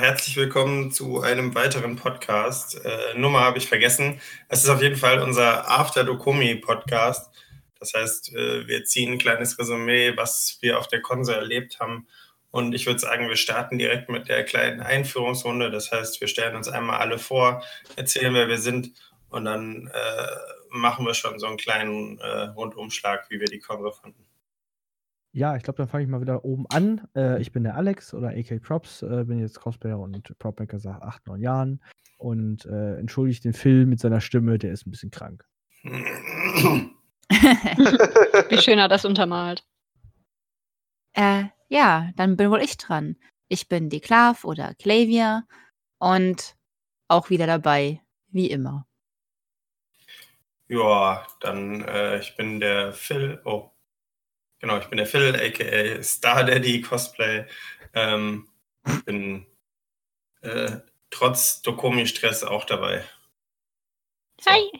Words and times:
herzlich 0.00 0.34
willkommen 0.38 0.90
zu 0.90 1.20
einem 1.20 1.54
weiteren 1.54 1.96
Podcast. 1.96 2.82
Äh, 2.86 3.18
Nummer 3.18 3.40
habe 3.40 3.58
ich 3.58 3.68
vergessen. 3.68 4.18
Es 4.48 4.64
ist 4.64 4.70
auf 4.70 4.80
jeden 4.80 4.96
Fall 4.96 5.20
unser 5.20 5.70
After 5.70 6.04
Dokomi 6.04 6.54
Podcast. 6.54 7.30
Das 7.78 7.92
heißt, 7.92 8.34
äh, 8.34 8.66
wir 8.66 8.84
ziehen 8.84 9.12
ein 9.12 9.18
kleines 9.18 9.58
Resümee, 9.58 10.16
was 10.16 10.56
wir 10.62 10.78
auf 10.78 10.88
der 10.88 11.02
Konso 11.02 11.32
erlebt 11.32 11.80
haben. 11.80 12.08
Und 12.50 12.74
ich 12.74 12.86
würde 12.86 12.98
sagen, 12.98 13.28
wir 13.28 13.36
starten 13.36 13.76
direkt 13.76 14.08
mit 14.08 14.30
der 14.30 14.42
kleinen 14.42 14.80
Einführungsrunde. 14.80 15.70
Das 15.70 15.92
heißt, 15.92 16.18
wir 16.22 16.28
stellen 16.28 16.56
uns 16.56 16.68
einmal 16.68 16.98
alle 16.98 17.18
vor, 17.18 17.62
erzählen, 17.96 18.32
wer 18.32 18.48
wir 18.48 18.58
sind 18.58 18.92
und 19.28 19.44
dann 19.44 19.88
äh, 19.92 20.26
machen 20.70 21.04
wir 21.04 21.12
schon 21.12 21.38
so 21.38 21.46
einen 21.46 21.58
kleinen 21.58 22.18
äh, 22.20 22.44
Rundumschlag, 22.56 23.26
wie 23.28 23.38
wir 23.38 23.48
die 23.48 23.60
Konso 23.60 23.90
fanden. 23.90 24.29
Ja, 25.32 25.56
ich 25.56 25.62
glaube, 25.62 25.76
dann 25.76 25.88
fange 25.88 26.04
ich 26.04 26.10
mal 26.10 26.20
wieder 26.20 26.44
oben 26.44 26.66
an. 26.70 27.06
Äh, 27.14 27.40
ich 27.40 27.52
bin 27.52 27.62
der 27.62 27.76
Alex 27.76 28.12
oder 28.14 28.30
AK 28.30 28.60
Props, 28.60 29.02
äh, 29.02 29.24
bin 29.24 29.38
jetzt 29.38 29.60
Cosplayer 29.60 29.98
und 29.98 30.36
Propmaker 30.38 30.80
seit 30.80 31.02
acht, 31.02 31.26
neun 31.26 31.40
Jahren 31.40 31.80
und 32.18 32.66
äh, 32.66 32.96
entschuldige 32.96 33.40
den 33.40 33.52
Phil 33.52 33.86
mit 33.86 34.00
seiner 34.00 34.20
Stimme, 34.20 34.58
der 34.58 34.72
ist 34.72 34.86
ein 34.86 34.90
bisschen 34.90 35.10
krank. 35.10 35.44
Wie 37.30 38.58
schön 38.58 38.80
hat 38.80 38.90
das 38.90 39.04
untermalt. 39.04 39.64
Äh, 41.12 41.44
ja, 41.68 42.10
dann 42.16 42.36
bin 42.36 42.50
wohl 42.50 42.62
ich 42.62 42.76
dran. 42.76 43.16
Ich 43.48 43.68
bin 43.68 43.88
die 43.88 44.00
Klav 44.00 44.44
oder 44.44 44.74
Clavia 44.74 45.44
und 45.98 46.56
auch 47.08 47.30
wieder 47.30 47.46
dabei, 47.46 48.00
wie 48.28 48.50
immer. 48.50 48.86
Ja, 50.68 51.26
dann 51.40 51.82
äh, 51.82 52.18
ich 52.18 52.36
bin 52.36 52.60
der 52.60 52.92
Phil. 52.92 53.40
Oh, 53.44 53.70
Genau, 54.60 54.78
ich 54.78 54.86
bin 54.86 54.98
der 54.98 55.06
Phil, 55.06 55.34
aka 55.34 56.02
Star 56.02 56.44
Daddy 56.44 56.80
Cosplay. 56.82 57.44
Ähm, 57.94 58.46
bin 59.04 59.46
äh, 60.42 60.76
trotz 61.10 61.62
Dokomi-Stress 61.62 62.44
auch 62.44 62.64
dabei. 62.64 63.04
So. 64.40 64.50
Hi. 64.50 64.70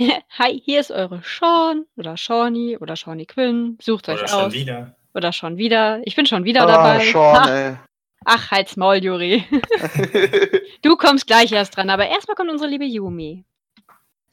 Hi, 0.38 0.60
hier 0.64 0.80
ist 0.80 0.92
eure 0.92 1.20
Sean 1.24 1.84
oder 1.96 2.16
Shawnee 2.16 2.76
oder 2.78 2.94
Shawnee 2.96 3.26
Quinn. 3.26 3.76
Sucht 3.82 4.08
oder 4.08 4.22
euch 4.22 4.30
schon 4.30 4.40
aus. 4.40 4.52
wieder. 4.52 4.96
Oder 5.14 5.32
schon 5.32 5.56
wieder. 5.56 6.00
Ich 6.04 6.14
bin 6.14 6.26
schon 6.26 6.44
wieder 6.44 6.62
Ah, 6.62 6.66
dabei. 6.66 7.04
Sean, 7.10 7.36
Ach, 7.36 7.48
ey. 7.50 7.76
ach, 8.24 8.50
halt's 8.52 8.76
Maul, 8.76 8.96
Juri. 9.02 9.44
du 10.82 10.96
kommst 10.96 11.26
gleich 11.26 11.50
erst 11.50 11.76
dran, 11.76 11.90
aber 11.90 12.06
erstmal 12.08 12.36
kommt 12.36 12.50
unsere 12.50 12.70
liebe 12.70 12.84
Yumi. 12.84 13.44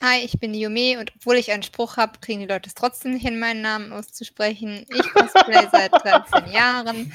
Hi, 0.05 0.19
ich 0.23 0.39
bin 0.39 0.53
die 0.53 0.61
Yume 0.61 0.99
und 0.99 1.11
obwohl 1.15 1.35
ich 1.35 1.51
einen 1.51 1.63
Spruch 1.63 1.97
habe, 1.97 2.19
kriegen 2.21 2.39
die 2.39 2.45
Leute 2.45 2.67
es 2.67 2.75
trotzdem 2.75 3.13
nicht 3.13 3.25
hin, 3.25 3.39
meinen 3.39 3.63
Namen 3.63 3.91
auszusprechen. 3.91 4.85
Ich 4.87 5.11
cosplay 5.11 5.67
seit 5.71 5.93
13 5.93 6.51
Jahren 6.51 7.11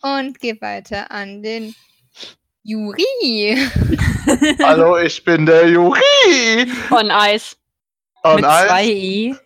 und 0.00 0.40
gehe 0.40 0.58
weiter 0.62 1.10
an 1.10 1.42
den 1.42 1.74
Juri. 2.62 3.58
Hallo, 4.62 4.96
ich 4.96 5.22
bin 5.22 5.44
der 5.44 5.68
Juri. 5.68 6.00
On 6.90 7.10
Eis. 7.10 7.58
Und, 8.22 8.36
Mit 8.36 8.44
eins 8.46 8.68
zwei 8.68 8.86
I. 8.86 9.36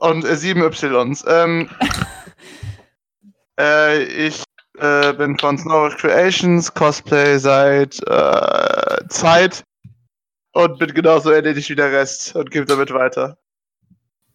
und 0.00 0.24
äh, 0.24 0.34
sieben 0.34 0.64
Ys. 0.64 1.24
Ähm, 1.28 1.70
äh, 3.60 4.02
ich 4.02 4.42
äh, 4.80 5.12
bin 5.12 5.38
von 5.38 5.56
Snow 5.58 5.96
Creations, 5.96 6.74
Cosplay 6.74 7.38
seit 7.38 8.00
äh, 8.08 9.06
Zeit 9.10 9.62
und 10.52 10.78
bin 10.78 10.92
genauso 10.94 11.30
erledigt 11.30 11.68
wie 11.70 11.76
der 11.76 11.92
Rest 11.92 12.34
und 12.36 12.50
gebe 12.50 12.66
damit 12.66 12.92
weiter. 12.92 13.38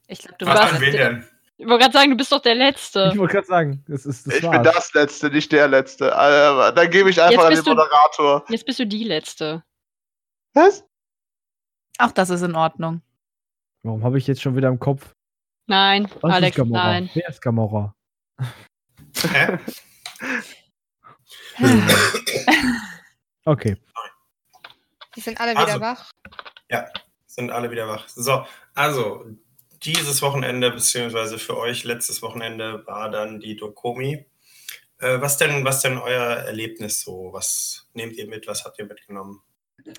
Ich 0.07 0.19
glaube, 0.19 0.35
du 0.39 0.45
Was 0.45 0.55
warst 0.59 0.73
Was 0.75 0.81
wen 0.81 0.91
denn? 0.93 1.27
Ich 1.57 1.65
wollte 1.67 1.83
gerade 1.83 1.93
sagen, 1.93 2.11
du 2.11 2.17
bist 2.17 2.31
doch 2.33 2.41
der 2.41 2.55
Letzte. 2.55 3.11
Ich 3.13 3.17
wollte 3.17 3.33
gerade 3.35 3.47
sagen, 3.47 3.83
das 3.87 4.05
ist 4.05 4.27
das 4.27 4.35
ich 4.35 4.41
bin 4.41 4.51
war's. 4.51 4.63
das 4.75 4.93
Letzte, 4.93 5.29
nicht 5.29 5.51
der 5.53 5.67
Letzte. 5.69 6.09
Dann 6.09 6.89
gebe 6.91 7.09
ich 7.09 7.21
einfach 7.21 7.31
Jetzt 7.31 7.39
an 7.43 7.49
den 7.49 7.55
bist 7.55 7.67
du- 7.67 7.69
Moderator. 7.75 8.45
Jetzt 8.49 8.65
bist 8.65 8.79
du 8.79 8.85
die 8.85 9.03
Letzte. 9.05 9.63
Was? 10.53 10.83
Auch 11.97 12.11
das 12.11 12.29
ist 12.29 12.41
in 12.41 12.55
Ordnung. 12.55 13.01
Warum 13.83 14.03
habe 14.03 14.17
ich 14.17 14.27
jetzt 14.27 14.41
schon 14.41 14.55
wieder 14.57 14.67
im 14.67 14.79
Kopf? 14.79 15.15
Nein, 15.67 16.09
Was 16.21 16.33
Alex, 16.33 16.57
nein. 16.57 17.09
Wer 17.13 17.29
ist 17.29 17.41
Gamora? 17.41 17.95
Hä? 19.31 19.57
Okay. 23.47 23.77
Die 25.15 25.21
sind 25.21 25.39
alle 25.39 25.51
wieder 25.51 25.67
Also. 25.67 25.81
wach. 25.81 26.11
Sind 27.27 27.51
alle 27.51 27.69
wieder 27.69 27.87
wach. 27.87 28.07
So, 28.07 28.45
also 28.73 29.25
dieses 29.83 30.21
Wochenende, 30.21 30.71
beziehungsweise 30.71 31.37
für 31.37 31.57
euch 31.57 31.83
letztes 31.83 32.21
Wochenende 32.21 32.85
war 32.87 33.11
dann 33.11 33.41
die 33.41 33.57
Dokomi. 33.57 34.25
Äh, 34.99 35.19
was 35.19 35.37
denn, 35.37 35.65
was 35.65 35.81
denn 35.81 35.97
euer 35.97 36.37
Erlebnis 36.37 37.01
so? 37.01 37.31
Was 37.33 37.89
nehmt 37.93 38.15
ihr 38.15 38.27
mit? 38.27 38.47
Was 38.47 38.63
habt 38.63 38.79
ihr 38.79 38.85
mitgenommen? 38.85 39.41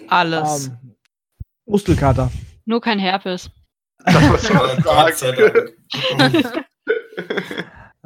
Alles. 0.09 0.69
Ähm, 0.69 0.97
Muskelkater. 1.67 2.33
Nur 2.65 2.81
kein 2.81 2.99
Herpes. 2.99 3.51
Das 4.07 4.23
muss 4.29 4.45
ich 4.45 4.57
auch 4.57 5.13
sagen. 5.13 5.73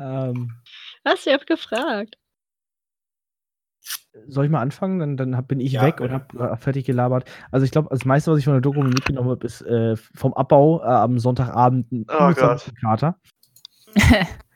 Ähm, 0.00 0.50
Was? 1.04 1.26
Ihr 1.26 1.34
habt 1.34 1.47
gefragt. 1.47 2.16
Soll 4.28 4.44
ich 4.44 4.50
mal 4.50 4.60
anfangen? 4.60 4.98
Dann, 5.16 5.16
dann 5.32 5.44
bin 5.46 5.60
ich 5.60 5.72
Ja, 5.72 5.82
weg 5.82 6.00
und 6.00 6.12
habe 6.12 6.56
fertig 6.58 6.84
gelabert. 6.86 7.24
Also 7.50 7.64
ich 7.64 7.70
glaube, 7.70 7.88
das 7.91 8.04
meiste, 8.04 8.30
was 8.30 8.38
ich 8.38 8.44
von 8.44 8.54
der 8.54 8.60
Doku 8.60 8.82
mitgenommen 8.82 9.30
habe, 9.30 9.46
ist 9.46 9.62
äh, 9.62 9.96
vom 9.96 10.34
Abbau 10.34 10.82
äh, 10.82 10.86
am 10.86 11.18
Sonntagabend 11.18 11.90
ein 11.92 12.06
Oh. 12.08 12.28
Muskelkater. 12.28 13.16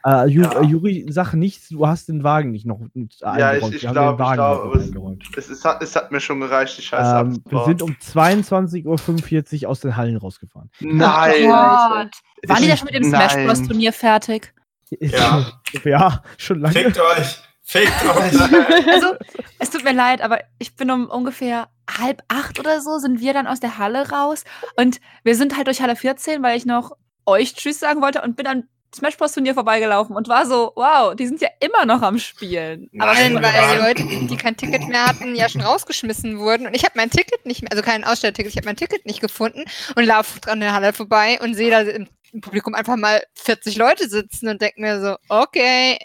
Äh, 0.07 0.27
Ju 0.27 0.43
Ja. 0.43 0.61
äh, 0.61 0.65
Juri, 0.67 1.07
sag 1.09 1.33
nicht, 1.33 1.71
du 1.71 1.87
hast 1.87 2.11
den 2.11 2.23
Wagen 2.23 2.51
nicht 2.51 2.67
noch 2.67 2.79
mit 2.93 3.15
eingeräumt. 3.23 3.75
ich 3.75 3.85
ich 3.85 3.95
Wagen 3.95 4.35
glaub, 4.37 4.75
es- 4.75 4.83
eingeräumt. 4.89 5.25
Es, 5.35 5.49
ist, 5.49 5.65
es 5.81 5.97
hat 5.97 6.13
mir 6.13 6.21
schon 6.21 6.41
gereicht, 6.41 6.77
die 6.77 6.83
Scheiße 6.83 7.21
Ähm, 7.21 7.43
wir 7.49 7.65
sind 7.65 7.81
um 7.81 7.93
22.45 7.93 9.63
Uhr 9.65 9.71
aus 9.71 9.81
den 9.81 9.97
Hallen 9.97 10.19
rausgefahren. 10.19 10.71
Nein! 10.81 11.45
Gott. 11.47 12.11
Waren 12.49 12.63
die 12.63 12.69
da 12.69 12.77
schon 12.77 12.85
mit 12.85 12.95
dem. 12.97 13.05
Smash 13.05 13.35
Bros. 13.47 13.63
Turnier 13.63 13.93
fertig? 13.95 14.53
Ja. 15.01 15.47
ja, 15.85 16.23
schon 16.37 16.61
lange. 16.61 16.75
Fickt 16.75 17.01
euch! 17.01 17.39
Euch! 17.75 17.89
Also, 18.87 19.15
es 19.59 19.71
tut 19.71 19.85
mir 19.85 19.93
leid, 19.93 20.21
aber 20.21 20.41
ich 20.59 20.77
bin 20.77 20.91
um 20.91 21.07
ungefähr 21.07 21.69
halb 21.99 22.23
acht 22.29 22.59
oder 22.59 22.81
so, 22.81 22.99
sind 22.99 23.21
wir 23.21 23.33
dann 23.33 23.47
aus 23.47 23.61
der 23.61 23.79
Halle 23.79 24.11
raus. 24.11 24.45
Und 24.77 25.01
wir 25.23 25.35
sind 25.35 25.57
halt 25.57 25.67
durch 25.67 25.81
Halle 25.81 25.97
14, 25.97 26.43
weil 26.43 26.57
ich 26.57 26.67
noch 26.67 26.93
euch 27.27 27.55
Tschüss 27.55 27.81
sagen 27.81 28.03
wollte 28.03 28.23
und 28.23 28.37
bin 28.37 28.47
am 28.47 28.65
Smash 28.95 29.17
Bros. 29.17 29.33
Turnier 29.33 29.55
vorbeigelaufen 29.55 30.15
und 30.15 30.29
war 30.29 30.47
so, 30.47 30.73
wow, 30.77 31.17
die 31.17 31.27
sind 31.27 31.41
ja 31.41 31.49
immer 31.59 31.85
noch 31.85 32.03
am 32.03 32.19
Spielen. 32.19 32.89
Aber 32.99 33.13
Nein, 33.13 33.35
wenn, 33.35 33.43
wir 33.43 33.53
weil 33.53 33.77
die 33.77 34.03
Leute, 34.03 34.27
die 34.27 34.37
kein 34.37 34.57
Ticket 34.57 34.87
mehr 34.87 35.07
hatten, 35.07 35.35
ja 35.35 35.49
schon 35.49 35.63
rausgeschmissen 35.63 36.39
wurden. 36.39 36.67
Und 36.67 36.75
ich 36.75 36.85
habe 36.85 36.93
mein 36.95 37.11
Ticket 37.11 37.45
nicht 37.45 37.63
mehr, 37.63 37.73
also 37.73 37.83
kein 37.83 38.05
Ausstellticket, 38.05 38.53
ich 38.53 38.57
habe 38.57 38.67
mein 38.67 38.77
Ticket 38.77 39.05
nicht 39.05 39.21
gefunden 39.21 39.65
und 39.97 40.05
laufe 40.05 40.39
dran 40.39 40.61
der 40.61 40.75
Halle 40.75 40.93
vorbei 40.93 41.41
und 41.43 41.55
sehe 41.55 41.71
da 41.71 41.81
im, 41.81 42.07
im 42.35 42.41
Publikum 42.41 42.75
einfach 42.75 42.97
mal 42.97 43.23
40 43.35 43.77
Leute 43.77 44.09
sitzen 44.09 44.49
und 44.49 44.61
denke 44.61 44.81
mir 44.81 45.01
so, 45.01 45.17
okay, 45.29 45.97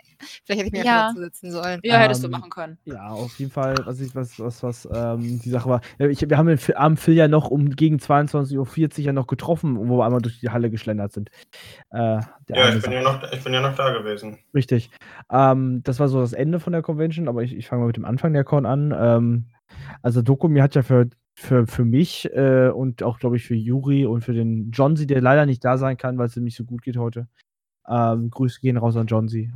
vielleicht 0.45 0.59
hätte 0.59 0.65
ich 0.67 0.71
mir 0.71 0.85
Ja. 0.85 0.99
einfach 1.07 1.09
dazu 1.15 1.23
sitzen 1.23 1.51
sollen. 1.51 1.79
Ja, 1.83 1.97
hättest 1.97 2.23
du 2.23 2.27
Ähm, 2.27 2.31
machen 2.31 2.49
können. 2.51 2.77
Ja, 2.85 3.09
auf 3.09 3.37
jeden 3.39 3.51
Fall, 3.51 3.75
was 3.85 3.99
ich, 3.99 4.13
was, 4.15 4.39
was, 4.39 4.61
was, 4.63 4.87
ähm, 4.93 5.39
die 5.43 5.49
Sache 5.49 5.67
war. 5.67 5.81
Ich, 5.97 6.21
wir 6.29 6.37
haben 6.37 6.47
den 6.47 6.75
Abend 6.75 6.99
Phil 6.99 7.15
ja 7.15 7.27
noch 7.27 7.49
um 7.49 7.71
gegen 7.71 7.97
22.40 7.97 8.99
Uhr 8.99 9.05
ja 9.05 9.11
noch 9.13 9.27
getroffen, 9.27 9.77
wo 9.89 9.97
wir 9.97 10.05
einmal 10.05 10.21
durch 10.21 10.39
die 10.39 10.49
Halle 10.49 10.69
geschlendert 10.69 11.11
sind. 11.13 11.29
Äh, 11.89 12.21
der 12.47 12.55
Ja, 12.57 12.69
ich 12.75 12.81
bin 12.83 12.91
ja, 12.91 13.01
noch, 13.01 13.23
ich 13.31 13.43
bin 13.43 13.53
ja 13.53 13.61
noch 13.61 13.75
da 13.75 13.91
gewesen. 13.91 14.37
Richtig. 14.53 14.91
Ähm, 15.31 15.81
das 15.83 15.99
war 15.99 16.07
so 16.07 16.21
das 16.21 16.33
Ende 16.33 16.59
von 16.59 16.73
der 16.73 16.83
Convention, 16.83 17.27
aber 17.27 17.41
ich, 17.43 17.55
ich 17.55 17.67
fange 17.67 17.81
mal 17.81 17.87
mit 17.87 17.97
dem 17.97 18.05
Anfang 18.05 18.33
der 18.33 18.43
Con 18.43 18.65
an. 18.65 18.93
Ähm, 18.97 19.45
also 20.03 20.21
Dokumi 20.21 20.59
hat 20.59 20.75
ja 20.75 20.83
für, 20.83 21.09
für, 21.39 21.67
für 21.67 21.85
mich 21.85 22.29
äh, 22.33 22.69
und 22.69 23.01
auch, 23.03 23.19
glaube 23.19 23.37
ich, 23.37 23.45
für 23.45 23.55
Juri 23.55 24.05
und 24.05 24.21
für 24.23 24.33
den 24.33 24.71
Johnsy, 24.71 25.07
der 25.07 25.21
leider 25.21 25.45
nicht 25.45 25.63
da 25.63 25.77
sein 25.77 25.97
kann, 25.97 26.17
weil 26.17 26.27
es 26.27 26.37
ihm 26.37 26.43
nicht 26.43 26.57
so 26.57 26.65
gut 26.65 26.81
geht 26.81 26.97
heute. 26.97 27.27
Ähm, 27.87 28.29
Grüße 28.29 28.59
gehen 28.61 28.77
raus 28.77 28.95
an 28.97 29.07
Johnsy. 29.07 29.51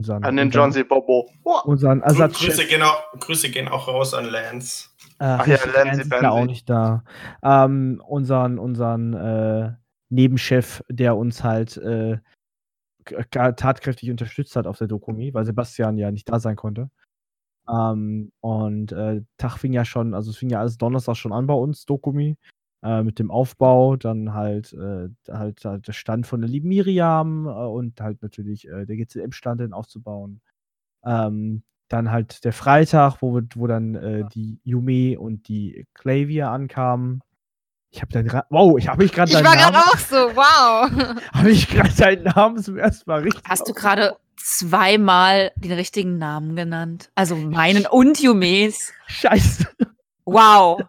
Unseren, 0.00 0.22
An 0.24 0.36
den 0.36 0.46
unseren- 0.46 0.62
John 0.64 0.72
C. 0.72 0.82
Bobo. 0.84 1.28
Oh, 1.44 1.60
Unseren 1.64 2.00
Grüße 2.00 2.22
Ersatzchef. 2.22 2.68
gehen, 2.68 2.82
auch, 2.82 3.02
Grüße 3.18 3.50
gehen 3.50 3.66
auch 3.68 3.88
raus 3.88 4.14
an 4.14 4.26
Lance. 4.26 4.90
Äh, 5.18 5.24
Ach 5.24 5.46
ja, 5.46 5.56
Lance 5.74 6.02
ist 6.02 6.12
ja 6.12 6.30
auch 6.30 6.44
nicht 6.44 6.68
da. 6.70 7.02
Ähm, 7.42 8.00
unseren 8.06 8.58
unseren 8.58 9.14
äh, 9.14 9.72
Nebenchef, 10.10 10.82
der 10.88 11.16
uns 11.16 11.42
halt 11.42 11.76
äh, 11.78 12.18
tatkräftig 13.30 14.10
unterstützt 14.10 14.54
hat 14.54 14.66
auf 14.66 14.78
der 14.78 14.86
Dokumi, 14.86 15.32
weil 15.34 15.44
Sebastian 15.44 15.96
ja 15.98 16.10
nicht 16.10 16.28
da 16.28 16.38
sein 16.40 16.56
konnte. 16.56 16.90
Ähm, 17.68 18.32
und 18.40 18.92
äh, 18.92 19.22
Tag 19.38 19.58
fing 19.58 19.72
ja 19.72 19.84
schon, 19.84 20.14
also 20.14 20.30
es 20.30 20.36
fing 20.38 20.50
ja 20.50 20.60
alles 20.60 20.78
Donnerstag 20.78 21.16
schon 21.16 21.32
an 21.32 21.46
bei 21.46 21.54
uns, 21.54 21.84
Dokumi, 21.86 22.36
äh, 22.82 23.02
mit 23.02 23.18
dem 23.18 23.30
Aufbau, 23.30 23.96
dann 23.96 24.34
halt, 24.34 24.72
äh, 24.72 25.08
halt, 25.28 25.64
halt 25.64 25.86
der 25.88 25.92
Stand 25.92 26.26
von 26.26 26.40
der 26.40 26.50
lieben 26.50 26.68
Miriam 26.68 27.46
äh, 27.46 27.50
und 27.50 28.00
halt 28.00 28.22
natürlich 28.22 28.68
äh, 28.68 28.86
der 28.86 28.96
GCM-Stand 28.96 29.60
den 29.60 29.72
aufzubauen. 29.74 30.40
Ähm, 31.04 31.62
dann 31.88 32.10
halt 32.12 32.44
der 32.44 32.52
Freitag, 32.52 33.22
wo, 33.22 33.40
wo 33.54 33.66
dann 33.66 33.94
äh, 33.96 34.24
die 34.34 34.60
Yume 34.64 35.18
und 35.20 35.48
die 35.48 35.86
Clavia 35.94 36.52
ankamen. 36.52 37.22
Ich 37.98 38.02
habe 38.02 38.12
dann, 38.12 38.44
wow, 38.50 38.78
ich 38.78 38.86
habe 38.86 39.02
mich 39.02 39.10
gerade 39.12 39.28
Ich 39.28 39.34
deinen 39.36 39.44
war 39.44 39.56
gerade 39.56 39.72
Namen, 39.72 39.88
auch 39.88 39.98
so, 39.98 40.16
wow. 40.36 41.16
habe 41.32 41.50
ich 41.50 41.68
gerade 41.68 41.92
deinen 41.96 42.22
Namen 42.22 42.62
zum 42.62 42.78
ersten 42.78 43.10
Mal 43.10 43.22
richtig. 43.22 43.42
Hast 43.48 43.68
du 43.68 43.72
gerade 43.74 44.16
zweimal 44.36 45.50
den 45.56 45.72
richtigen 45.72 46.16
Namen 46.16 46.54
genannt. 46.54 47.10
Also 47.16 47.34
meinen 47.34 47.86
und 47.86 48.20
Yumes. 48.20 48.92
Scheiße. 49.08 49.66
Wow. 50.26 50.80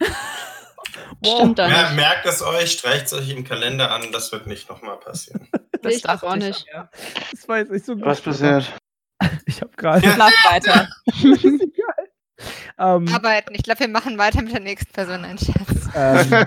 Stimmt 1.24 1.60
da 1.60 1.68
Ja, 1.68 1.90
merkt 1.90 2.26
es 2.26 2.42
euch, 2.42 2.72
streicht 2.72 3.06
es 3.06 3.12
euch 3.12 3.30
im 3.30 3.44
Kalender 3.44 3.92
an, 3.92 4.10
das 4.10 4.32
wird 4.32 4.48
nicht 4.48 4.68
nochmal 4.68 4.96
passieren. 4.96 5.48
Ich 5.84 6.02
das 6.02 6.20
dachte 6.20 6.26
auch 6.26 6.36
nicht. 6.36 6.66
Ja. 6.72 6.88
Das 7.30 7.48
war 7.48 7.58
jetzt 7.58 7.70
nicht 7.70 7.84
so 7.84 7.94
gut. 7.94 8.04
Was 8.04 8.20
passiert? 8.20 8.72
Ich 9.46 9.60
habe 9.60 9.72
gerade. 9.76 10.06
Ja. 10.06 10.12
Schlaf 10.14 10.32
weiter. 10.50 10.88
Ähm, 12.78 13.08
Arbeiten. 13.08 13.54
Ich 13.54 13.62
glaube, 13.62 13.80
wir 13.80 13.88
machen 13.88 14.18
weiter 14.18 14.42
mit 14.42 14.52
der 14.52 14.60
nächsten 14.60 14.92
Person. 14.92 15.24
Ein 15.24 15.38
Scherz. 15.38 15.88
ähm, 15.94 16.46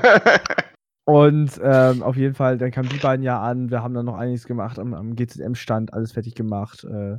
und 1.06 1.60
ähm, 1.64 2.04
auf 2.04 2.16
jeden 2.16 2.34
Fall, 2.34 2.58
dann 2.58 2.72
kamen 2.72 2.90
die 2.90 2.98
beiden 2.98 3.24
ja 3.24 3.42
an. 3.42 3.70
Wir 3.70 3.84
haben 3.84 3.94
dann 3.94 4.06
noch 4.06 4.18
einiges 4.18 4.46
gemacht 4.46 4.80
am, 4.80 4.94
am 4.94 5.16
GZM-Stand, 5.16 5.94
alles 5.94 6.12
fertig 6.12 6.34
gemacht. 6.36 6.84
Äh, 6.84 7.18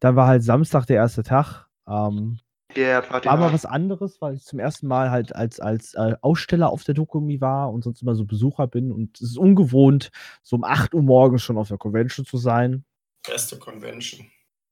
dann 0.00 0.16
war 0.16 0.26
halt 0.26 0.42
Samstag 0.42 0.86
der 0.86 0.96
erste 0.96 1.22
Tag. 1.22 1.66
Ähm, 1.86 2.40
yeah, 2.76 3.00
Party 3.00 3.28
war 3.28 3.36
mal 3.36 3.52
was 3.52 3.66
anderes, 3.66 4.20
weil 4.20 4.34
ich 4.34 4.44
zum 4.44 4.58
ersten 4.58 4.88
Mal 4.88 5.10
halt 5.10 5.34
als, 5.34 5.60
als 5.60 5.94
äh, 5.94 6.16
Aussteller 6.22 6.70
auf 6.70 6.82
der 6.84 6.94
Dokumi 6.94 7.40
war 7.40 7.70
und 7.70 7.84
sonst 7.84 8.02
immer 8.02 8.14
so 8.14 8.24
Besucher 8.24 8.66
bin. 8.66 8.90
Und 8.90 9.20
es 9.20 9.30
ist 9.30 9.38
ungewohnt, 9.38 10.10
so 10.42 10.56
um 10.56 10.64
8 10.64 10.94
Uhr 10.94 11.02
morgens 11.02 11.42
schon 11.42 11.58
auf 11.58 11.68
der 11.68 11.78
Convention 11.78 12.26
zu 12.26 12.36
sein. 12.36 12.84
Beste 13.26 13.58
Convention. 13.58 14.26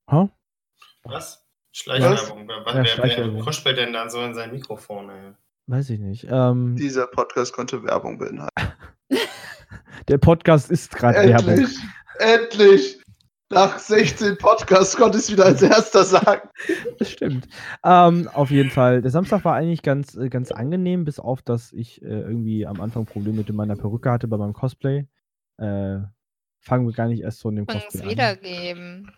Hä? 0.09 0.27
Was? 1.03 1.48
Schleichwerbung. 1.71 2.47
Wer, 2.47 2.83
Ja, 2.83 3.03
wer, 3.03 3.33
wer 3.33 3.43
kuschelt 3.43 3.77
denn 3.77 3.93
dann 3.93 4.09
so 4.09 4.21
in 4.23 4.33
sein 4.33 4.51
Mikrofon? 4.51 5.09
Ey? 5.09 5.33
Weiß 5.67 5.89
ich 5.91 5.99
nicht. 5.99 6.27
Ähm, 6.29 6.75
Dieser 6.75 7.07
Podcast 7.07 7.53
konnte 7.53 7.83
Werbung 7.83 8.17
beinhalten. 8.17 8.49
der 10.07 10.17
Podcast 10.17 10.71
ist 10.71 10.95
gerade 10.95 11.27
Werbung. 11.27 11.49
Endlich! 11.49 11.77
Endlich! 12.17 12.99
Nach 13.51 13.79
16 13.79 14.37
Podcasts 14.37 14.95
konnte 14.95 15.17
ich 15.17 15.23
es 15.23 15.31
wieder 15.31 15.45
als 15.45 15.61
erster 15.63 16.03
sagen. 16.03 16.49
Das 16.99 17.09
stimmt. 17.11 17.47
Ähm, 17.83 18.27
auf 18.33 18.51
jeden 18.51 18.69
Fall. 18.69 19.01
Der 19.01 19.09
Samstag 19.09 19.43
war 19.45 19.55
eigentlich 19.55 19.81
ganz, 19.81 20.15
äh, 20.15 20.29
ganz 20.29 20.51
angenehm, 20.51 21.03
bis 21.05 21.19
auf, 21.19 21.41
dass 21.41 21.71
ich 21.71 22.01
äh, 22.03 22.05
irgendwie 22.07 22.67
am 22.67 22.79
Anfang 22.81 23.05
Probleme 23.05 23.37
mit 23.37 23.51
meiner 23.53 23.75
Perücke 23.75 24.11
hatte 24.11 24.27
bei 24.27 24.37
meinem 24.37 24.53
Cosplay. 24.53 25.07
Äh, 25.57 25.99
fangen 26.59 26.85
wir 26.85 26.93
gar 26.93 27.07
nicht 27.07 27.21
erst 27.23 27.41
von 27.41 27.55
dem 27.55 27.65
Uns 27.65 27.73
Cosplay 27.85 28.03
an. 28.03 28.09
wiedergeben. 28.09 29.11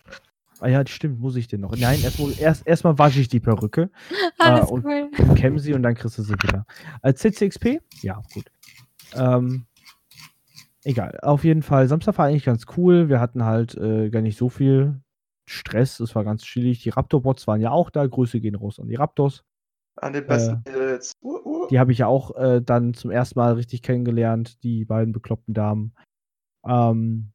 Ah 0.62 0.68
ja, 0.68 0.86
stimmt, 0.86 1.18
muss 1.18 1.34
ich 1.36 1.48
den 1.48 1.60
noch. 1.60 1.76
Nein, 1.76 2.00
erstmal 2.02 2.32
erst, 2.38 2.66
erstmal 2.66 2.96
wasche 2.98 3.20
ich 3.20 3.28
die 3.28 3.40
Perücke, 3.40 3.90
Alles 4.38 4.70
und- 4.70 4.84
cool. 4.84 5.10
kämme 5.34 5.58
sie 5.58 5.74
und 5.74 5.82
dann 5.82 5.94
kriegst 5.94 6.18
du 6.18 6.22
sie 6.22 6.34
wieder. 6.34 6.64
Als 7.02 7.20
CCXP? 7.20 7.80
Ja, 8.02 8.22
gut. 8.32 8.44
Ähm, 9.14 9.66
egal. 10.84 11.18
Auf 11.22 11.42
jeden 11.44 11.62
Fall, 11.62 11.88
Samstag 11.88 12.16
war 12.18 12.26
eigentlich 12.26 12.44
ganz 12.44 12.66
cool. 12.76 13.08
Wir 13.08 13.18
hatten 13.20 13.44
halt 13.44 13.74
äh, 13.74 14.08
gar 14.10 14.22
nicht 14.22 14.38
so 14.38 14.48
viel 14.48 15.00
Stress. 15.48 15.98
Es 16.00 16.14
war 16.14 16.22
ganz 16.24 16.42
chillig. 16.44 16.82
Die 16.82 16.90
Raptor-Bots 16.90 17.46
waren 17.48 17.60
ja 17.60 17.72
auch 17.72 17.90
da. 17.90 18.06
Grüße 18.06 18.40
gehen 18.40 18.54
raus 18.54 18.78
an 18.78 18.86
die 18.88 18.94
Raptors. 18.94 19.42
An 19.96 20.12
den 20.12 20.26
besten 20.26 20.62
Mädels. 20.64 21.12
Uh, 21.22 21.38
uh. 21.44 21.66
Die 21.68 21.78
habe 21.80 21.90
ich 21.92 21.98
ja 21.98 22.06
auch 22.06 22.34
äh, 22.36 22.62
dann 22.62 22.94
zum 22.94 23.10
ersten 23.10 23.38
Mal 23.38 23.54
richtig 23.54 23.82
kennengelernt, 23.82 24.62
die 24.62 24.84
beiden 24.84 25.12
bekloppten 25.12 25.54
Damen. 25.54 25.92
Ähm, 26.64 27.32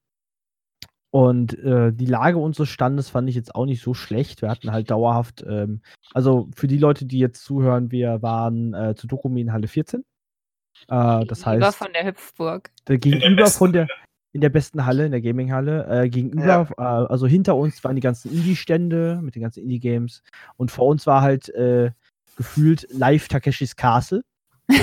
und 1.11 1.57
äh, 1.59 1.93
die 1.93 2.05
Lage 2.05 2.37
unseres 2.37 2.69
Standes 2.69 3.09
fand 3.09 3.29
ich 3.29 3.35
jetzt 3.35 3.55
auch 3.55 3.65
nicht 3.65 3.81
so 3.81 3.93
schlecht. 3.93 4.41
Wir 4.41 4.49
hatten 4.49 4.71
halt 4.71 4.91
dauerhaft, 4.91 5.43
ähm, 5.47 5.81
also 6.13 6.49
für 6.55 6.67
die 6.67 6.77
Leute, 6.77 7.05
die 7.05 7.19
jetzt 7.19 7.43
zuhören, 7.43 7.91
wir 7.91 8.21
waren 8.21 8.73
äh, 8.73 8.95
zu 8.95 9.07
Dokumi 9.07 9.41
in 9.41 9.53
Halle 9.53 9.67
14. 9.67 10.01
Äh, 10.01 11.25
das 11.25 11.43
Gegenüber 11.43 11.67
heißt, 11.67 11.77
von 11.77 11.93
der 11.93 12.05
Hüpfburg. 12.05 12.71
der 12.87 12.97
gegenüber 12.97 13.47
von 13.47 13.71
der, 13.71 13.87
in 14.33 14.41
der 14.41 14.49
besten 14.49 14.85
Halle, 14.85 15.05
in 15.05 15.11
der 15.11 15.21
Gaming-Halle, 15.21 16.03
äh, 16.03 16.09
gegenüber, 16.09 16.67
äh, 16.77 16.81
also 16.81 17.25
hinter 17.25 17.55
uns 17.55 17.83
waren 17.83 17.95
die 17.95 18.01
ganzen 18.01 18.31
Indie-Stände 18.31 19.19
mit 19.21 19.35
den 19.35 19.41
ganzen 19.41 19.63
Indie-Games 19.63 20.23
und 20.57 20.71
vor 20.71 20.87
uns 20.87 21.07
war 21.07 21.21
halt 21.21 21.49
äh, 21.49 21.91
gefühlt 22.35 22.87
live 22.91 23.27
Takeshis 23.27 23.75
Castle. 23.75 24.23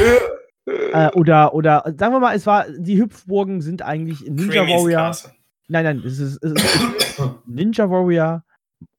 Äh, 0.66 1.10
oder, 1.10 1.52
oder 1.52 1.82
sagen 1.98 2.14
wir 2.14 2.20
mal, 2.20 2.34
es 2.34 2.46
war, 2.46 2.64
die 2.70 2.98
Hüpfburgen 2.98 3.60
sind 3.60 3.82
eigentlich 3.82 4.22
Ninja 4.22 4.64
Creamy's 4.64 4.82
Warrior. 4.82 5.00
Castle. 5.02 5.32
Nein, 5.74 5.82
nein, 5.86 6.02
es 6.06 6.20
ist, 6.20 6.40
es 6.44 6.52
ist 6.52 7.20
Ninja 7.46 7.90
Warrior 7.90 8.44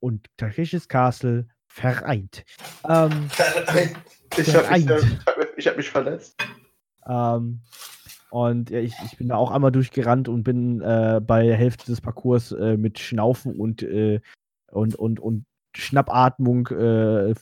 und 0.00 0.26
Takeshis 0.36 0.86
Castle 0.86 1.48
vereint. 1.68 2.44
Ähm, 2.86 3.30
Ich 3.30 3.40
habe 3.40 3.80
mich, 4.36 4.84
Vereint. 4.84 4.92
ich 5.56 5.66
hab 5.66 5.78
mich 5.78 5.88
verletzt. 5.88 6.36
ähm, 7.08 7.62
und 8.28 8.68
ja, 8.68 8.80
ich, 8.80 8.92
ich 9.06 9.16
bin 9.16 9.28
da 9.28 9.36
auch 9.36 9.50
einmal 9.52 9.72
durchgerannt 9.72 10.28
und 10.28 10.42
bin 10.42 10.82
äh, 10.82 11.18
bei 11.26 11.44
der 11.44 11.56
Hälfte 11.56 11.86
des 11.86 12.02
Parcours 12.02 12.52
äh, 12.52 12.76
mit 12.76 12.98
Schnaufen 12.98 13.58
und, 13.58 13.82
äh, 13.82 14.20
und, 14.70 14.96
und, 14.96 15.18
und 15.18 15.46
Schnappatmung 15.74 16.66
äh, 16.66 17.32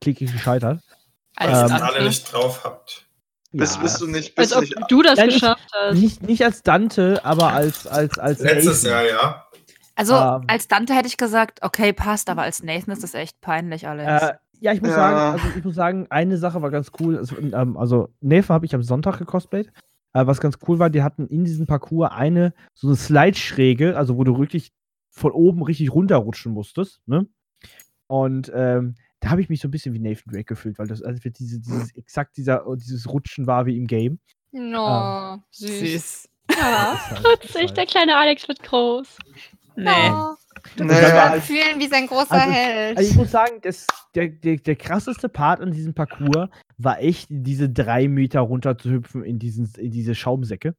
klickig 0.00 0.32
gescheitert. 0.32 0.80
Weil 1.36 1.50
ihr 1.50 1.64
Ähm, 1.64 1.70
alle 1.80 2.02
nicht 2.02 2.32
drauf 2.32 2.64
habt. 2.64 3.07
Bist, 3.52 3.76
Ja, 3.76 3.82
bist 3.82 4.00
du 4.00 4.06
nicht, 4.06 4.36
Als 4.38 4.48
bist 4.50 4.56
ob 4.56 4.60
nicht 4.62 4.76
du 4.90 5.02
das 5.02 5.18
Ja, 5.18 5.24
nicht- 5.26 5.40
geschafft 5.40 5.68
hast. 5.72 5.98
nicht, 5.98 6.22
nicht 6.22 6.44
als 6.44 6.62
Dante, 6.62 7.24
aber 7.24 7.52
als, 7.52 7.86
als, 7.86 8.18
als 8.18 8.40
Letztes 8.40 8.82
Nathan. 8.84 9.06
Jahr, 9.06 9.20
ja. 9.20 9.44
Also 9.94 10.14
Ähm. 10.14 10.44
als 10.48 10.68
Dante 10.68 10.94
hätte 10.94 11.08
ich 11.08 11.16
gesagt, 11.16 11.60
okay, 11.62 11.92
passt, 11.92 12.28
aber 12.30 12.42
als 12.42 12.62
Nathan 12.62 12.92
ist 12.92 13.02
das 13.02 13.14
echt 13.14 13.40
peinlich 13.40 13.88
alles. 13.88 14.06
Äh, 14.22 14.34
ja, 14.60 14.72
ich 14.72 14.80
muss 14.82 14.90
Ja. 14.90 14.96
sagen, 14.96 15.16
also 15.40 15.58
ich 15.58 15.64
muss 15.64 15.74
sagen, 15.74 16.06
eine 16.10 16.36
Sache 16.36 16.60
war 16.62 16.70
ganz 16.70 16.92
cool. 17.00 17.16
Also, 17.16 17.36
ähm, 17.38 17.76
also 17.76 18.10
Neva 18.20 18.54
habe 18.54 18.66
ich 18.66 18.74
am 18.74 18.82
Sonntag 18.82 19.18
gecosplayt. 19.18 19.72
Äh, 20.12 20.26
was 20.26 20.40
ganz 20.40 20.58
cool 20.68 20.78
war, 20.78 20.90
die 20.90 21.02
hatten 21.02 21.26
in 21.26 21.44
diesem 21.44 21.66
Parcours 21.66 22.10
eine 22.12 22.52
so 22.74 22.88
eine 22.88 22.96
Slide-Schräge, 22.96 23.96
also 23.96 24.16
wo 24.16 24.24
du 24.24 24.38
wirklich 24.38 24.72
von 25.10 25.32
oben 25.32 25.62
richtig 25.62 25.92
runterrutschen 25.92 26.52
musstest. 26.52 27.00
Ne? 27.06 27.26
Und 28.06 28.52
ähm, 28.54 28.94
da 29.20 29.30
habe 29.30 29.40
ich 29.40 29.48
mich 29.48 29.60
so 29.60 29.68
ein 29.68 29.70
bisschen 29.70 29.94
wie 29.94 29.98
Nathan 29.98 30.32
Drake 30.32 30.44
gefühlt, 30.44 30.78
weil 30.78 30.86
das 30.86 31.02
also 31.02 31.20
diese, 31.28 31.60
dieses 31.60 31.94
exakt 31.96 32.36
dieser, 32.36 32.64
dieses 32.76 33.08
Rutschen 33.08 33.46
war 33.46 33.66
wie 33.66 33.76
im 33.76 33.86
Game. 33.86 34.18
No, 34.52 34.84
Ah. 34.86 35.42
süß. 35.50 36.28
Ja, 36.50 36.98
das 37.10 37.18
ist 37.18 37.54
witzig, 37.54 37.72
der 37.74 37.86
kleine 37.86 38.16
Alex 38.16 38.48
wird 38.48 38.62
groß. 38.62 39.18
nee. 39.76 39.90
Oh, 40.10 40.34
du 40.76 40.84
Nee. 40.84 40.92
musst 40.94 41.02
Ja. 41.02 41.28
mal 41.28 41.40
fühlen 41.40 41.78
wie 41.78 41.86
sein 41.88 42.06
großer 42.06 42.32
Also- 42.32 42.50
Held. 42.52 42.98
Also 42.98 43.10
ich 43.10 43.16
muss 43.16 43.30
sagen, 43.30 43.60
das, 43.62 43.86
der, 44.14 44.28
der, 44.28 44.56
der 44.56 44.76
krasseste 44.76 45.28
Part 45.28 45.60
an 45.60 45.70
diesem 45.72 45.94
Parcours 45.94 46.48
war 46.78 47.00
echt, 47.00 47.26
diese 47.30 47.68
drei 47.68 48.08
Meter 48.08 48.40
runter 48.40 48.76
zu 48.78 48.90
hüpfen 48.90 49.22
in, 49.24 49.38
diesen, 49.38 49.70
in 49.76 49.90
diese 49.90 50.14
Schaumsäcke. 50.14 50.74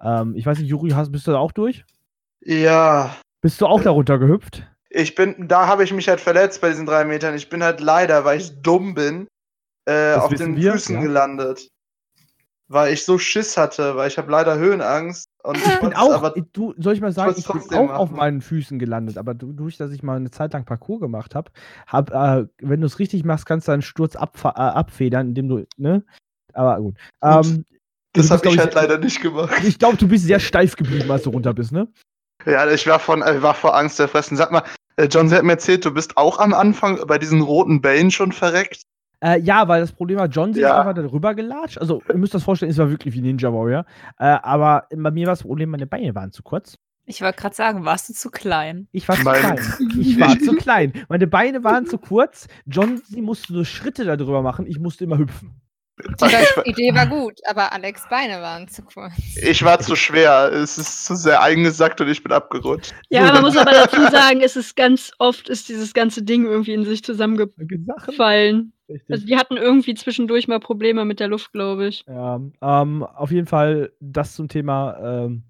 Ähm, 0.00 0.34
ich 0.36 0.44
weiß 0.44 0.58
nicht, 0.58 0.68
Juri, 0.68 0.90
hast, 0.90 1.10
bist 1.10 1.26
du 1.26 1.32
da 1.32 1.38
auch 1.38 1.52
durch? 1.52 1.84
Ja. 2.40 3.16
Bist 3.40 3.60
du 3.60 3.66
auch 3.66 3.80
da 3.82 3.90
runter 3.90 4.18
gehüpft? 4.18 4.66
Ich 4.90 5.14
bin, 5.14 5.48
da 5.48 5.66
habe 5.66 5.84
ich 5.84 5.92
mich 5.92 6.08
halt 6.08 6.20
verletzt 6.20 6.60
bei 6.60 6.70
diesen 6.70 6.86
drei 6.86 7.04
Metern. 7.04 7.34
Ich 7.34 7.48
bin 7.48 7.62
halt 7.62 7.80
leider, 7.80 8.24
weil 8.24 8.38
ich 8.38 8.60
dumm 8.62 8.94
bin, 8.94 9.26
äh, 9.86 10.14
auf 10.14 10.34
den 10.34 10.56
wir, 10.56 10.72
Füßen 10.72 10.96
ja. 10.96 11.00
gelandet. 11.02 11.68
Weil 12.68 12.92
ich 12.92 13.04
so 13.04 13.16
Schiss 13.16 13.56
hatte, 13.56 13.94
weil 13.94 14.08
ich 14.08 14.18
habe 14.18 14.30
leider 14.30 14.58
Höhenangst. 14.58 15.28
Und 15.44 15.56
Ich 15.58 15.80
bin 15.80 15.94
auch, 15.94 16.12
aber 16.12 16.34
du, 16.52 16.74
soll 16.78 16.94
ich 16.94 17.00
mal 17.00 17.12
sagen, 17.12 17.28
wollt's 17.28 17.48
ich 17.48 17.68
bin 17.68 17.78
auch 17.78 17.90
auf 17.90 18.10
machen. 18.10 18.16
meinen 18.16 18.40
Füßen 18.40 18.80
gelandet, 18.80 19.18
aber 19.18 19.34
du, 19.34 19.52
durch, 19.52 19.76
dass 19.76 19.92
ich 19.92 20.02
mal 20.02 20.16
eine 20.16 20.32
Zeit 20.32 20.52
lang 20.52 20.64
Parcours 20.64 21.00
gemacht 21.00 21.36
habe, 21.36 21.52
hab, 21.86 22.10
äh, 22.10 22.48
wenn 22.60 22.80
du 22.80 22.86
es 22.86 22.98
richtig 22.98 23.24
machst, 23.24 23.46
kannst 23.46 23.68
du 23.68 23.72
einen 23.72 23.82
Sturz 23.82 24.16
abfa- 24.16 24.56
äh, 24.56 24.72
abfedern, 24.72 25.28
indem 25.28 25.48
du, 25.48 25.66
ne? 25.76 26.04
Aber 26.54 26.80
gut. 26.80 26.96
Ähm, 27.22 27.64
das 28.14 28.30
habe 28.32 28.48
ich 28.48 28.58
halt 28.58 28.74
leider 28.74 28.98
nicht 28.98 29.20
gemacht. 29.20 29.62
Ich 29.62 29.78
glaube, 29.78 29.96
du 29.96 30.08
bist 30.08 30.24
sehr 30.24 30.40
steif 30.40 30.74
geblieben, 30.74 31.08
als 31.08 31.22
du 31.22 31.30
runter 31.30 31.54
bist, 31.54 31.70
ne? 31.70 31.86
Ja, 32.46 32.70
ich 32.70 32.86
war, 32.86 32.98
von, 32.98 33.22
äh, 33.22 33.42
war 33.42 33.54
vor 33.54 33.76
Angst 33.76 33.98
erfressen. 34.00 34.36
Sag 34.36 34.52
mal, 34.52 34.62
äh, 34.96 35.06
John, 35.06 35.28
sie 35.28 35.34
hat 35.36 35.42
mir 35.44 35.52
erzählt, 35.52 35.84
du 35.84 35.92
bist 35.92 36.16
auch 36.16 36.38
am 36.38 36.54
Anfang 36.54 36.98
bei 37.06 37.18
diesen 37.18 37.40
roten 37.42 37.80
Bällen 37.80 38.10
schon 38.10 38.32
verreckt. 38.32 38.82
Äh, 39.20 39.40
ja, 39.40 39.66
weil 39.66 39.80
das 39.80 39.92
Problem 39.92 40.18
war, 40.18 40.26
John 40.26 40.52
sie 40.54 40.60
Ja. 40.60 40.68
ist 40.68 40.74
einfach 40.86 40.94
darüber 41.02 41.34
gelatscht. 41.34 41.78
Also, 41.78 42.02
ihr 42.08 42.16
müsst 42.18 42.34
das 42.34 42.44
vorstellen, 42.44 42.70
es 42.70 42.78
war 42.78 42.90
wirklich 42.90 43.14
wie 43.14 43.20
Ninja 43.22 43.52
Warrior. 43.52 43.84
Äh, 44.18 44.24
aber 44.42 44.86
bei 44.94 45.10
mir 45.10 45.26
war 45.26 45.32
das 45.32 45.42
Problem, 45.42 45.70
meine 45.70 45.86
Beine 45.86 46.14
waren 46.14 46.32
zu 46.32 46.42
kurz. 46.42 46.76
Ich 47.08 47.22
wollte 47.22 47.38
gerade 47.40 47.54
sagen, 47.54 47.84
warst 47.84 48.08
du 48.08 48.14
zu 48.14 48.30
klein? 48.30 48.88
Ich 48.92 49.08
war 49.08 49.16
zu 49.16 49.22
Mein- 49.24 49.40
klein. 49.40 49.58
Ich 50.00 50.18
war 50.20 50.38
zu 50.38 50.54
klein. 50.54 50.92
Meine 51.08 51.26
Beine 51.28 51.62
waren 51.64 51.86
zu 51.86 51.98
kurz. 51.98 52.46
John, 52.66 53.00
sie 53.08 53.22
musste 53.22 53.52
so 53.52 53.64
Schritte 53.64 54.04
darüber 54.04 54.42
machen. 54.42 54.66
Ich 54.66 54.78
musste 54.80 55.04
immer 55.04 55.16
hüpfen. 55.18 55.60
Die 55.98 56.70
Idee 56.70 56.94
war 56.94 57.06
gut, 57.06 57.40
aber 57.48 57.72
Alex 57.72 58.06
Beine 58.10 58.42
waren 58.42 58.68
zu 58.68 58.82
kurz. 58.82 59.12
Ich 59.42 59.64
war 59.64 59.78
zu 59.78 59.96
schwer. 59.96 60.52
Es 60.52 60.76
ist 60.76 61.06
zu 61.06 61.16
sehr 61.16 61.42
eingesackt 61.42 62.00
und 62.00 62.08
ich 62.08 62.22
bin 62.22 62.32
abgerutscht. 62.32 62.94
Ja, 63.08 63.32
man 63.32 63.42
muss 63.42 63.56
aber 63.56 63.72
dazu 63.72 64.02
sagen, 64.10 64.42
es 64.42 64.56
ist 64.56 64.76
ganz 64.76 65.12
oft 65.18 65.48
ist 65.48 65.68
dieses 65.70 65.94
ganze 65.94 66.22
Ding 66.22 66.44
irgendwie 66.44 66.74
in 66.74 66.84
sich 66.84 67.02
zusammengefallen. 67.02 68.72
Richtig. 68.88 69.10
Also 69.10 69.26
die 69.26 69.36
hatten 69.36 69.56
irgendwie 69.56 69.94
zwischendurch 69.94 70.48
mal 70.48 70.60
Probleme 70.60 71.04
mit 71.04 71.18
der 71.18 71.28
Luft, 71.28 71.52
glaube 71.52 71.86
ich. 71.86 72.04
Ja, 72.06 72.40
ähm, 72.60 73.02
auf 73.02 73.30
jeden 73.30 73.46
Fall 73.46 73.92
das 74.00 74.34
zum 74.34 74.48
Thema 74.48 74.98
ähm, 75.02 75.44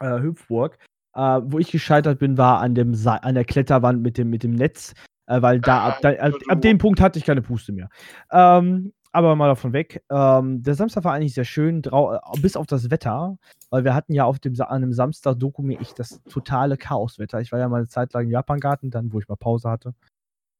äh, 0.00 0.18
Hüpfburg. 0.20 0.78
Äh, 1.14 1.40
wo 1.44 1.58
ich 1.58 1.70
gescheitert 1.70 2.18
bin, 2.18 2.38
war 2.38 2.60
an, 2.60 2.74
dem 2.74 2.94
Sa 2.94 3.16
an 3.16 3.34
der 3.34 3.44
Kletterwand 3.44 4.02
mit 4.02 4.18
dem, 4.18 4.30
mit 4.30 4.42
dem 4.42 4.52
Netz, 4.52 4.94
äh, 5.26 5.42
weil 5.42 5.60
da 5.60 5.88
ab, 5.88 5.98
da, 6.00 6.10
ab, 6.10 6.32
ab 6.48 6.60
dem 6.60 6.78
Punkt 6.78 7.00
hatte 7.00 7.18
ich 7.18 7.24
keine 7.24 7.42
Puste 7.42 7.72
mehr. 7.72 7.88
Ähm, 8.30 8.92
aber 9.18 9.36
mal 9.36 9.48
davon 9.48 9.72
weg. 9.72 10.02
Ähm, 10.10 10.62
der 10.62 10.74
Samstag 10.74 11.04
war 11.04 11.12
eigentlich 11.12 11.34
sehr 11.34 11.44
schön, 11.44 11.82
äh, 11.84 12.40
bis 12.40 12.56
auf 12.56 12.66
das 12.66 12.90
Wetter, 12.90 13.36
weil 13.70 13.84
wir 13.84 13.94
hatten 13.94 14.14
ja 14.14 14.24
auf 14.24 14.38
dem, 14.38 14.54
an 14.60 14.68
einem 14.68 14.92
Samstag 14.92 15.38
Dokumi 15.38 15.76
echt 15.76 15.98
das 15.98 16.22
totale 16.24 16.76
Chaoswetter. 16.76 17.40
Ich 17.40 17.52
war 17.52 17.58
ja 17.58 17.68
mal 17.68 17.78
eine 17.78 17.88
Zeit 17.88 18.12
lang 18.12 18.24
im 18.24 18.30
Japangarten, 18.30 18.90
dann, 18.90 19.12
wo 19.12 19.18
ich 19.18 19.28
mal 19.28 19.36
Pause 19.36 19.70
hatte. 19.70 19.94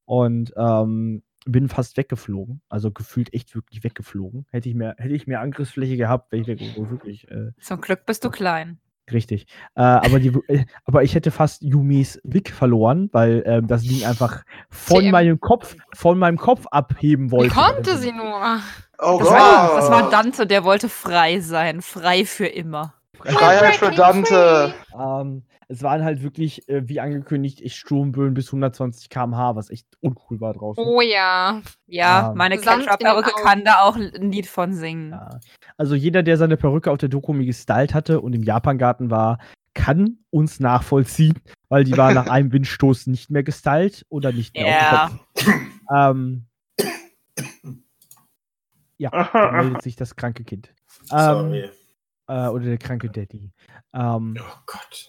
Und 0.05 0.53
ähm, 0.57 1.23
bin 1.45 1.69
fast 1.69 1.97
weggeflogen. 1.97 2.61
Also 2.69 2.91
gefühlt 2.91 3.33
echt 3.33 3.55
wirklich 3.55 3.85
weggeflogen. 3.85 4.47
Hätte 4.51 4.69
ich 4.69 4.75
mehr, 4.75 4.95
hätte 4.99 5.15
ich 5.15 5.27
mehr 5.27 5.41
Angriffsfläche 5.41 5.97
gehabt, 5.97 6.33
wäre 6.33 6.53
ich 6.53 6.77
wirklich 6.77 7.31
äh, 7.31 7.53
Zum 7.61 7.81
Glück 7.81 8.07
bist 8.07 8.25
du 8.25 8.31
klein. 8.31 8.79
Richtig. 9.13 9.47
Äh, 9.75 9.81
aber, 9.83 10.19
die, 10.21 10.29
äh, 10.49 10.65
aber 10.85 11.03
ich 11.03 11.15
hätte 11.15 11.31
fast 11.31 11.63
Yumis 11.63 12.21
Blick 12.25 12.51
verloren, 12.53 13.09
weil 13.13 13.43
ähm, 13.47 13.67
das 13.67 13.83
Ding 13.83 14.05
einfach 14.05 14.43
von 14.71 15.01
TM. 15.03 15.11
meinem 15.11 15.41
Kopf, 15.41 15.77
von 15.95 16.19
meinem 16.19 16.37
Kopf 16.39 16.67
abheben 16.71 17.29
Wie 17.29 17.33
wollte. 17.33 17.55
konnte 17.55 17.97
sie 17.99 18.13
nur? 18.13 18.59
Oh 19.01 19.19
Das 19.19 19.29
Gott. 19.29 19.39
war, 19.39 19.77
das 19.77 19.91
war 19.91 20.11
Dante, 20.11 20.47
der 20.47 20.65
wollte 20.65 20.89
frei 20.89 21.41
sein. 21.41 21.83
Frei 21.83 22.25
für 22.25 22.47
immer. 22.47 22.95
Freiheit 23.25 23.77
für 23.77 23.91
Dante. 23.91 24.75
Ähm, 24.99 25.43
es 25.69 25.83
waren 25.83 26.03
halt 26.03 26.23
wirklich, 26.23 26.67
äh, 26.69 26.89
wie 26.89 26.99
angekündigt, 27.01 27.61
echt 27.61 27.77
Sturmböen 27.77 28.33
bis 28.35 28.49
120 28.49 29.11
km/h, 29.11 29.55
was 29.55 29.69
echt 29.71 29.87
uncool 30.01 30.41
war 30.41 30.55
draußen. 30.55 30.83
Oh 30.83 31.01
ja. 31.03 31.61
Ja, 31.87 32.31
Ah. 32.31 32.35
meine 32.35 32.57
Ketchup-Perücke 32.59 33.33
kann 33.43 33.65
da 33.65 33.81
auch 33.83 33.97
ein 33.97 34.11
Lied 34.33 34.47
von 34.47 34.73
singen. 34.73 35.11
Ja. 35.11 35.39
Also 35.77 35.95
jeder, 35.95 36.23
der 36.23 36.37
seine 36.39 36.57
Perücke 36.57 36.91
auf 36.91 36.99
der 36.99 37.09
Dokumi 37.11 37.45
gestylt 37.47 37.93
hatte 37.95 38.21
und 38.21 38.33
im 38.35 38.43
Japangarten 38.43 39.11
war, 39.11 39.39
kann 39.75 40.19
uns 40.31 40.59
nachvollziehen, 40.59 41.39
weil 41.69 41.85
die 41.85 41.97
war 41.97 42.13
nach 42.15 42.27
einem 42.31 42.51
Windstoß 42.53 43.07
nicht 43.07 43.31
mehr 43.31 43.43
gestylt 43.43 44.05
oder 44.09 44.33
nicht 44.33 44.55
mehr 44.57 44.67
Ja. 44.69 45.05
auf 45.05 45.11
dem 45.11 45.45
Kopf. 45.45 45.55
Ähm, 45.95 46.47
ja, 48.99 49.11
da 49.33 49.53
meldet 49.53 49.83
sich 49.83 49.97
das 49.97 50.17
kranke 50.17 50.45
Kind. 50.45 50.73
Ähm, 51.13 51.19
Sorry. 51.19 51.71
Äh, 52.29 52.49
oder 52.49 52.65
der 52.65 52.79
kranke 52.79 53.09
Daddy. 53.11 53.51
Ähm, 53.93 54.37
Oh 54.39 54.57
Gott. 54.67 55.09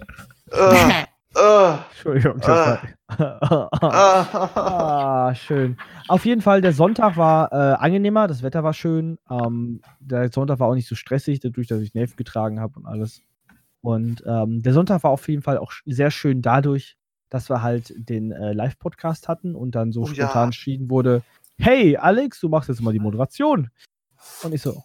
Äh, 0.52 1.04
äh, 1.36 1.78
Entschuldigung, 1.92 2.40
äh. 2.42 2.78
Ah, 3.82 5.34
schön. 5.36 5.78
Auf 6.08 6.26
jeden 6.26 6.42
Fall, 6.42 6.62
der 6.62 6.74
Sonntag 6.74 7.18
war 7.18 7.52
äh, 7.52 7.76
angenehmer, 7.76 8.28
das 8.28 8.42
Wetter 8.44 8.64
war 8.64 8.74
schön. 8.74 9.20
Ähm, 9.30 9.82
der 10.00 10.32
Sonntag 10.32 10.60
war 10.60 10.68
auch 10.68 10.76
nicht 10.76 10.88
so 10.88 10.96
stressig, 10.96 11.40
dadurch, 11.40 11.68
dass 11.68 11.82
ich 11.82 11.94
Nelf 11.94 12.16
getragen 12.16 12.60
habe 12.60 12.80
und 12.80 12.86
alles. 12.86 13.22
Und 13.82 14.24
ähm, 14.26 14.62
der 14.62 14.74
Sonntag 14.74 15.04
war 15.04 15.12
auf 15.12 15.28
jeden 15.30 15.42
Fall 15.42 15.58
auch 15.58 15.72
sehr 15.86 16.12
schön 16.12 16.42
dadurch, 16.42 16.98
dass 17.30 17.50
wir 17.50 17.62
halt 17.62 17.94
den 17.96 18.32
äh, 18.32 18.54
Live-Podcast 18.54 19.28
hatten 19.28 19.56
und 19.56 19.76
dann 19.76 19.92
so 19.92 20.02
Oh 20.04 20.08
ja. 20.08 20.14
spontan 20.14 20.46
entschieden 20.46 20.90
wurde: 20.90 21.22
Hey, 21.58 21.96
Alex, 21.96 22.40
du 22.40 22.50
machst 22.50 22.70
jetzt 22.70 22.82
mal 22.82 22.92
die 22.94 23.00
Moderation. 23.00 23.70
Und 24.44 24.54
ich 24.54 24.62
so: 24.62 24.84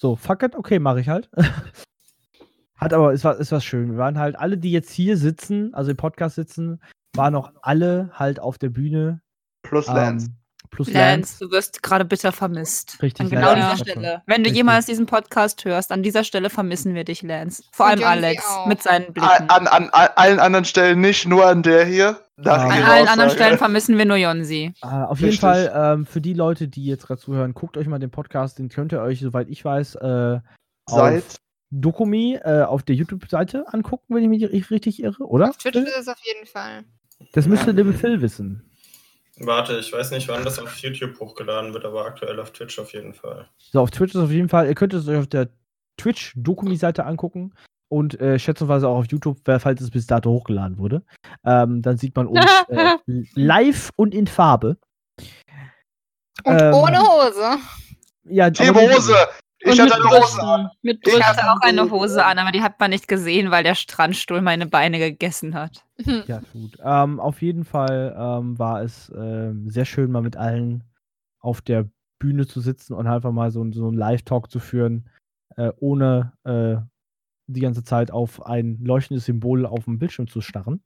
So, 0.00 0.14
fuck 0.14 0.44
it, 0.44 0.54
okay, 0.54 0.78
mache 0.78 1.00
ich 1.00 1.08
halt. 1.08 1.28
Hat 2.76 2.94
aber, 2.94 3.12
es 3.12 3.24
war, 3.24 3.38
es 3.40 3.50
war 3.50 3.60
schön. 3.60 3.90
Wir 3.90 3.98
waren 3.98 4.16
halt 4.16 4.38
alle, 4.38 4.56
die 4.56 4.70
jetzt 4.70 4.92
hier 4.92 5.16
sitzen, 5.16 5.74
also 5.74 5.90
im 5.90 5.96
Podcast 5.96 6.36
sitzen, 6.36 6.80
waren 7.16 7.34
auch 7.34 7.50
alle 7.62 8.10
halt 8.14 8.38
auf 8.38 8.58
der 8.58 8.68
Bühne. 8.68 9.20
Plus 9.62 9.88
Lance. 9.88 10.26
Ähm, 10.28 10.36
plus 10.70 10.86
Lance. 10.86 10.98
Lance, 11.00 11.44
du 11.44 11.50
wirst 11.50 11.82
gerade 11.82 12.04
bitter 12.04 12.30
vermisst. 12.30 13.02
Richtig, 13.02 13.24
An 13.24 13.30
genau 13.30 13.52
Lance 13.52 13.60
dieser 13.60 13.72
ist 13.72 13.90
Stelle. 13.90 14.22
Wenn 14.26 14.42
du 14.42 14.50
Richtig. 14.50 14.56
jemals 14.56 14.86
diesen 14.86 15.06
Podcast 15.06 15.64
hörst, 15.64 15.90
an 15.90 16.04
dieser 16.04 16.22
Stelle 16.22 16.48
vermissen 16.48 16.94
wir 16.94 17.02
dich, 17.02 17.22
Lance. 17.22 17.64
Vor 17.72 17.86
allem 17.86 18.04
Alex 18.04 18.44
mit 18.68 18.80
seinen 18.80 19.06
An, 19.06 19.12
Blicken. 19.14 19.50
an, 19.50 19.66
an 19.66 19.90
allen 19.90 20.38
anderen 20.38 20.64
Stellen 20.64 21.00
nicht, 21.00 21.26
nur 21.26 21.44
an 21.44 21.64
der 21.64 21.84
hier. 21.84 22.20
Nach 22.40 22.58
Ah. 22.58 22.68
An 22.68 22.82
allen 22.82 23.08
anderen 23.08 23.30
Aussage. 23.30 23.30
Stellen 23.32 23.58
vermissen 23.58 23.98
wir 23.98 24.04
nur 24.04 24.16
Jonsi. 24.16 24.72
Äh, 24.82 24.86
auf 24.86 25.20
jeden. 25.20 25.36
Fall, 25.36 25.72
ähm, 25.74 26.06
für 26.06 26.20
die 26.20 26.34
Leute, 26.34 26.68
die 26.68 26.84
jetzt 26.86 27.06
gerade 27.06 27.20
zuhören, 27.20 27.52
guckt 27.54 27.76
euch 27.76 27.86
mal 27.88 27.98
den 27.98 28.10
Podcast, 28.10 28.58
den 28.58 28.68
könnt 28.68 28.92
ihr 28.92 29.00
euch, 29.02 29.20
soweit 29.20 29.48
ich 29.48 29.64
weiß, 29.64 29.96
äh, 29.96 30.40
Seit 30.88 31.24
auf 31.24 31.36
Dokumi 31.70 32.38
äh, 32.42 32.62
auf 32.62 32.82
der 32.82 32.94
YouTube-Seite 32.94 33.64
angucken, 33.72 34.14
wenn 34.14 34.22
ich 34.22 34.28
mich 34.28 34.42
ri- 34.44 34.70
richtig 34.70 35.02
irre, 35.02 35.24
oder? 35.24 35.50
Auf 35.50 35.56
Twitch 35.58 35.76
ist 35.76 35.96
es 35.98 36.08
auf 36.08 36.18
jeden 36.24 36.46
Fall. 36.46 36.84
Das 37.32 37.46
müsste 37.46 37.72
Little 37.72 37.92
Phil 37.92 38.20
wissen. 38.22 38.62
Warte, 39.40 39.76
ich 39.78 39.92
weiß 39.92 40.12
nicht, 40.12 40.28
wann 40.28 40.44
das 40.44 40.58
auf 40.58 40.74
YouTube 40.78 41.18
hochgeladen 41.20 41.74
wird, 41.74 41.84
aber 41.84 42.06
aktuell 42.06 42.40
auf 42.40 42.52
Twitch 42.52 42.78
auf 42.78 42.92
jeden 42.94 43.12
Fall. 43.14 43.48
So, 43.58 43.80
auf 43.80 43.90
Twitch 43.90 44.14
ist 44.14 44.20
auf 44.20 44.30
jeden 44.30 44.48
Fall, 44.48 44.66
ihr 44.66 44.74
könnt 44.74 44.94
es 44.94 45.06
euch 45.06 45.18
auf 45.18 45.26
der 45.26 45.48
Twitch-Dokumi-Seite 45.98 47.04
angucken 47.04 47.52
und 47.88 48.20
äh, 48.20 48.38
schätzungsweise 48.38 48.88
auch 48.88 48.98
auf 48.98 49.06
YouTube, 49.06 49.38
falls 49.44 49.80
es 49.80 49.90
bis 49.90 50.06
dato 50.06 50.30
hochgeladen 50.30 50.78
wurde. 50.78 51.02
Ähm, 51.44 51.82
dann 51.82 51.96
sieht 51.96 52.14
man 52.16 52.26
uns 52.26 52.44
äh, 52.68 52.96
live 53.34 53.90
und 53.96 54.14
in 54.14 54.26
Farbe. 54.26 54.76
Und 56.44 56.60
Ähm, 56.60 56.74
ohne 56.74 56.98
Hose. 57.00 57.58
Ja, 58.24 58.46
aber- 58.46 58.80
Hose. 58.82 59.14
Ich 59.60 59.72
Und 59.80 59.90
hatte 59.90 59.94
eine 59.96 60.20
Hose 60.20 60.40
an. 60.40 60.70
Mit 60.82 61.04
Ich 61.04 61.20
hatte 61.20 61.50
auch 61.50 61.60
eine 61.62 61.90
Hose 61.90 62.24
an, 62.24 62.38
aber 62.38 62.52
die 62.52 62.62
hat 62.62 62.78
man 62.78 62.90
nicht 62.90 63.08
gesehen, 63.08 63.50
weil 63.50 63.64
der 63.64 63.74
Strandstuhl 63.74 64.40
meine 64.40 64.66
Beine 64.66 64.98
gegessen 65.00 65.54
hat. 65.56 65.84
Hm. 66.04 66.22
Ja, 66.28 66.42
gut. 66.52 66.78
Ähm, 66.80 67.18
auf 67.18 67.42
jeden 67.42 67.64
Fall 67.64 68.14
ähm, 68.16 68.56
war 68.56 68.82
es 68.82 69.12
ähm, 69.16 69.68
sehr 69.68 69.84
schön, 69.84 70.12
mal 70.12 70.22
mit 70.22 70.36
allen 70.36 70.84
auf 71.40 71.60
der 71.60 71.86
Bühne 72.20 72.46
zu 72.46 72.60
sitzen 72.60 72.94
und 72.94 73.08
einfach 73.08 73.32
mal 73.32 73.50
so, 73.50 73.68
so 73.72 73.88
einen 73.88 73.96
Live-Talk 73.98 74.48
zu 74.48 74.60
führen, 74.60 75.08
äh, 75.56 75.72
ohne 75.80 76.34
äh, 76.44 76.76
die 77.48 77.60
ganze 77.60 77.82
Zeit 77.84 78.10
auf 78.10 78.44
ein 78.46 78.78
leuchtendes 78.82 79.24
Symbol 79.24 79.66
auf 79.66 79.84
dem 79.84 79.98
Bildschirm 79.98 80.28
zu 80.28 80.40
starren. 80.40 80.82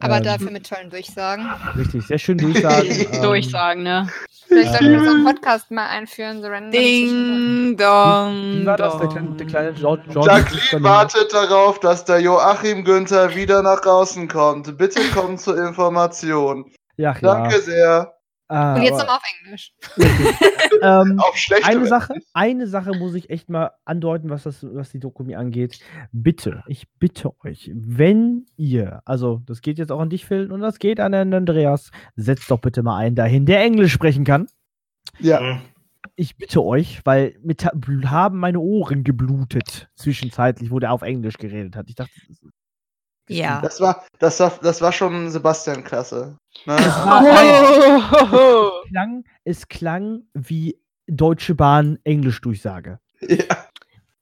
Aber 0.00 0.18
Ähm, 0.18 0.22
dafür 0.22 0.50
mit 0.50 0.68
tollen 0.68 0.90
Durchsagen. 0.90 1.46
Richtig, 1.76 2.06
sehr 2.06 2.18
schön 2.18 2.38
durchsagen. 2.38 2.88
ähm, 3.12 3.22
Durchsagen, 3.22 3.82
ne? 3.82 4.08
Vielleicht 4.46 4.70
sollten 4.70 4.92
wir 4.92 5.04
so 5.04 5.10
einen 5.10 5.24
Podcast 5.24 5.70
mal 5.70 5.88
einführen, 5.88 6.40
so 6.40 6.48
random. 6.48 6.70
Ding, 6.70 7.76
dong. 7.76 8.60
Wie 8.60 8.66
war 8.66 8.76
das, 8.76 8.96
der 8.96 9.08
kleine, 9.08 9.30
der 9.36 9.46
kleine 9.46 9.72
George? 9.72 10.04
George 10.08 10.30
Jacqueline 10.30 10.84
wartet 10.84 11.32
darauf, 11.34 11.80
dass 11.80 12.04
der 12.04 12.20
Joachim 12.20 12.84
Günther 12.84 13.34
wieder 13.34 13.62
nach 13.62 13.80
draußen 13.80 14.28
kommt. 14.28 14.78
Bitte 14.78 15.00
komm 15.12 15.36
zur 15.36 15.58
Information. 15.58 16.70
Ja, 16.96 17.12
ja. 17.12 17.20
Danke 17.20 17.60
sehr. 17.60 18.17
Ah, 18.48 18.76
Und 18.76 18.82
jetzt 18.82 18.92
aber- 18.94 19.00
nochmal 19.02 19.16
auf 19.16 19.22
Englisch. 19.44 19.72
ähm, 20.82 21.18
Auf 21.20 21.36
schlechte 21.36 21.66
eine. 21.66 21.86
Sache, 21.86 22.14
eine 22.32 22.66
Sache 22.66 22.92
muss 22.96 23.14
ich 23.14 23.28
echt 23.30 23.48
mal 23.50 23.72
andeuten, 23.84 24.30
was 24.30 24.44
das, 24.44 24.64
was 24.74 24.90
die 24.90 25.00
Dokumi 25.00 25.34
angeht. 25.34 25.80
Bitte, 26.12 26.62
ich 26.66 26.88
bitte 26.98 27.32
euch, 27.44 27.70
wenn 27.74 28.46
ihr, 28.56 29.02
also 29.04 29.42
das 29.44 29.60
geht 29.60 29.78
jetzt 29.78 29.92
auch 29.92 30.00
an 30.00 30.10
dich, 30.10 30.24
Phil, 30.24 30.50
und 30.50 30.60
das 30.60 30.78
geht 30.78 30.98
an 31.00 31.12
den 31.12 31.34
Andreas, 31.34 31.90
setzt 32.16 32.50
doch 32.50 32.60
bitte 32.60 32.82
mal 32.82 32.96
einen 32.96 33.16
dahin, 33.16 33.44
der 33.44 33.60
Englisch 33.62 33.92
sprechen 33.92 34.24
kann. 34.24 34.46
Ja. 35.18 35.40
Hm. 35.40 35.60
Ich 36.16 36.36
bitte 36.36 36.64
euch, 36.64 37.00
weil 37.04 37.36
mit 37.42 37.64
haben 37.64 38.38
meine 38.38 38.60
Ohren 38.60 39.04
geblutet 39.04 39.88
zwischenzeitlich, 39.94 40.70
wo 40.70 40.78
der 40.78 40.92
auf 40.92 41.02
Englisch 41.02 41.36
geredet 41.36 41.76
hat. 41.76 41.88
Ich 41.88 41.94
dachte, 41.96 42.12
das 42.28 42.30
ist- 42.30 42.44
Ja. 43.28 43.60
Das 43.60 43.80
war, 43.80 44.04
das 44.18 44.40
war, 44.40 44.58
das 44.62 44.80
war 44.80 44.92
schon 44.92 45.30
Sebastian-Klasse. 45.30 46.36
Ne? 46.66 46.76
es 46.76 46.94
klang, 48.90 49.24
es 49.44 49.68
klang 49.68 50.22
wie 50.34 50.80
Deutsche 51.06 51.54
Bahn 51.54 51.98
Englisch-Durchsage. 52.04 52.98
ja. 53.20 53.44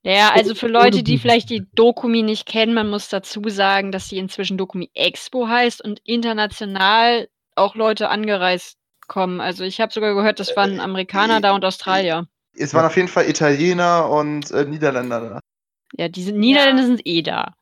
Ja, 0.02 0.30
also 0.32 0.54
für 0.54 0.68
Leute, 0.68 1.02
die 1.02 1.18
vielleicht 1.18 1.50
die 1.50 1.66
Dokumi 1.74 2.22
nicht 2.22 2.46
kennen, 2.46 2.74
man 2.74 2.88
muss 2.88 3.08
dazu 3.08 3.42
sagen, 3.48 3.90
dass 3.90 4.08
sie 4.08 4.18
inzwischen 4.18 4.56
Dokumi 4.56 4.88
Expo 4.94 5.48
heißt 5.48 5.82
und 5.82 6.00
international 6.04 7.28
auch 7.56 7.74
Leute 7.74 8.08
angereist 8.08 8.76
kommen. 9.08 9.40
Also 9.40 9.64
ich 9.64 9.80
habe 9.80 9.92
sogar 9.92 10.14
gehört, 10.14 10.38
das 10.38 10.56
waren 10.56 10.78
Amerikaner 10.78 11.40
da 11.40 11.56
und 11.56 11.64
Australier. 11.64 12.28
Es 12.56 12.72
waren 12.72 12.86
auf 12.86 12.96
jeden 12.96 13.08
Fall 13.08 13.28
Italiener 13.28 14.08
und 14.08 14.52
äh, 14.52 14.64
Niederländer 14.64 15.20
da. 15.20 15.40
Ja, 15.98 16.08
diese 16.08 16.30
Niederländer 16.30 16.84
sind 16.84 17.00
eh 17.04 17.22
da. 17.22 17.54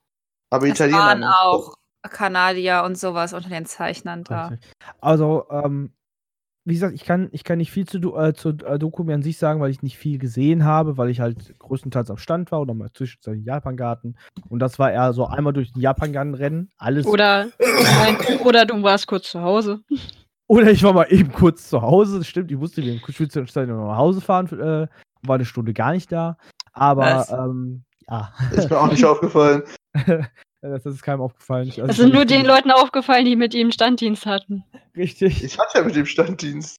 Aber 0.50 0.66
Es 0.66 0.72
Italiener. 0.74 0.98
waren 0.98 1.20
nicht. 1.20 1.28
auch 1.42 1.74
Kanadier 2.02 2.82
und 2.84 2.98
sowas 2.98 3.32
unter 3.32 3.48
den 3.48 3.66
Zeichnern 3.66 4.24
da. 4.24 4.52
Also, 5.00 5.46
ähm, 5.50 5.92
wie 6.66 6.74
gesagt, 6.74 6.94
ich 6.94 7.04
kann, 7.04 7.28
ich 7.32 7.44
kann 7.44 7.58
nicht 7.58 7.70
viel 7.70 7.86
zu, 7.86 8.16
äh, 8.16 8.32
zu 8.32 8.50
äh, 8.50 8.78
Dokumi 8.78 9.12
an 9.12 9.22
sich 9.22 9.36
sagen, 9.36 9.60
weil 9.60 9.70
ich 9.70 9.82
nicht 9.82 9.98
viel 9.98 10.18
gesehen 10.18 10.64
habe, 10.64 10.96
weil 10.96 11.10
ich 11.10 11.20
halt 11.20 11.58
größtenteils 11.58 12.10
am 12.10 12.16
Stand 12.16 12.50
war 12.52 12.60
oder 12.60 12.72
mal 12.72 12.90
zwischenzeitlich 12.92 13.40
im 13.42 13.46
Japangarten. 13.46 14.16
Und 14.48 14.60
das 14.60 14.78
war 14.78 14.90
eher 14.90 15.12
so 15.12 15.26
einmal 15.26 15.52
durch 15.52 15.72
den 15.72 15.82
Japangarten 15.82 16.34
rennen, 16.34 16.70
alles. 16.78 17.06
Oder, 17.06 17.48
oder 18.44 18.64
du 18.64 18.82
warst 18.82 19.06
kurz 19.06 19.30
zu 19.30 19.42
Hause. 19.42 19.80
Oder 20.46 20.70
ich 20.70 20.82
war 20.82 20.92
mal 20.92 21.06
eben 21.10 21.32
kurz 21.32 21.68
zu 21.68 21.80
Hause, 21.82 22.18
das 22.18 22.28
stimmt, 22.28 22.50
ich 22.50 22.58
musste 22.58 22.82
wegen 22.82 23.00
Zwischenzeit 23.02 23.68
noch 23.68 23.88
nach 23.88 23.96
Hause 23.96 24.20
fahren, 24.20 24.46
äh, 24.58 24.86
war 25.22 25.34
eine 25.36 25.44
Stunde 25.46 25.72
gar 25.74 25.92
nicht 25.92 26.12
da. 26.12 26.36
Aber, 26.72 27.26
ähm, 27.30 27.84
ja, 28.08 28.32
Ist 28.52 28.70
mir 28.70 28.78
auch 28.80 28.90
nicht 28.90 29.04
aufgefallen. 29.04 29.62
das 30.60 30.86
ist 30.86 31.02
keinem 31.02 31.20
aufgefallen. 31.20 31.68
Also 31.68 31.86
Das 31.86 31.96
sind 31.96 32.12
nur 32.14 32.24
den 32.24 32.44
Leuten 32.46 32.70
aufgefallen, 32.70 33.24
die 33.24 33.36
mit 33.36 33.54
ihm 33.54 33.70
Standdienst 33.70 34.26
hatten. 34.26 34.64
Richtig. 34.96 35.42
Ich 35.44 35.58
hatte 35.58 35.78
ja 35.78 35.84
mit 35.84 35.96
dem 35.96 36.06
Standdienst. 36.06 36.76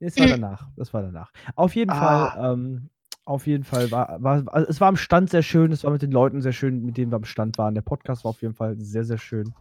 Das 0.00 0.18
war 0.18 0.26
danach. 0.26 0.68
Das 0.76 0.92
war 0.92 1.02
danach. 1.02 1.32
Auf 1.54 1.74
jeden 1.76 1.90
Ah. 1.90 2.30
Fall, 2.30 2.52
ähm, 2.54 2.88
auf 3.24 3.46
jeden 3.46 3.62
Fall 3.62 3.90
war, 3.92 4.20
war, 4.22 4.42
also 4.52 4.68
es 4.68 4.80
war 4.80 4.88
am 4.88 4.96
Stand 4.96 5.30
sehr 5.30 5.42
schön, 5.44 5.70
es 5.70 5.84
war 5.84 5.92
mit 5.92 6.02
den 6.02 6.10
Leuten 6.10 6.42
sehr 6.42 6.52
schön, 6.52 6.84
mit 6.84 6.96
denen 6.96 7.12
wir 7.12 7.16
am 7.16 7.24
Stand 7.24 7.56
waren. 7.56 7.74
Der 7.74 7.82
Podcast 7.82 8.24
war 8.24 8.30
auf 8.30 8.42
jeden 8.42 8.54
Fall 8.54 8.76
sehr, 8.78 9.04
sehr 9.04 9.18
schön. 9.18 9.54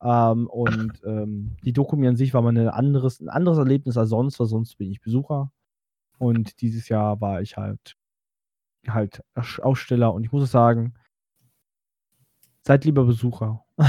Ähm, 0.00 0.46
und 0.46 1.00
ähm, 1.04 1.56
die 1.64 1.72
Dokumi 1.72 2.06
an 2.06 2.16
sich 2.16 2.32
war 2.32 2.42
mal 2.42 2.56
ein 2.56 2.68
anderes, 2.68 3.20
ein 3.20 3.28
anderes 3.28 3.58
Erlebnis 3.58 3.96
als 3.96 4.10
sonst, 4.10 4.38
weil 4.38 4.46
sonst 4.46 4.76
bin 4.78 4.90
ich 4.90 5.00
Besucher. 5.00 5.50
Und 6.18 6.60
dieses 6.60 6.88
Jahr 6.88 7.20
war 7.20 7.40
ich 7.42 7.56
halt 7.56 7.96
halt 8.88 9.22
Aus- 9.34 9.60
Aussteller 9.60 10.12
und 10.12 10.24
ich 10.24 10.32
muss 10.32 10.50
sagen, 10.50 10.94
seid 12.66 12.84
lieber 12.84 13.04
Besucher. 13.04 13.64
Es 13.76 13.86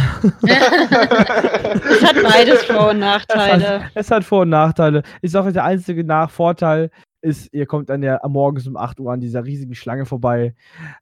hat 2.03 2.15
beides 2.23 2.63
Vor- 2.65 2.89
und 2.89 2.97
Es 2.97 3.01
Nachteile. 3.01 3.83
hat, 3.85 3.91
es 3.95 4.11
hat 4.11 4.23
Vor- 4.23 4.41
und 4.41 4.49
Nachteile. 4.49 5.03
Sage 5.23 5.47
euch, 5.47 5.53
der 5.53 5.63
einzige 5.65 6.03
Nach 6.03 6.29
Vorteil 6.29 6.89
ist, 7.23 7.53
ihr 7.53 7.65
kommt 7.65 7.89
an 7.89 8.01
der 8.01 8.23
am 8.23 8.33
morgens 8.33 8.67
um 8.67 8.75
8 8.77 8.99
Uhr 8.99 9.11
an 9.11 9.21
dieser 9.21 9.45
riesigen 9.45 9.73
Schlange 9.75 10.05
vorbei 10.05 10.53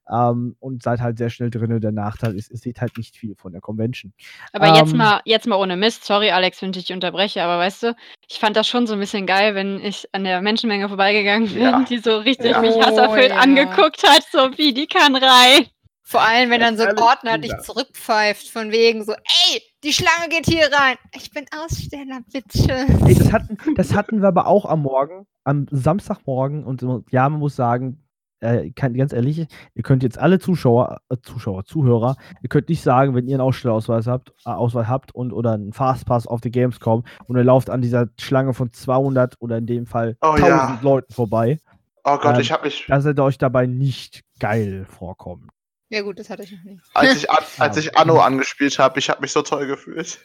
ähm, 0.09 0.55
und 0.59 0.83
seid 0.83 1.01
halt 1.01 1.17
sehr 1.17 1.29
schnell 1.29 1.49
drin. 1.49 1.79
Der 1.81 1.91
Nachteil 1.91 2.35
ist, 2.35 2.51
ihr 2.51 2.57
seht 2.57 2.79
halt 2.79 2.95
nicht 2.97 3.17
viel 3.17 3.35
von 3.35 3.51
der 3.51 3.61
Convention. 3.61 4.13
Aber 4.53 4.75
jetzt 4.75 4.91
Ähm, 4.91 4.97
mal, 4.99 5.21
jetzt 5.25 5.47
mal 5.47 5.55
ohne 5.57 5.75
Mist. 5.77 6.05
Sorry, 6.05 6.29
Alex, 6.31 6.61
wenn 6.61 6.69
ich 6.71 6.85
dich 6.85 6.93
unterbreche, 6.93 7.41
aber 7.41 7.57
weißt 7.57 7.83
du, 7.83 7.95
ich 8.29 8.39
fand 8.39 8.55
das 8.55 8.67
schon 8.67 8.85
so 8.87 8.93
ein 8.93 8.99
bisschen 8.99 9.25
geil, 9.25 9.55
wenn 9.55 9.79
ich 9.83 10.07
an 10.13 10.23
der 10.23 10.41
Menschenmenge 10.41 10.87
vorbeigegangen 10.87 11.49
bin, 11.51 11.61
Ja. 11.63 11.83
die 11.89 11.97
so 11.97 12.17
richtig 12.19 12.51
Ja. 12.51 12.61
mich 12.61 12.75
Oh, 12.75 12.81
hasserfüllt 12.85 13.29
ja. 13.31 13.37
angeguckt 13.37 14.03
hat, 14.07 14.23
so 14.31 14.57
wie 14.57 14.73
die 14.73 14.87
kann 14.87 15.15
rein. 15.15 15.65
Vor 16.03 16.21
allem, 16.21 16.49
wenn 16.49 16.59
dann 16.61 16.77
so 16.77 16.83
ein 16.83 16.99
Ordner 16.99 17.37
dich 17.37 17.57
zurückpfeift, 17.59 18.47
von 18.49 18.71
wegen 18.71 19.03
so, 19.05 19.13
ey, 19.13 19.61
die 19.83 19.93
Schlange 19.93 20.29
geht 20.29 20.45
hier 20.45 20.65
rein. 20.71 20.95
Ich 21.15 21.31
bin 21.31 21.45
Aussteller, 21.63 22.19
bitte. 22.31 22.85
Ey, 23.05 23.15
das, 23.15 23.31
hatten, 23.31 23.57
das 23.75 23.95
hatten 23.95 24.21
wir 24.21 24.27
aber 24.27 24.47
auch 24.47 24.65
am 24.65 24.81
Morgen, 24.81 25.25
am 25.43 25.65
Samstagmorgen. 25.71 26.63
Und 26.63 26.85
ja, 27.11 27.27
man 27.29 27.39
muss 27.39 27.55
sagen, 27.55 28.03
äh, 28.41 28.71
kann, 28.71 28.93
ganz 28.93 29.13
ehrlich, 29.13 29.45
ihr 29.73 29.83
könnt 29.83 30.03
jetzt 30.03 30.17
alle 30.17 30.39
Zuschauer, 30.39 31.01
äh, 31.09 31.17
Zuschauer, 31.21 31.65
Zuhörer, 31.65 32.15
ihr 32.41 32.49
könnt 32.49 32.69
nicht 32.69 32.81
sagen, 32.81 33.13
wenn 33.15 33.27
ihr 33.27 33.35
einen 33.35 33.41
Ausstellerausweis 33.41 34.07
habt, 34.07 34.33
äh, 34.45 34.49
Ausweis 34.49 34.87
habt 34.87 35.13
und 35.13 35.31
oder 35.31 35.53
einen 35.53 35.73
Fastpass 35.73 36.25
auf 36.25 36.41
die 36.41 36.51
Gamescom 36.51 37.03
und 37.27 37.37
ihr 37.37 37.43
lauft 37.43 37.69
an 37.69 37.81
dieser 37.81 38.07
Schlange 38.19 38.53
von 38.53 38.73
200 38.73 39.35
oder 39.39 39.57
in 39.57 39.67
dem 39.67 39.85
Fall 39.85 40.17
Oh 40.21 40.31
1000 40.31 40.47
ja. 40.47 40.79
Leuten 40.81 41.13
vorbei, 41.13 41.59
Oh 42.03 42.17
Gott, 42.17 42.35
Ähm, 42.35 42.41
ich 42.41 42.51
habe 42.51 42.65
mich, 42.65 42.85
dass 42.87 43.05
ihr 43.05 43.17
euch 43.19 43.37
dabei 43.37 43.67
nicht 43.67 44.23
geil 44.39 44.85
vorkommen. 44.85 45.49
Ja 45.91 46.01
gut, 46.01 46.17
das 46.19 46.29
hatte 46.29 46.43
ich 46.43 46.51
noch 46.53 46.63
nicht. 46.63 46.81
als 46.93 47.15
ich, 47.17 47.29
an- 47.29 47.43
als 47.59 47.77
ich 47.77 47.97
Anno 47.97 48.19
angespielt 48.19 48.79
habe, 48.79 48.97
ich 48.99 49.09
habe 49.09 49.21
mich 49.21 49.31
so 49.31 49.41
toll 49.41 49.67
gefühlt. 49.67 50.19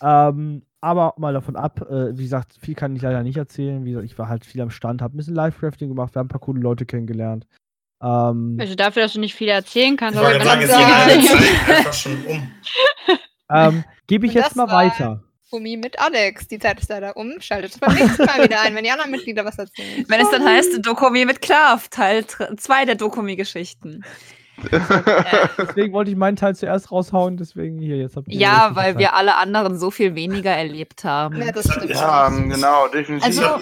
Ähm, 0.00 0.62
aber 0.80 1.14
mal 1.16 1.32
davon 1.32 1.56
ab, 1.56 1.80
äh, 1.90 2.16
wie 2.16 2.22
gesagt, 2.22 2.52
viel 2.60 2.74
kann 2.74 2.94
ich 2.94 3.02
leider 3.02 3.22
nicht 3.22 3.36
erzählen. 3.36 3.84
Wie 3.84 3.90
gesagt, 3.90 4.06
ich 4.06 4.18
war 4.18 4.28
halt 4.28 4.44
viel 4.44 4.60
am 4.60 4.70
Stand, 4.70 5.02
habe 5.02 5.14
ein 5.14 5.16
bisschen 5.16 5.34
Live-Crafting 5.34 5.88
gemacht, 5.88 6.14
wir 6.14 6.20
haben 6.20 6.26
ein 6.26 6.30
paar 6.30 6.40
coole 6.40 6.60
Leute 6.60 6.86
kennengelernt. 6.86 7.46
Ähm, 8.00 8.56
Also 8.60 8.76
dafür, 8.76 9.02
dass 9.02 9.12
du 9.14 9.20
nicht 9.20 9.34
viel 9.34 9.48
erzählen 9.48 9.94
Ich 9.94 9.98
kannst, 9.98 10.20
wollte 10.20 10.36
aber 10.40 10.66
sagen, 10.66 11.08
wenn 11.08 11.20
es 11.20 11.26
Zeit 11.26 11.76
einfach 11.76 11.92
schon 11.92 12.24
um. 12.26 12.50
ähm, 13.50 13.84
Gebe 14.06 14.26
ich 14.26 14.32
Und 14.32 14.36
jetzt 14.36 14.48
das 14.50 14.54
mal 14.56 14.68
war- 14.68 14.84
weiter. 14.84 15.24
Gummi 15.50 15.78
mit 15.78 15.98
Alex. 15.98 16.46
Die 16.46 16.58
Zeit 16.58 16.78
ist 16.78 16.90
leider 16.90 17.16
um. 17.16 17.40
Schaltet 17.40 17.80
beim 17.80 17.94
nächsten 17.94 18.22
Mal 18.26 18.44
wieder 18.44 18.60
ein, 18.60 18.74
wenn 18.74 18.84
die 18.84 18.90
anderen 18.90 19.10
Mitglieder 19.10 19.46
was 19.46 19.56
erzählen. 19.58 20.04
Wenn 20.06 20.20
es 20.20 20.30
dann 20.30 20.44
heißt 20.44 20.84
Dokumi 20.86 21.24
mit 21.24 21.40
Klav, 21.40 21.88
Teil 21.88 22.26
2 22.26 22.84
der 22.84 22.96
Dokumi-Geschichten. 22.96 24.04
Deswegen 25.58 25.92
wollte 25.92 26.10
ich 26.10 26.16
meinen 26.16 26.36
Teil 26.36 26.54
zuerst 26.56 26.90
raushauen, 26.90 27.36
deswegen 27.36 27.78
hier, 27.78 27.96
jetzt 27.96 28.16
habt 28.16 28.28
ihr 28.28 28.38
Ja, 28.38 28.70
weil 28.74 28.92
Zeit. 28.92 28.98
wir 28.98 29.14
alle 29.14 29.36
anderen 29.36 29.78
so 29.78 29.90
viel 29.90 30.14
weniger 30.14 30.50
erlebt 30.50 31.04
haben. 31.04 31.40
Ja, 31.40 31.52
das 31.52 31.70
stimmt. 31.72 31.90
ja, 31.90 32.28
genau, 32.28 32.88
definitiv. 32.88 33.26
Also, 33.26 33.60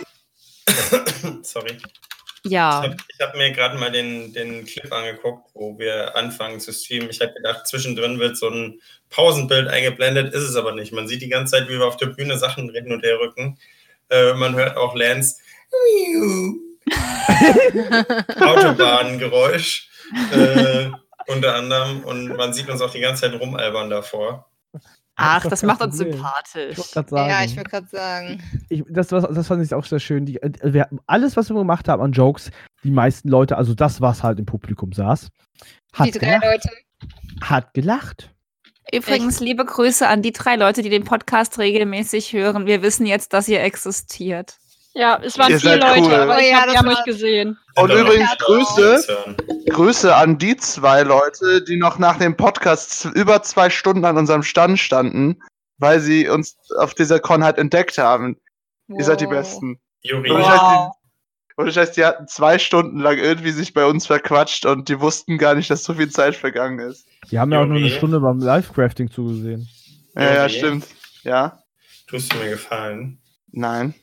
Sorry. 1.43 1.77
ja. 2.45 2.83
Ich 2.85 2.91
habe 2.91 2.97
hab 3.21 3.37
mir 3.37 3.53
gerade 3.53 3.79
mal 3.79 3.91
den, 3.93 4.33
den 4.33 4.65
Clip 4.65 4.91
angeguckt, 4.93 5.49
wo 5.55 5.79
wir 5.79 6.17
anfangen 6.17 6.61
zu 6.61 6.73
streamen. 6.73 7.11
Ich 7.11 7.21
habe 7.21 7.33
gedacht, 7.35 7.67
zwischendrin 7.67 8.19
wird 8.19 8.37
so 8.37 8.49
ein 8.49 8.81
Pausenbild 9.11 9.69
eingeblendet, 9.69 10.35
ist 10.35 10.43
es 10.43 10.57
aber 10.57 10.75
nicht. 10.75 10.93
Man 10.93 11.07
sieht 11.09 11.23
die 11.23 11.29
ganze 11.29 11.53
Zeit, 11.59 11.69
wie 11.69 11.79
wir 11.79 11.87
auf 11.87 11.97
der 11.97 12.07
Bühne 12.07 12.39
Sachen 12.39 12.71
hin 12.71 12.93
und 12.93 13.05
her 13.05 13.19
rücken. 13.21 13.59
Äh, 14.09 14.35
man 14.35 14.55
hört 14.55 14.77
auch 14.77 14.95
Lance 14.95 15.37
Autobahngeräusch 18.41 19.89
äh, 20.33 20.91
unter 21.29 21.55
anderem 21.55 22.05
und 22.05 22.37
man 22.37 22.53
sieht 22.53 22.69
uns 22.69 22.81
auch 22.81 22.91
die 22.91 23.01
ganze 23.01 23.23
Zeit 23.31 23.41
rumalbern 23.41 23.91
davor. 23.91 24.49
Ach, 25.19 25.45
das 25.47 25.61
kein 25.61 25.69
macht 25.69 25.81
uns 25.81 25.97
Problem. 25.97 26.13
sympathisch. 26.13 26.79
Ich 26.79 26.85
sagen, 26.85 27.17
Ja, 27.17 27.43
ich 27.43 27.57
würde 27.57 27.71
gerade 27.71 27.87
sagen. 27.89 28.43
ich, 28.69 28.85
das, 28.89 29.09
das 29.09 29.47
fand 29.47 29.65
ich 29.65 29.73
auch 29.73 29.85
sehr 29.87 29.99
schön. 29.99 30.27
Die, 30.27 30.43
äh, 30.43 30.51
wir, 30.63 30.89
alles, 31.07 31.37
was 31.37 31.49
wir 31.49 31.57
gemacht 31.57 31.89
haben 31.89 32.03
an 32.03 32.13
Jokes, 32.13 32.51
die 32.85 32.91
meisten 32.91 33.29
Leute, 33.29 33.57
also 33.57 33.75
das, 33.75 34.01
was 34.03 34.23
halt 34.23 34.39
im 34.39 34.45
Publikum 34.47 34.93
saß, 34.93 35.29
hat 35.95 36.07
Die 36.07 36.11
drei 36.13 36.39
gelacht. 36.39 36.45
Leute. 36.45 36.69
Hat 37.43 37.75
gelacht. 37.75 38.31
Übrigens, 38.93 39.41
liebe 39.41 39.65
Grüße 39.65 40.07
an 40.07 40.23
die 40.23 40.33
drei 40.33 40.55
Leute, 40.57 40.83
die 40.83 40.91
den 40.91 41.05
Podcast 41.05 41.59
regelmäßig 41.59 42.33
hören. 42.35 42.67
Wir 42.67 42.83
wissen 42.83 43.05
jetzt, 43.07 43.33
dass 43.33 43.49
ihr 43.49 43.63
existiert. 43.63 44.59
Ja, 44.99 45.21
es 45.23 45.37
waren 45.39 45.51
Ihr 45.53 45.61
vier 45.61 45.77
Leute, 45.77 46.01
cool. 46.01 46.15
aber 46.15 46.37
Oh 46.37 46.41
ich 46.41 46.49
ja, 46.51 46.57
hab, 46.57 46.65
das 46.65 46.73
die 46.73 46.79
haben 46.79 46.87
war- 46.89 46.99
euch 46.99 47.05
gesehen. 47.05 47.59
Und 47.77 47.91
übrigens 47.93 48.31
Ja. 48.31 48.37
Grüße. 48.39 49.37
Grüße 49.69 50.17
an 50.17 50.39
die 50.39 50.57
zwei 50.57 51.03
Leute, 51.03 51.63
die 51.63 51.77
noch 51.77 51.99
nach 51.99 52.17
dem 52.19 52.35
Podcast 52.37 53.05
über 53.15 53.43
zwei 53.43 53.69
Stunden 53.69 54.05
an 54.07 54.17
unserem 54.17 54.43
Stand 54.43 54.79
standen, 54.79 55.39
weil 55.79 56.01
sie 56.01 56.29
uns 56.29 56.57
auf 56.79 56.95
dieser 56.95 57.21
Con 57.21 57.45
halt 57.45 57.59
entdeckt 57.59 57.99
haben. 57.99 58.39
Ihr 58.89 59.05
seid 59.05 59.21
die 59.21 59.27
Wow. 59.27 59.33
Besten. 59.33 59.79
Juri, 60.01 60.31
Und 60.31 60.41
ich 60.41 60.47
Wow. 60.47 60.51
heißt, 60.51 60.63
die, 60.63 61.61
und 61.61 61.69
ich 61.69 61.77
heißt, 61.77 61.97
die 61.99 62.05
hatten 62.07 62.27
zwei 62.29 62.59
Stunden 62.59 62.99
lang 63.01 63.19
irgendwie 63.19 63.51
sich 63.51 63.75
bei 63.75 63.85
uns 63.85 64.07
verquatscht 64.07 64.65
und 64.65 64.89
die 64.89 64.99
wussten 65.01 65.37
gar 65.37 65.55
nicht, 65.55 65.69
dass 65.69 65.85
so 65.85 65.93
viel 65.95 66.09
Zeit 66.11 66.35
vergangen 66.37 66.79
ist. 66.79 67.07
Die 67.31 67.39
haben 67.39 67.53
ja 67.53 67.61
auch 67.61 67.67
nur 67.67 67.77
eine. 67.77 67.91
Stunde 67.91 68.21
beim 68.21 68.39
Live-Crafting 68.39 69.11
zugesehen. 69.11 69.69
Ja, 70.15 70.33
ja, 70.35 70.49
stimmt. 70.49 70.87
Ja? 71.23 71.59
tust 72.07 72.33
du 72.33 72.39
mir 72.39 72.51
gefallen. 72.51 73.19
Nein. 73.53 73.95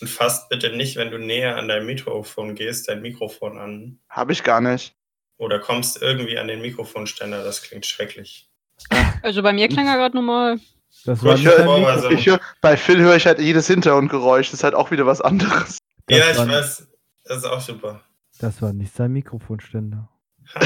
Und 0.00 0.08
fasst 0.08 0.48
bitte 0.48 0.74
nicht, 0.76 0.96
wenn 0.96 1.10
du 1.10 1.18
näher 1.18 1.56
an 1.56 1.68
dein 1.68 1.84
Mikrofon 1.84 2.54
gehst, 2.54 2.88
dein 2.88 3.02
Mikrofon 3.02 3.58
an. 3.58 3.98
Habe 4.08 4.32
ich 4.32 4.42
gar 4.42 4.60
nicht. 4.60 4.94
Oder 5.36 5.58
kommst 5.58 6.00
irgendwie 6.00 6.38
an 6.38 6.48
den 6.48 6.60
Mikrofonständer, 6.62 7.44
das 7.44 7.62
klingt 7.62 7.86
schrecklich. 7.86 8.48
Also 9.22 9.42
bei 9.42 9.52
mir 9.52 9.68
klang 9.68 9.86
er 9.86 9.96
gerade 9.98 10.16
normal. 10.16 10.58
Das 11.04 11.22
war 11.22 11.34
Ich 11.34 11.44
Mikro- 11.44 12.10
ich 12.10 12.26
hör, 12.26 12.40
bei 12.62 12.78
Phil 12.78 12.98
höre 13.00 13.16
ich 13.16 13.26
halt 13.26 13.38
jedes 13.38 13.66
Hintergrundgeräusch. 13.66 14.46
Das 14.46 14.60
ist 14.60 14.64
halt 14.64 14.74
auch 14.74 14.90
wieder 14.90 15.04
was 15.04 15.20
anderes. 15.20 15.76
das 16.06 16.18
ja, 16.18 16.30
ich 16.30 16.38
war, 16.38 16.48
weiß. 16.48 16.88
Das 17.24 17.36
ist 17.36 17.44
auch 17.44 17.60
super. 17.60 18.00
Das 18.38 18.62
war 18.62 18.72
nicht 18.72 18.94
sein 18.94 19.12
Mikrofonständer. 19.12 20.08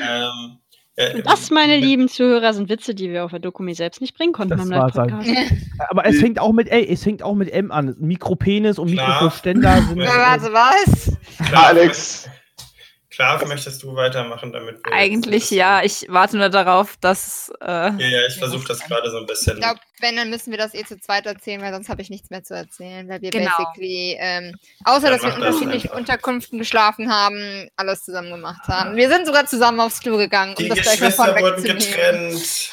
ähm, 0.00 0.58
ja, 0.96 1.20
Das, 1.24 1.50
meine 1.50 1.76
lieben 1.76 2.08
Zuhörer, 2.08 2.52
sind 2.54 2.68
Witze, 2.68 2.94
die 2.94 3.10
wir 3.10 3.24
auf 3.24 3.30
der 3.30 3.40
Dokumi 3.40 3.74
selbst 3.74 4.00
nicht 4.00 4.16
bringen 4.16 4.32
konnten 4.32 4.56
Das 4.56 4.68
war 4.70 4.90
sein- 4.92 5.08
Live-Podcast. 5.08 5.52
Aber 5.90 6.06
es 6.06 6.18
fängt 6.20 6.38
auch 6.38 6.52
mit, 6.52 6.68
ey, 6.68 6.86
es 6.88 7.02
fängt 7.02 7.22
auch 7.22 7.34
mit 7.34 7.50
M 7.52 7.70
an. 7.72 7.94
Mikropenis 7.98 8.78
und 8.78 8.90
Klar. 8.92 9.08
Mikrofonständer 9.08 9.82
sind. 9.82 10.00
Äh, 10.04 10.06
Warte, 10.06 10.52
was? 10.52 11.16
Klar, 11.48 11.66
Alex. 11.68 12.28
Klar, 13.14 13.46
möchtest 13.46 13.82
du 13.82 13.94
weitermachen, 13.94 14.52
damit 14.52 14.84
wir. 14.84 14.92
Eigentlich 14.92 15.50
ja. 15.50 15.82
Ich 15.84 16.06
warte 16.08 16.36
nur 16.36 16.48
darauf, 16.48 16.96
dass. 17.00 17.52
Äh, 17.60 17.66
Ja, 17.66 17.92
ja, 17.98 18.26
ich 18.26 18.36
versuche 18.36 18.66
das 18.66 18.80
gerade 18.80 19.10
so 19.10 19.18
ein 19.18 19.26
bisschen. 19.26 19.54
Ich 19.56 19.62
glaube, 19.62 19.78
wenn, 20.00 20.16
dann 20.16 20.30
müssen 20.30 20.50
wir 20.50 20.58
das 20.58 20.74
eh 20.74 20.84
zu 20.84 20.98
zweit 20.98 21.26
erzählen, 21.26 21.60
weil 21.62 21.72
sonst 21.72 21.88
habe 21.88 22.02
ich 22.02 22.10
nichts 22.10 22.30
mehr 22.30 22.42
zu 22.42 22.54
erzählen, 22.54 23.08
weil 23.08 23.22
wir 23.22 23.30
Genau. 23.30 23.50
basically, 23.56 24.16
ähm, 24.18 24.54
außer 24.84 25.10
Dann 25.10 25.12
dass 25.12 25.22
wir 25.22 25.28
in 25.34 25.40
das 25.40 25.54
unterschiedlichen 25.54 25.88
einfach. 25.90 25.98
Unterkünften 25.98 26.58
geschlafen 26.58 27.12
haben, 27.12 27.68
alles 27.76 28.04
zusammen 28.04 28.30
gemacht 28.30 28.66
haben. 28.68 28.96
Wir 28.96 29.08
sind 29.08 29.26
sogar 29.26 29.46
zusammen 29.46 29.80
aufs 29.80 30.00
Klo 30.00 30.16
gegangen, 30.16 30.54
um 30.56 30.62
Die 30.62 30.68
das 30.68 30.80
gleich 30.80 31.00
mal 31.00 31.06
Geschwister 31.08 31.40
wurden 31.40 31.62
getrennt. 31.62 32.70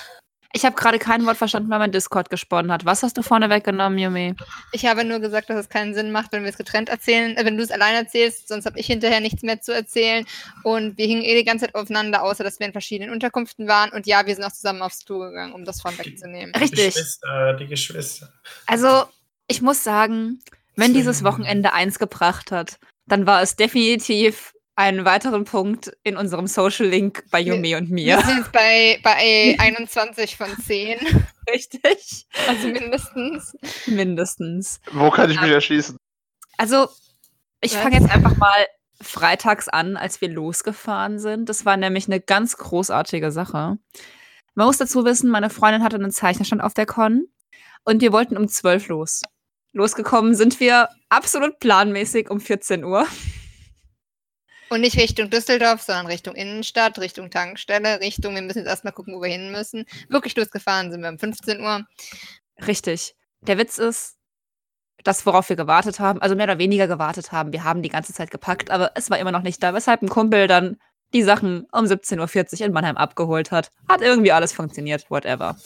Ich 0.53 0.65
habe 0.65 0.75
gerade 0.75 0.99
kein 0.99 1.25
Wort 1.25 1.37
verstanden, 1.37 1.69
weil 1.69 1.79
mein 1.79 1.91
Discord 1.91 2.29
gesponnen 2.29 2.71
hat. 2.71 2.85
Was 2.85 3.03
hast 3.03 3.17
du 3.17 3.21
vorne 3.21 3.49
weggenommen, 3.49 3.97
Yumi? 3.97 4.35
Ich 4.71 4.85
habe 4.85 5.03
nur 5.03 5.19
gesagt, 5.19 5.49
dass 5.49 5.57
es 5.57 5.69
keinen 5.69 5.93
Sinn 5.93 6.11
macht, 6.11 6.31
wenn 6.31 6.43
wir 6.43 6.49
es 6.49 6.57
getrennt 6.57 6.89
erzählen, 6.89 7.37
äh, 7.37 7.45
wenn 7.45 7.57
du 7.57 7.63
es 7.63 7.71
allein 7.71 7.95
erzählst, 7.95 8.47
sonst 8.47 8.65
habe 8.65 8.79
ich 8.79 8.87
hinterher 8.87 9.21
nichts 9.21 9.43
mehr 9.43 9.61
zu 9.61 9.73
erzählen. 9.73 10.25
Und 10.63 10.97
wir 10.97 11.05
hingen 11.05 11.23
eh 11.23 11.35
die 11.35 11.43
ganze 11.43 11.65
Zeit 11.65 11.75
aufeinander, 11.75 12.23
außer 12.23 12.43
dass 12.43 12.59
wir 12.59 12.67
in 12.67 12.73
verschiedenen 12.73 13.11
Unterkünften 13.11 13.67
waren. 13.67 13.91
Und 13.91 14.07
ja, 14.07 14.25
wir 14.25 14.35
sind 14.35 14.43
auch 14.43 14.51
zusammen 14.51 14.81
aufs 14.81 15.05
Klo 15.05 15.19
gegangen, 15.19 15.53
um 15.53 15.63
das 15.63 15.81
vorne 15.81 15.97
wegzunehmen. 15.97 16.53
Die 16.53 16.59
Richtig. 16.59 16.93
Geschwister, 16.93 17.53
die 17.53 17.67
Geschwister. 17.67 18.33
Also, 18.65 19.05
ich 19.47 19.61
muss 19.61 19.83
sagen, 19.83 20.39
wenn 20.75 20.93
dieses 20.93 21.23
Wochenende 21.23 21.73
eins 21.73 21.99
gebracht 21.99 22.51
hat, 22.51 22.79
dann 23.05 23.25
war 23.25 23.41
es 23.41 23.55
definitiv 23.55 24.53
einen 24.75 25.05
weiteren 25.05 25.43
Punkt 25.45 25.91
in 26.03 26.17
unserem 26.17 26.47
Social 26.47 26.87
Link 26.87 27.23
bei 27.29 27.39
Yumi 27.39 27.75
und 27.75 27.89
Wir 27.89 28.17
mir. 28.17 28.21
sind 28.21 28.37
jetzt 28.37 28.51
bei, 28.51 28.99
bei 29.03 29.55
21 29.59 30.37
von 30.37 30.47
10, 30.65 30.97
Richtig. 31.49 32.27
also 32.47 32.67
mindestens. 32.67 33.55
Mindestens. 33.87 34.81
Wo 34.91 35.09
kann 35.11 35.29
ich 35.29 35.39
mich 35.41 35.51
erschließen? 35.51 35.97
Also, 36.57 36.87
ich 37.61 37.73
fange 37.73 37.99
jetzt 37.99 38.11
einfach 38.11 38.37
mal 38.37 38.65
freitags 39.01 39.67
an, 39.67 39.97
als 39.97 40.21
wir 40.21 40.29
losgefahren 40.29 41.19
sind. 41.19 41.49
Das 41.49 41.65
war 41.65 41.75
nämlich 41.77 42.07
eine 42.07 42.21
ganz 42.21 42.57
großartige 42.57 43.31
Sache. 43.31 43.77
Man 44.53 44.67
muss 44.67 44.77
dazu 44.77 45.05
wissen, 45.05 45.29
meine 45.29 45.49
Freundin 45.49 45.83
hatte 45.83 45.95
einen 45.95 46.11
Zeichnerstand 46.11 46.61
auf 46.61 46.73
der 46.73 46.85
Con 46.85 47.25
und 47.83 48.01
wir 48.01 48.11
wollten 48.11 48.37
um 48.37 48.47
12 48.47 48.87
los. 48.89 49.21
Losgekommen 49.73 50.35
sind 50.35 50.59
wir 50.59 50.89
absolut 51.09 51.59
planmäßig 51.59 52.29
um 52.29 52.39
14 52.39 52.83
Uhr. 52.83 53.07
Und 54.71 54.79
nicht 54.79 54.97
Richtung 54.97 55.29
Düsseldorf, 55.29 55.81
sondern 55.81 56.05
Richtung 56.05 56.33
Innenstadt, 56.33 56.97
Richtung 56.97 57.29
Tankstelle, 57.29 57.99
Richtung, 57.99 58.35
wir 58.35 58.41
müssen 58.41 58.59
jetzt 58.59 58.69
erstmal 58.69 58.93
gucken, 58.93 59.13
wo 59.13 59.21
wir 59.21 59.27
hin 59.27 59.51
müssen. 59.51 59.85
Wirklich 60.07 60.33
losgefahren 60.37 60.89
sind 60.89 61.01
wir 61.01 61.09
um 61.09 61.19
15 61.19 61.59
Uhr. 61.59 61.85
Richtig. 62.65 63.13
Der 63.41 63.57
Witz 63.57 63.77
ist, 63.77 64.15
das, 65.03 65.25
worauf 65.25 65.49
wir 65.49 65.57
gewartet 65.57 65.99
haben, 65.99 66.21
also 66.21 66.35
mehr 66.35 66.45
oder 66.45 66.57
weniger 66.57 66.87
gewartet 66.87 67.33
haben, 67.33 67.51
wir 67.51 67.65
haben 67.65 67.81
die 67.81 67.89
ganze 67.89 68.13
Zeit 68.13 68.31
gepackt, 68.31 68.71
aber 68.71 68.91
es 68.95 69.09
war 69.09 69.19
immer 69.19 69.33
noch 69.33 69.41
nicht 69.41 69.61
da, 69.61 69.73
weshalb 69.73 70.03
ein 70.03 70.07
Kumpel 70.07 70.47
dann 70.47 70.77
die 71.13 71.23
Sachen 71.23 71.67
um 71.73 71.83
17.40 71.83 72.61
Uhr 72.61 72.67
in 72.67 72.71
Mannheim 72.71 72.95
abgeholt 72.95 73.51
hat. 73.51 73.71
Hat 73.89 73.99
irgendwie 73.99 74.31
alles 74.31 74.53
funktioniert, 74.53 75.11
whatever. 75.11 75.57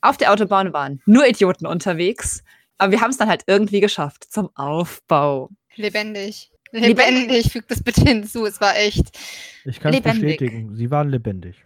Auf 0.00 0.16
der 0.16 0.32
Autobahn 0.32 0.72
waren 0.72 1.00
nur 1.06 1.24
Idioten 1.24 1.68
unterwegs, 1.68 2.42
aber 2.78 2.90
wir 2.90 3.00
haben 3.00 3.10
es 3.10 3.16
dann 3.16 3.28
halt 3.28 3.44
irgendwie 3.46 3.78
geschafft 3.78 4.24
zum 4.28 4.50
Aufbau. 4.56 5.50
Lebendig. 5.76 6.50
Lebendig. 6.80 6.96
Lebendig, 6.98 7.52
fügt 7.52 7.70
das 7.70 7.82
bitte 7.82 8.00
hinzu. 8.02 8.44
Es 8.46 8.60
war 8.60 8.76
echt. 8.76 9.16
Ich 9.64 9.78
kann 9.80 9.92
es 9.94 10.00
Lebendig. 10.00 10.38
bestätigen. 10.38 10.76
Sie 10.76 10.90
waren 10.90 11.08
lebendig. 11.08 11.64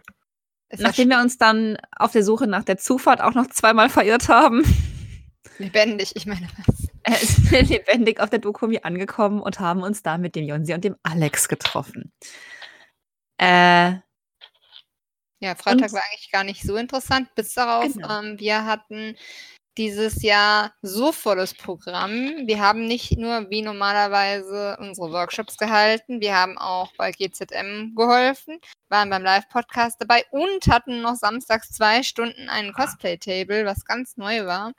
Es 0.69 0.79
Nachdem 0.79 1.09
wir 1.09 1.19
uns 1.19 1.37
dann 1.37 1.77
auf 1.97 2.11
der 2.11 2.23
Suche 2.23 2.45
nach 2.45 2.63
der 2.63 2.77
Zufahrt 2.77 3.21
auch 3.21 3.33
noch 3.33 3.47
zweimal 3.47 3.89
verirrt 3.89 4.29
haben, 4.29 4.63
lebendig. 5.57 6.11
Ich 6.15 6.25
meine, 6.27 6.47
was? 6.67 6.87
äh, 7.03 7.25
sind 7.25 7.51
wir 7.51 7.63
lebendig 7.63 8.19
auf 8.19 8.29
der 8.29 8.37
Dokumi 8.39 8.79
angekommen 8.83 9.41
und 9.41 9.59
haben 9.59 9.81
uns 9.81 10.03
da 10.03 10.17
mit 10.19 10.35
dem 10.35 10.45
Jonsi 10.45 10.73
und 10.75 10.83
dem 10.83 10.95
Alex 11.03 11.47
getroffen. 11.47 12.11
Äh, 13.37 13.93
Ja, 15.41 15.55
Freitag 15.55 15.83
Und- 15.85 15.93
war 15.93 16.03
eigentlich 16.11 16.31
gar 16.31 16.43
nicht 16.43 16.61
so 16.63 16.75
interessant, 16.75 17.33
bis 17.33 17.53
darauf, 17.53 17.93
Genau. 17.93 18.19
ähm, 18.21 18.39
wir 18.39 18.65
hatten 18.65 19.15
dieses 19.79 20.21
Jahr 20.23 20.73
so 20.81 21.13
volles 21.13 21.53
Programm. 21.53 22.45
Wir 22.45 22.59
haben 22.59 22.85
nicht 22.85 23.17
nur 23.17 23.49
wie 23.49 23.61
normalerweise 23.61 24.75
unsere 24.77 25.13
Workshops 25.13 25.55
gehalten, 25.55 26.19
wir 26.19 26.35
haben 26.35 26.57
auch 26.57 26.91
bei 26.97 27.13
GZM 27.13 27.95
geholfen, 27.95 28.59
waren 28.89 29.09
beim 29.09 29.23
Live-Podcast 29.23 30.01
dabei 30.01 30.25
und 30.31 30.67
hatten 30.67 31.01
noch 31.01 31.15
samstags 31.15 31.69
zwei 31.69 32.03
Stunden 32.03 32.49
einen 32.49 32.73
Cosplay-Table, 32.73 33.65
was 33.65 33.85
ganz 33.85 34.17
neu 34.17 34.45
war, 34.45 34.73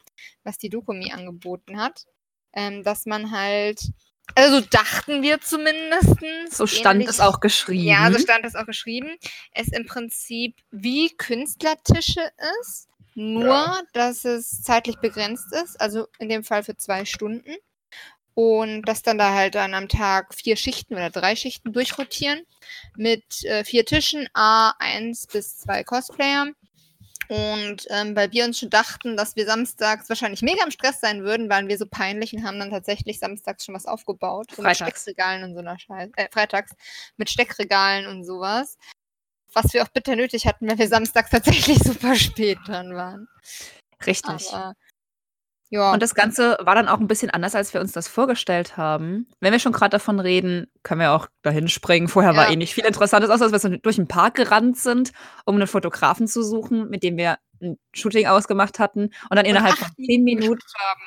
was 0.45 0.59
die 0.59 0.69
Dokumi 0.69 1.13
angeboten 1.13 1.81
hat. 1.81 2.05
Ähm, 2.53 2.83
dass 2.83 3.07
man 3.07 3.31
halt, 3.31 3.81
also 4.35 4.61
dachten 4.61 5.23
wir 5.23 5.41
zumindest. 5.41 6.19
so 6.51 6.67
stand 6.67 7.09
es 7.09 7.21
auch 7.21 7.41
geschrieben. 7.41 7.87
Ja, 7.87 8.13
so 8.13 8.19
stand 8.19 8.45
es 8.45 8.55
auch 8.55 8.67
geschrieben. 8.67 9.17
Es 9.53 9.69
im 9.69 9.87
Prinzip 9.87 10.57
wie 10.71 11.09
Künstlertische 11.17 12.31
ist, 12.61 12.90
nur 13.15 13.45
Ja. 13.47 13.83
dass 13.93 14.25
es 14.25 14.63
zeitlich 14.63 14.97
begrenzt 14.99 15.53
ist, 15.53 15.81
also 15.81 16.07
in 16.19 16.29
dem 16.29 16.45
Fall 16.45 16.63
für 16.63 16.77
zwei 16.77 17.05
Stunden. 17.05 17.55
Und 18.35 18.83
dass 18.83 19.03
dann 19.03 19.19
da 19.19 19.35
halt 19.35 19.55
dann 19.57 19.75
am 19.75 19.89
Tag 19.89 20.35
vier 20.35 20.57
Schichten 20.57 20.95
oder 20.95 21.11
drei 21.11 21.37
Schichten 21.37 21.73
durchrotieren 21.73 22.43
mit 22.97 23.45
äh, 23.45 23.65
vier 23.65 23.85
Tischen, 23.85 24.29
A, 24.35 24.71
eins 24.79 25.27
bis 25.27 25.59
zwei 25.59 25.83
Cosplayer. 25.85 26.47
Und 27.29 27.87
ähm, 27.91 28.17
weil 28.17 28.33
wir 28.33 28.45
uns 28.45 28.59
schon 28.59 28.71
dachten, 28.71 29.17
dass 29.17 29.37
wir 29.37 29.47
samstags 29.47 30.09
wahrscheinlich 30.09 30.43
mega 30.43 30.65
im 30.65 30.71
Stress 30.71 31.01
sein 31.01 31.23
würden, 31.23 31.49
waren 31.51 31.69
wir 31.69 31.79
so 31.79 31.87
peinlich 31.87 32.33
und 32.33 32.45
haben 32.45 32.59
dann 32.59 32.71
tatsächlich 32.71 33.19
samstags 33.19 33.65
schon 33.65 33.75
was 33.75 33.87
aufgebaut. 33.87 34.49
So 34.51 34.63
mit 34.63 34.77
Freitags. 34.77 35.03
Steckregalen 35.03 35.45
und 35.45 35.55
so 35.55 35.61
einer 35.61 35.79
Scheiße. 35.79 36.13
Äh, 36.17 36.29
freitags 36.33 36.73
mit 37.17 37.31
Steckregalen 37.31 38.07
und 38.07 38.25
sowas. 38.25 38.79
Was 39.55 39.73
wir 39.73 39.83
auch 39.83 39.89
bitter 39.89 40.17
nötig 40.17 40.47
hatten, 40.47 40.69
weil 40.69 40.79
wir 40.79 40.89
samstags 40.89 41.31
tatsächlich 41.31 41.79
super 41.85 42.15
spät 42.15 42.59
dran 42.67 42.95
waren. 42.95 43.29
Richtig. 44.07 44.53
Aber, 44.53 44.75
ja. 45.73 45.93
Und 45.93 46.03
das 46.03 46.15
Ganze 46.15 46.57
war 46.61 46.75
dann 46.75 46.89
auch 46.89 46.99
ein 46.99 47.07
bisschen 47.07 47.31
anders, 47.31 47.55
als 47.55 47.73
wir 47.75 47.81
uns 47.81 47.93
das 47.93 48.09
vorgestellt 48.09 48.77
haben. 48.77 49.29
Wenn 49.41 49.53
wir 49.53 49.61
schon 49.61 49.73
gerade 49.73 49.91
davon 49.91 50.19
reden, 50.19 50.67
können 50.83 51.01
wir 51.01 51.13
auch 51.13 51.29
dahin 51.43 51.69
springen. 51.69 52.09
Vorher 52.09 52.35
war 52.35 52.47
Ja. 52.47 52.53
eh 52.53 52.57
nicht 52.57 52.75
viel 52.75 52.85
Interessantes, 52.85 53.31
außer 53.31 53.51
dass 53.51 53.63
wir 53.65 53.79
durch 53.79 53.97
den 53.97 54.09
Park 54.09 54.35
gerannt 54.35 54.79
sind, 54.79 55.13
um 55.45 55.55
einen 55.57 55.69
Fotografen 55.69 56.27
zu 56.27 56.43
suchen, 56.43 56.89
mit 56.91 57.03
dem 57.05 57.17
wir 57.17 57.39
ein 57.63 57.79
Shooting 57.93 58.27
ausgemacht 58.27 58.79
hatten 58.79 59.11
und 59.29 59.37
dann 59.37 59.45
innerhalb 59.45 59.77
von 59.77 59.87
acht 59.89 59.95
zehn 59.97 60.25
Minuten, 60.25 60.59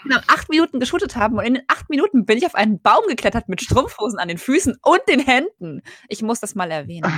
genau, 0.03 0.19
acht 0.27 0.49
Minuten 0.49 0.79
geshootet 0.79 1.15
haben. 1.15 1.37
Und 1.39 1.45
in 1.45 1.55
den 1.55 1.63
acht 1.67 1.89
Minuten 1.89 2.25
bin 2.25 2.37
ich 2.37 2.45
auf 2.45 2.53
einen 2.55 2.79
Baum 2.79 3.01
geklettert 3.07 3.49
mit 3.49 3.61
Strumpfhosen 3.61 4.19
an 4.19 4.27
den 4.27 4.37
Füßen 4.37 4.77
und 4.83 5.01
den 5.09 5.19
Händen. 5.19 5.81
Ich 6.09 6.21
muss 6.21 6.39
das 6.39 6.53
mal 6.55 6.69
erwähnen. 6.71 7.11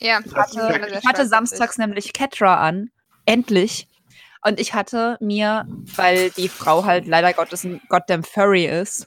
Ja, 0.00 0.20
Ich 0.24 0.34
hatte, 0.34 0.98
ich 0.98 1.06
hatte 1.06 1.26
samstags 1.26 1.78
nämlich 1.78 2.12
Ketra 2.12 2.56
an. 2.66 2.90
Endlich. 3.26 3.86
Und 4.42 4.58
ich 4.58 4.72
hatte 4.72 5.18
mir, 5.20 5.66
weil 5.96 6.30
die 6.30 6.48
Frau 6.48 6.84
halt 6.84 7.06
leider 7.06 7.32
Gottes 7.34 7.64
ein 7.64 7.80
goddamn 7.88 8.24
Furry 8.24 8.64
ist, 8.64 9.06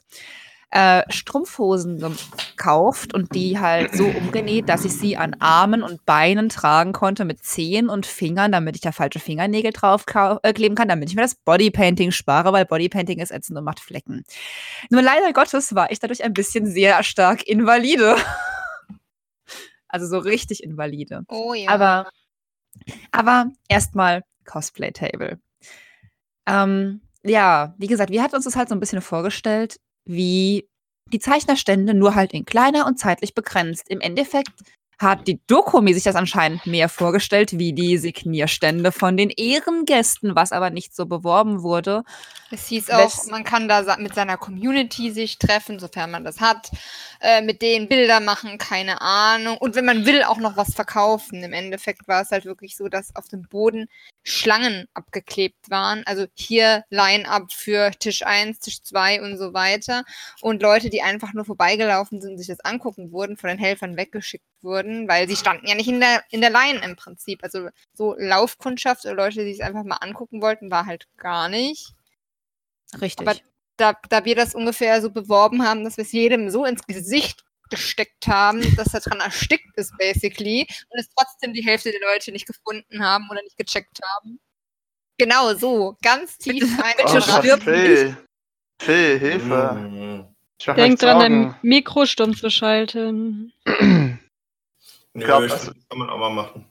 äh, 0.70 1.02
Strumpfhosen 1.08 2.00
gekauft 2.00 3.14
und 3.14 3.34
die 3.34 3.58
halt 3.58 3.94
so 3.94 4.06
umgenäht, 4.06 4.68
dass 4.68 4.84
ich 4.84 4.92
sie 4.92 5.16
an 5.16 5.36
Armen 5.38 5.82
und 5.82 6.04
Beinen 6.04 6.48
tragen 6.48 6.92
konnte 6.92 7.24
mit 7.24 7.44
Zehen 7.44 7.88
und 7.88 8.06
Fingern, 8.06 8.52
damit 8.52 8.74
ich 8.74 8.80
da 8.80 8.90
falsche 8.90 9.20
Fingernägel 9.20 9.72
drauf 9.72 10.04
äh, 10.42 10.52
kleben 10.52 10.74
kann, 10.74 10.88
damit 10.88 11.10
ich 11.10 11.16
mir 11.16 11.22
das 11.22 11.36
Bodypainting 11.36 12.10
spare, 12.10 12.52
weil 12.52 12.64
Bodypainting 12.64 13.20
ist 13.20 13.30
ätzend 13.30 13.58
und 13.58 13.64
macht 13.64 13.80
Flecken. 13.80 14.24
Nur 14.90 15.02
leider 15.02 15.32
Gottes 15.32 15.74
war 15.74 15.90
ich 15.90 16.00
dadurch 16.00 16.24
ein 16.24 16.32
bisschen 16.32 16.66
sehr 16.66 17.02
stark 17.02 17.42
invalide. 17.46 18.16
Also 19.94 20.08
so 20.08 20.18
richtig 20.18 20.64
invalide. 20.64 21.22
Oh 21.28 21.54
ja. 21.54 21.70
Aber, 21.70 22.10
aber 23.12 23.52
erstmal 23.68 24.24
Cosplay 24.44 24.90
Table. 24.90 25.38
Ähm, 26.48 27.00
ja, 27.22 27.76
wie 27.78 27.86
gesagt, 27.86 28.10
wir 28.10 28.20
hatten 28.20 28.34
uns 28.34 28.44
das 28.44 28.56
halt 28.56 28.68
so 28.68 28.74
ein 28.74 28.80
bisschen 28.80 29.00
vorgestellt, 29.00 29.78
wie 30.04 30.68
die 31.12 31.20
Zeichnerstände, 31.20 31.94
nur 31.94 32.16
halt 32.16 32.32
in 32.32 32.44
kleiner 32.44 32.88
und 32.88 32.98
zeitlich 32.98 33.34
begrenzt. 33.34 33.88
Im 33.88 34.00
Endeffekt 34.00 34.50
hat 34.98 35.26
die 35.26 35.40
Dokumi 35.46 35.94
sich 35.94 36.04
das 36.04 36.16
anscheinend 36.16 36.66
mehr 36.66 36.88
vorgestellt, 36.88 37.58
wie 37.58 37.72
die 37.72 37.98
Signierstände 37.98 38.92
von 38.92 39.16
den 39.16 39.30
Ehrengästen, 39.30 40.34
was 40.34 40.52
aber 40.52 40.70
nicht 40.70 40.94
so 40.94 41.06
beworben 41.06 41.62
wurde. 41.62 42.04
Es 42.50 42.68
hieß 42.68 42.90
auch, 42.90 43.26
man 43.26 43.42
kann 43.42 43.68
da 43.68 43.96
mit 43.98 44.14
seiner 44.14 44.36
Community 44.36 45.10
sich 45.10 45.38
treffen, 45.38 45.80
sofern 45.80 46.10
man 46.10 46.24
das 46.24 46.40
hat, 46.40 46.70
äh, 47.20 47.42
mit 47.42 47.62
denen 47.62 47.88
Bilder 47.88 48.20
machen, 48.20 48.58
keine 48.58 49.00
Ahnung. 49.00 49.56
Und 49.58 49.74
wenn 49.74 49.84
man 49.84 50.06
will, 50.06 50.22
auch 50.22 50.38
noch 50.38 50.56
was 50.56 50.74
verkaufen. 50.74 51.42
Im 51.42 51.52
Endeffekt 51.52 52.06
war 52.06 52.22
es 52.22 52.30
halt 52.30 52.44
wirklich 52.44 52.76
so, 52.76 52.88
dass 52.88 53.16
auf 53.16 53.26
dem 53.28 53.42
Boden 53.42 53.88
Schlangen 54.22 54.86
abgeklebt 54.94 55.70
waren. 55.70 56.02
Also 56.06 56.26
hier 56.34 56.84
Line-up 56.90 57.52
für 57.52 57.90
Tisch 57.92 58.24
1, 58.24 58.60
Tisch 58.60 58.82
2 58.82 59.22
und 59.22 59.36
so 59.36 59.52
weiter. 59.52 60.04
Und 60.40 60.62
Leute, 60.62 60.90
die 60.90 61.02
einfach 61.02 61.32
nur 61.32 61.44
vorbeigelaufen 61.44 62.20
sind 62.20 62.32
und 62.32 62.38
sich 62.38 62.46
das 62.46 62.60
angucken 62.60 63.10
wurden, 63.10 63.36
von 63.36 63.48
den 63.48 63.58
Helfern 63.58 63.96
weggeschickt 63.96 64.44
wurden, 64.64 65.06
weil 65.08 65.28
sie 65.28 65.36
standen 65.36 65.66
ja 65.68 65.74
nicht 65.74 65.88
in 65.88 66.00
der, 66.00 66.24
in 66.30 66.40
der 66.40 66.50
Line 66.50 66.80
im 66.84 66.96
Prinzip. 66.96 67.40
Also 67.42 67.68
so 67.92 68.14
Laufkundschaft 68.18 69.04
oder 69.04 69.14
Leute, 69.14 69.44
die 69.44 69.52
es 69.52 69.60
einfach 69.60 69.84
mal 69.84 69.96
angucken 69.96 70.42
wollten, 70.42 70.70
war 70.70 70.86
halt 70.86 71.06
gar 71.16 71.48
nicht 71.48 71.94
Richtig. 73.00 73.26
Aber- 73.26 73.38
da, 73.76 73.94
da 74.08 74.24
wir 74.24 74.36
das 74.36 74.54
ungefähr 74.54 75.02
so 75.02 75.10
beworben 75.10 75.66
haben, 75.66 75.82
dass 75.82 75.96
wir 75.96 76.04
es 76.04 76.12
jedem 76.12 76.48
so 76.48 76.64
ins 76.64 76.86
Gesicht 76.86 77.44
gesteckt 77.70 78.28
haben, 78.28 78.62
dass 78.76 78.94
er 78.94 79.00
dran 79.00 79.18
erstickt 79.18 79.76
ist, 79.76 79.92
basically, 79.98 80.64
und 80.90 81.00
es 81.00 81.08
trotzdem 81.08 81.52
die 81.54 81.64
Hälfte 81.64 81.90
der 81.90 82.00
Leute 82.00 82.30
nicht 82.30 82.46
gefunden 82.46 83.02
haben 83.02 83.28
oder 83.30 83.42
nicht 83.42 83.56
gecheckt 83.56 83.98
haben. 84.14 84.38
Genau 85.18 85.54
so, 85.54 85.96
ganz 86.02 86.38
tief 86.38 86.62
rein. 86.80 86.94
bitte 86.98 87.16
Oh 87.16 87.20
stirb 87.20 87.62
Phil. 87.64 88.16
Phil, 88.80 89.18
Hilfe. 89.18 89.72
Mhm. 89.74 90.26
Denk 90.76 91.00
dran, 91.00 91.18
dein 91.18 91.54
Mikro 91.62 92.06
stumm 92.06 92.36
zu 92.36 92.50
schalten. 92.50 93.52
Ja, 95.14 95.26
glaub, 95.26 95.42
ich- 95.44 95.52
also- 95.52 95.72
das 95.72 95.88
kann 95.88 95.98
man 95.98 96.10
auch 96.10 96.18
mal 96.18 96.30
machen. 96.30 96.66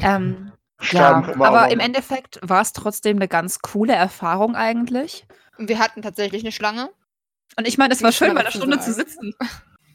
ähm, 0.00 0.52
ja, 0.90 1.26
wir 1.26 1.40
auch 1.40 1.46
aber 1.46 1.70
im 1.70 1.80
Endeffekt 1.80 2.38
war 2.42 2.60
es 2.60 2.72
trotzdem 2.72 3.16
eine 3.16 3.28
ganz 3.28 3.60
coole 3.60 3.94
Erfahrung 3.94 4.54
eigentlich. 4.56 5.26
Und 5.56 5.68
wir 5.68 5.78
hatten 5.78 6.02
tatsächlich 6.02 6.42
eine 6.42 6.52
Schlange. 6.52 6.90
Und 7.56 7.66
ich 7.68 7.78
meine, 7.78 7.94
es 7.94 8.02
war 8.02 8.10
schön, 8.12 8.28
mal 8.34 8.40
eine 8.40 8.46
dazu 8.48 8.58
Stunde 8.58 8.80
zu 8.80 8.92
sitzen. 8.92 9.34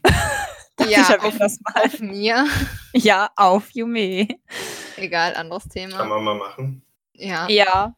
Ja, 0.88 1.02
ich 1.02 1.20
auf, 1.22 1.38
das 1.38 1.60
mal. 1.60 1.84
auf 1.84 2.00
mir. 2.00 2.48
Ja, 2.94 3.30
auf 3.36 3.70
Yume. 3.72 4.30
Egal, 4.96 5.36
anderes 5.36 5.63
Kann 5.63 5.72
Thema. 5.72 6.06
man 6.06 6.24
mal 6.24 6.36
machen. 6.36 6.82
Ja, 7.13 7.48
Ja. 7.50 7.94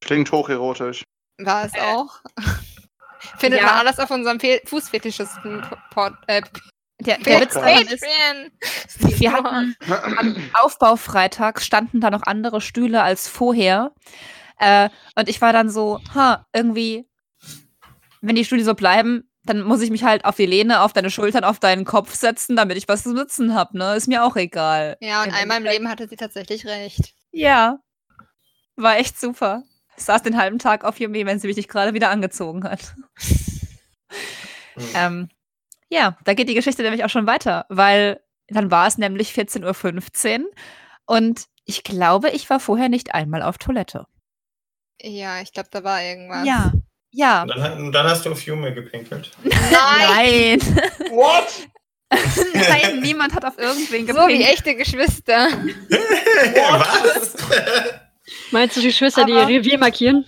Klingt 0.00 0.32
hocherotisch. 0.32 1.04
war 1.38 1.66
es 1.66 1.72
auch. 1.74 2.20
Findet 3.38 3.60
ja. 3.60 3.66
man 3.66 3.74
alles 3.76 3.98
auf 3.98 4.10
unserem 4.10 4.40
Fe 4.40 4.62
Fußfetischisten 4.64 5.62
Pod 5.90 6.14
äh, 6.26 6.40
Der, 7.00 7.18
der 7.18 7.40
Witz 7.40 7.54
daran 7.54 7.86
ist, 7.86 8.04
wir 9.20 9.32
hatten 9.32 9.76
am 10.18 10.36
Aufbaufreitag 10.54 11.60
standen 11.60 12.00
da 12.00 12.10
noch 12.10 12.22
andere 12.22 12.60
Stühle 12.60 13.02
als 13.02 13.26
vorher. 13.28 13.92
Äh, 14.58 14.90
und 15.16 15.28
ich 15.28 15.40
war 15.40 15.52
dann 15.52 15.70
so, 15.70 16.00
ha, 16.14 16.46
irgendwie, 16.52 17.08
wenn 18.20 18.36
die 18.36 18.44
Stühle 18.44 18.64
so 18.64 18.74
bleiben, 18.74 19.30
dann 19.44 19.62
muss 19.62 19.80
ich 19.80 19.90
mich 19.90 20.04
halt 20.04 20.26
auf 20.26 20.36
die 20.36 20.44
Lehne, 20.46 20.82
auf 20.82 20.92
deine 20.92 21.10
Schultern, 21.10 21.44
auf 21.44 21.58
deinen 21.58 21.86
Kopf 21.86 22.14
setzen, 22.14 22.56
damit 22.56 22.76
ich 22.76 22.86
was 22.86 23.02
zu 23.02 23.16
sitzen 23.16 23.54
habe, 23.54 23.78
ne? 23.78 23.96
Ist 23.96 24.06
mir 24.06 24.22
auch 24.22 24.36
egal. 24.36 24.98
Ja, 25.00 25.22
und 25.22 25.30
einmal 25.32 25.56
im 25.56 25.64
Endeffekt- 25.64 25.72
Leben 25.72 25.88
hatte 25.90 26.08
sie 26.08 26.16
tatsächlich 26.16 26.66
recht. 26.66 27.14
Ja. 27.32 27.78
War 28.76 28.98
echt 28.98 29.18
super. 29.18 29.62
Ich 29.96 30.04
saß 30.04 30.22
den 30.22 30.36
halben 30.36 30.58
Tag 30.58 30.84
auf 30.84 31.00
Yume, 31.00 31.24
wenn 31.24 31.38
sie 31.38 31.46
mich 31.46 31.56
nicht 31.56 31.68
gerade 31.70 31.94
wieder 31.94 32.10
angezogen 32.10 32.64
hat. 32.64 32.94
Ähm, 34.94 35.28
Ja, 35.90 36.16
da 36.24 36.34
geht 36.34 36.48
die 36.48 36.54
Geschichte 36.54 36.82
nämlich 36.82 37.04
auch 37.04 37.10
schon 37.10 37.26
weiter, 37.26 37.66
weil 37.68 38.20
dann 38.48 38.70
war 38.70 38.86
es 38.86 38.96
nämlich 38.96 39.32
14.15 39.32 40.40
Uhr 40.44 40.50
und 41.06 41.44
ich 41.64 41.82
glaube, 41.84 42.30
ich 42.30 42.48
war 42.48 42.60
vorher 42.60 42.88
nicht 42.88 43.14
einmal 43.14 43.42
auf 43.42 43.58
Toilette. 43.58 44.06
Ja, 45.02 45.40
ich 45.40 45.52
glaube, 45.52 45.68
da 45.72 45.82
war 45.84 46.02
irgendwas. 46.02 46.46
Ja, 46.46 46.72
ja. 47.12 47.42
Und 47.42 47.48
dann, 47.48 47.92
dann 47.92 48.06
hast 48.06 48.24
du 48.26 48.32
auf 48.32 48.42
Jume 48.42 48.72
gepinkelt. 48.72 49.30
Nein! 49.42 49.52
Nein. 49.70 50.60
What? 51.10 51.68
Nein, 52.54 53.00
niemand 53.00 53.34
hat 53.34 53.44
auf 53.44 53.56
irgendwen 53.58 54.06
So 54.06 54.14
wie 54.28 54.42
echte 54.42 54.74
Geschwister. 54.74 55.48
Was? 55.88 57.36
Meinst 58.50 58.76
du 58.76 58.80
die 58.80 58.92
Schwester, 58.92 59.24
die 59.24 59.32
ihr 59.32 59.38
Aber- 59.42 59.48
Revier 59.48 59.78
markieren? 59.78 60.24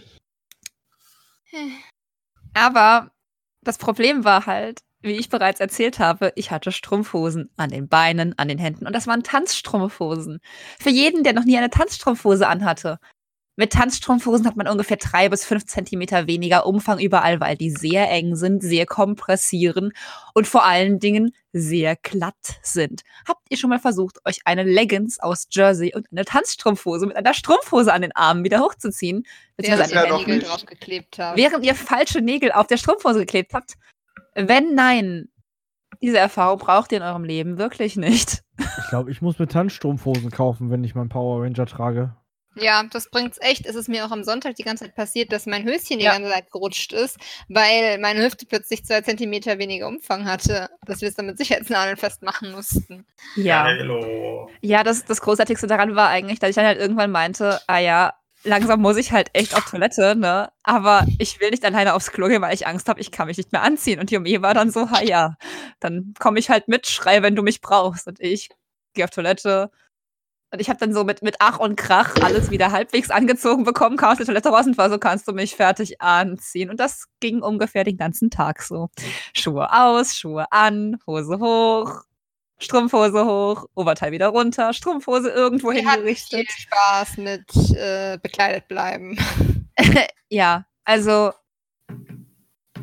Aber 2.54 3.10
das 3.62 3.78
Problem 3.78 4.24
war 4.24 4.46
halt, 4.46 4.80
wie 5.02 5.12
ich 5.12 5.28
bereits 5.28 5.60
erzählt 5.60 5.98
habe, 5.98 6.32
ich 6.36 6.50
hatte 6.50 6.72
Strumpfhosen 6.72 7.50
an 7.56 7.70
den 7.70 7.88
Beinen, 7.88 8.38
an 8.38 8.48
den 8.48 8.58
Händen 8.58 8.86
und 8.86 8.94
das 8.94 9.06
waren 9.06 9.22
Tanzstrumpfhosen. 9.22 10.40
Für 10.78 10.90
jeden, 10.90 11.24
der 11.24 11.32
noch 11.32 11.44
nie 11.44 11.58
eine 11.58 11.70
Tanzstrumpfhose 11.70 12.46
anhatte. 12.46 12.98
Mit 13.54 13.74
Tanzstrumpfhosen 13.74 14.46
hat 14.46 14.56
man 14.56 14.66
ungefähr 14.66 14.96
drei 14.96 15.28
bis 15.28 15.44
fünf 15.44 15.66
Zentimeter 15.66 16.26
weniger 16.26 16.64
Umfang 16.64 16.98
überall, 16.98 17.38
weil 17.38 17.54
die 17.54 17.70
sehr 17.70 18.10
eng 18.10 18.34
sind, 18.34 18.62
sehr 18.62 18.86
kompressieren 18.86 19.92
und 20.32 20.46
vor 20.46 20.64
allen 20.64 21.00
Dingen 21.00 21.32
sehr 21.52 21.96
glatt 21.96 22.60
sind. 22.62 23.02
Habt 23.28 23.42
ihr 23.50 23.58
schon 23.58 23.68
mal 23.68 23.78
versucht, 23.78 24.20
euch 24.24 24.38
eine 24.46 24.62
Leggings 24.62 25.20
aus 25.20 25.48
Jersey 25.50 25.92
und 25.94 26.06
eine 26.10 26.24
Tanzstrumpfhose 26.24 27.06
mit 27.06 27.16
einer 27.16 27.34
Strumpfhose 27.34 27.92
an 27.92 28.00
den 28.00 28.16
Armen 28.16 28.42
wieder 28.42 28.60
hochzuziehen? 28.60 29.26
Während 31.36 31.62
ihr 31.62 31.74
falsche 31.74 32.22
Nägel 32.22 32.52
auf 32.52 32.68
der 32.68 32.78
Strumpfhose 32.78 33.18
geklebt 33.18 33.52
habt? 33.52 33.74
Wenn 34.34 34.74
nein, 34.74 35.28
diese 36.00 36.18
Erfahrung 36.18 36.58
braucht 36.58 36.92
ihr 36.92 36.98
in 36.98 37.04
eurem 37.04 37.24
Leben 37.24 37.58
wirklich 37.58 37.96
nicht. 37.96 38.42
Ich 38.58 38.88
glaube, 38.88 39.10
ich 39.10 39.22
muss 39.22 39.38
mir 39.38 39.46
Tanzstrumpfhosen 39.48 40.30
kaufen, 40.30 40.70
wenn 40.70 40.84
ich 40.84 40.94
meinen 40.94 41.08
Power 41.08 41.42
Ranger 41.42 41.66
trage. 41.66 42.16
Ja, 42.54 42.82
das 42.90 43.08
bringt's 43.08 43.38
echt. 43.40 43.64
Es 43.64 43.74
ist 43.74 43.88
mir 43.88 44.04
auch 44.04 44.10
am 44.10 44.24
Sonntag 44.24 44.56
die 44.56 44.62
ganze 44.62 44.84
Zeit 44.84 44.94
passiert, 44.94 45.32
dass 45.32 45.46
mein 45.46 45.64
Höschen 45.64 45.98
die 45.98 46.04
Ja. 46.04 46.12
ganze 46.12 46.30
Zeit 46.30 46.50
gerutscht 46.50 46.92
ist, 46.92 47.16
weil 47.48 47.98
meine 47.98 48.22
Hüfte 48.22 48.44
plötzlich 48.44 48.84
zwei 48.84 49.00
Zentimeter 49.00 49.58
weniger 49.58 49.88
Umfang 49.88 50.26
hatte, 50.26 50.68
dass 50.84 51.00
wir 51.00 51.08
es 51.08 51.14
dann 51.14 51.26
mit 51.26 51.38
Sicherheitsnadeln 51.38 51.96
festmachen 51.96 52.52
mussten. 52.52 53.06
Hallo. 53.42 54.50
Ja, 54.60 54.84
das, 54.84 55.04
das 55.06 55.22
Großartigste 55.22 55.66
daran 55.66 55.96
war 55.96 56.08
eigentlich, 56.08 56.40
dass 56.40 56.50
ich 56.50 56.56
dann 56.56 56.66
halt 56.66 56.78
irgendwann 56.78 57.10
meinte, 57.10 57.58
ah 57.68 57.78
ja, 57.78 58.12
langsam 58.44 58.80
muss 58.80 58.96
ich 58.96 59.12
halt 59.12 59.30
echt 59.32 59.54
auf 59.56 59.64
Toilette, 59.64 60.16
ne? 60.16 60.50
Aber 60.62 61.06
ich 61.18 61.40
will 61.40 61.50
nicht 61.50 61.64
alleine 61.64 61.94
aufs 61.94 62.10
Klo 62.12 62.28
gehen, 62.28 62.42
weil 62.42 62.54
ich 62.54 62.66
Angst 62.66 62.88
habe, 62.88 63.00
ich 63.00 63.10
kann 63.10 63.26
mich 63.26 63.36
nicht 63.36 63.52
mehr 63.52 63.62
anziehen. 63.62 64.00
Und 64.00 64.10
Yumi 64.10 64.42
war 64.42 64.54
dann 64.54 64.70
so, 64.70 64.90
ha 64.90 65.02
ja, 65.02 65.36
dann 65.80 66.14
komme 66.18 66.38
ich 66.38 66.50
halt 66.50 66.68
mit, 66.68 66.86
schrei, 66.86 67.22
wenn 67.22 67.36
du 67.36 67.42
mich 67.42 67.60
brauchst. 67.60 68.06
Und 68.06 68.20
ich 68.20 68.50
gehe 68.94 69.04
auf 69.04 69.10
Toilette. 69.10 69.70
Und 70.52 70.60
ich 70.60 70.68
habe 70.68 70.78
dann 70.78 70.92
so 70.92 71.04
mit, 71.04 71.22
mit 71.22 71.36
Ach 71.38 71.58
und 71.58 71.76
Krach 71.76 72.14
alles 72.22 72.50
wieder 72.50 72.72
halbwegs 72.72 73.10
angezogen 73.10 73.64
bekommen, 73.64 73.96
kam 73.96 74.10
aus 74.10 74.18
der 74.18 74.26
Toilette 74.26 74.50
raus 74.50 74.66
und 74.66 74.76
war 74.76 74.90
so, 74.90 74.98
kannst 74.98 75.26
du 75.26 75.32
mich 75.32 75.56
fertig 75.56 76.02
anziehen. 76.02 76.68
Und 76.68 76.78
das 76.78 77.06
ging 77.20 77.40
ungefähr 77.42 77.84
den 77.84 77.96
ganzen 77.96 78.30
Tag 78.30 78.62
so. 78.62 78.90
Schuhe 79.34 79.72
aus, 79.72 80.14
Schuhe 80.14 80.44
an, 80.52 80.98
Hose 81.06 81.38
hoch, 81.38 82.02
Strumpfhose 82.62 83.24
hoch, 83.24 83.66
Oberteil 83.74 84.12
wieder 84.12 84.28
runter, 84.28 84.72
Strumpfhose 84.72 85.30
irgendwo 85.30 85.70
Wir 85.70 85.84
hatten 85.84 86.00
hingerichtet. 86.00 86.50
viel 86.50 86.66
Spaß 86.66 87.16
mit 87.18 87.76
äh, 87.76 88.18
bekleidet 88.22 88.68
bleiben. 88.68 89.18
Ja, 90.28 90.64
also 90.84 91.32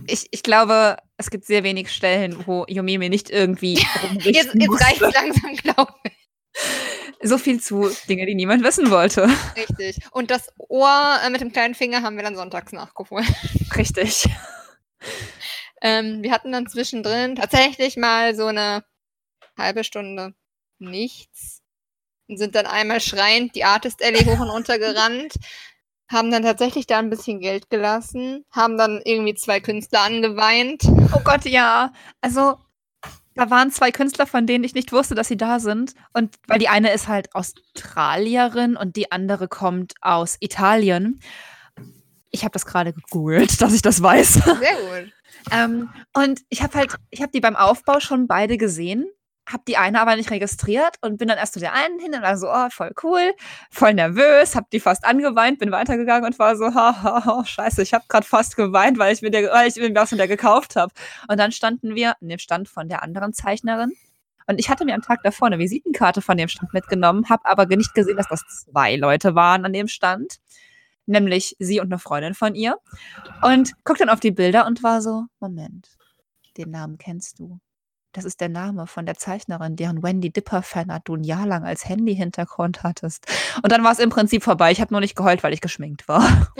ich, 0.05 0.27
ich 0.31 0.43
glaube, 0.43 0.97
es 1.17 1.29
gibt 1.29 1.45
sehr 1.45 1.63
wenig 1.63 1.91
Stellen, 1.91 2.45
wo 2.45 2.65
Yumi 2.67 2.97
mir 2.97 3.09
nicht 3.09 3.29
irgendwie 3.29 3.73
Jetzt, 4.19 4.53
jetzt 4.53 4.81
reicht 4.81 5.01
musste. 5.01 5.19
langsam, 5.19 5.55
glaube 5.55 5.93
ich. 6.03 6.13
So 7.29 7.37
viel 7.37 7.59
zu 7.59 7.89
Dinge, 8.07 8.25
die 8.25 8.35
niemand 8.35 8.63
wissen 8.63 8.91
wollte. 8.91 9.29
Richtig. 9.55 9.99
Und 10.11 10.29
das 10.31 10.49
Ohr 10.57 11.19
äh, 11.25 11.29
mit 11.29 11.41
dem 11.41 11.51
kleinen 11.51 11.73
Finger 11.75 12.01
haben 12.01 12.17
wir 12.17 12.23
dann 12.23 12.35
sonntags 12.35 12.71
nachgeholt. 12.71 13.25
Richtig. 13.75 14.25
Ähm, 15.81 16.21
wir 16.23 16.33
hatten 16.33 16.51
dann 16.51 16.67
zwischendrin 16.67 17.37
tatsächlich 17.37 17.95
mal 17.95 18.35
so 18.35 18.47
eine 18.47 18.83
halbe 19.59 19.83
Stunde 19.83 20.33
nichts. 20.79 21.61
Und 22.27 22.37
sind 22.37 22.55
dann 22.55 22.65
einmal 22.65 23.01
schreiend 23.01 23.55
die 23.55 23.63
Artist 23.63 24.03
Alley 24.03 24.23
hoch 24.23 24.39
und 24.39 24.49
runter 24.49 24.77
gerannt. 24.77 25.33
Haben 26.11 26.31
dann 26.31 26.43
tatsächlich 26.43 26.87
da 26.87 26.99
ein 26.99 27.09
bisschen 27.09 27.39
Geld 27.39 27.69
gelassen. 27.69 28.45
Haben 28.51 28.77
dann 28.77 29.01
irgendwie 29.03 29.35
zwei 29.35 29.59
Künstler 29.59 30.01
angeweint. 30.01 30.83
Oh 31.13 31.21
Gott, 31.23 31.45
ja. 31.45 31.91
Also, 32.21 32.57
da 33.35 33.49
waren 33.49 33.71
zwei 33.71 33.91
Künstler, 33.91 34.27
von 34.27 34.45
denen 34.47 34.63
ich 34.63 34.73
nicht 34.73 34.91
wusste, 34.91 35.15
dass 35.15 35.27
sie 35.27 35.37
da 35.37 35.59
sind. 35.59 35.93
Und 36.13 36.35
weil 36.47 36.59
die 36.59 36.67
eine 36.69 36.91
ist 36.91 37.07
halt 37.07 37.33
Australierin 37.35 38.75
und 38.75 38.95
die 38.95 39.11
andere 39.11 39.47
kommt 39.47 39.93
aus 40.01 40.37
Italien. 40.39 41.19
Ich 42.31 42.43
habe 42.43 42.51
das 42.51 42.65
gerade 42.65 42.93
gegoogelt, 42.93 43.61
dass 43.61 43.73
ich 43.73 43.81
das 43.81 44.01
weiß. 44.01 44.33
Sehr 44.33 44.53
gut. 44.53 45.13
Ähm, 45.51 45.89
und 46.13 46.41
ich 46.49 46.61
habe 46.63 46.77
halt, 46.77 46.95
ich 47.11 47.21
habe 47.21 47.31
die 47.31 47.39
beim 47.39 47.55
Aufbau 47.55 48.01
schon 48.01 48.27
beide 48.27 48.57
gesehen, 48.57 49.07
habe 49.51 49.63
die 49.67 49.77
eine 49.77 49.99
aber 49.99 50.15
nicht 50.15 50.31
registriert 50.31 50.95
und 51.01 51.17
bin 51.17 51.27
dann 51.27 51.37
erst 51.37 51.53
zu 51.53 51.59
der 51.59 51.73
einen 51.73 51.99
hin 51.99 52.13
und 52.13 52.21
war 52.21 52.37
so, 52.37 52.47
oh, 52.49 52.69
voll 52.69 52.91
cool, 53.03 53.33
voll 53.71 53.93
nervös, 53.93 54.55
habe 54.55 54.67
die 54.71 54.79
fast 54.79 55.05
angeweint, 55.05 55.59
bin 55.59 55.71
weitergegangen 55.71 56.25
und 56.25 56.39
war 56.39 56.55
so, 56.55 56.73
ha, 56.73 57.03
ha, 57.03 57.25
ha 57.25 57.45
scheiße, 57.45 57.81
ich 57.81 57.93
habe 57.93 58.05
gerade 58.07 58.25
fast 58.25 58.55
geweint, 58.55 58.97
weil 58.99 59.13
ich 59.13 59.21
mir, 59.21 59.31
der, 59.31 59.51
weil 59.51 59.67
ich 59.67 59.75
mir 59.75 59.93
was 59.95 60.09
von 60.09 60.17
der 60.17 60.27
gekauft 60.27 60.75
habe. 60.75 60.93
Und 61.27 61.39
dann 61.39 61.51
standen 61.51 61.95
wir 61.95 62.11
an 62.21 62.27
dem 62.27 62.39
Stand 62.39 62.69
von 62.69 62.87
der 62.87 63.03
anderen 63.03 63.33
Zeichnerin. 63.33 63.93
Und 64.47 64.59
ich 64.59 64.69
hatte 64.69 64.85
mir 64.85 64.95
am 64.95 65.01
Tag 65.01 65.21
davor 65.23 65.47
eine 65.47 65.59
Visitenkarte 65.59 66.21
von 66.21 66.37
dem 66.37 66.47
Stand 66.47 66.73
mitgenommen, 66.73 67.29
habe 67.29 67.45
aber 67.45 67.65
nicht 67.67 67.93
gesehen, 67.93 68.17
dass 68.17 68.27
das 68.27 68.41
zwei 68.47 68.95
Leute 68.95 69.35
waren 69.35 69.65
an 69.65 69.73
dem 69.73 69.87
Stand. 69.87 70.37
Nämlich 71.05 71.55
sie 71.59 71.79
und 71.79 71.87
eine 71.87 71.99
Freundin 71.99 72.35
von 72.35 72.55
ihr. 72.55 72.77
Und 73.41 73.73
guck 73.83 73.97
dann 73.97 74.09
auf 74.09 74.19
die 74.19 74.31
Bilder 74.31 74.67
und 74.67 74.83
war 74.83 75.01
so, 75.01 75.25
Moment, 75.39 75.89
den 76.57 76.71
Namen 76.71 76.97
kennst 76.97 77.39
du. 77.39 77.59
Das 78.11 78.25
ist 78.25 78.41
der 78.41 78.49
Name 78.49 78.87
von 78.87 79.05
der 79.05 79.15
Zeichnerin, 79.15 79.75
deren 79.75 80.01
Wendy 80.01 80.31
Dipper-Fanart 80.31 81.07
du 81.07 81.15
ein 81.15 81.23
Jahr 81.23 81.45
lang 81.45 81.63
als 81.63 81.87
Handy-Hintergrund 81.87 82.81
hattest. 82.83 83.27
Und 83.61 83.71
dann 83.71 83.83
war 83.83 83.91
es 83.91 83.99
im 83.99 84.09
Prinzip 84.09 84.43
vorbei. 84.43 84.71
Ich 84.71 84.81
habe 84.81 84.93
nur 84.93 85.01
nicht 85.01 85.15
geheult, 85.15 85.43
weil 85.43 85.53
ich 85.53 85.61
geschminkt 85.61 86.07
war. 86.07 86.51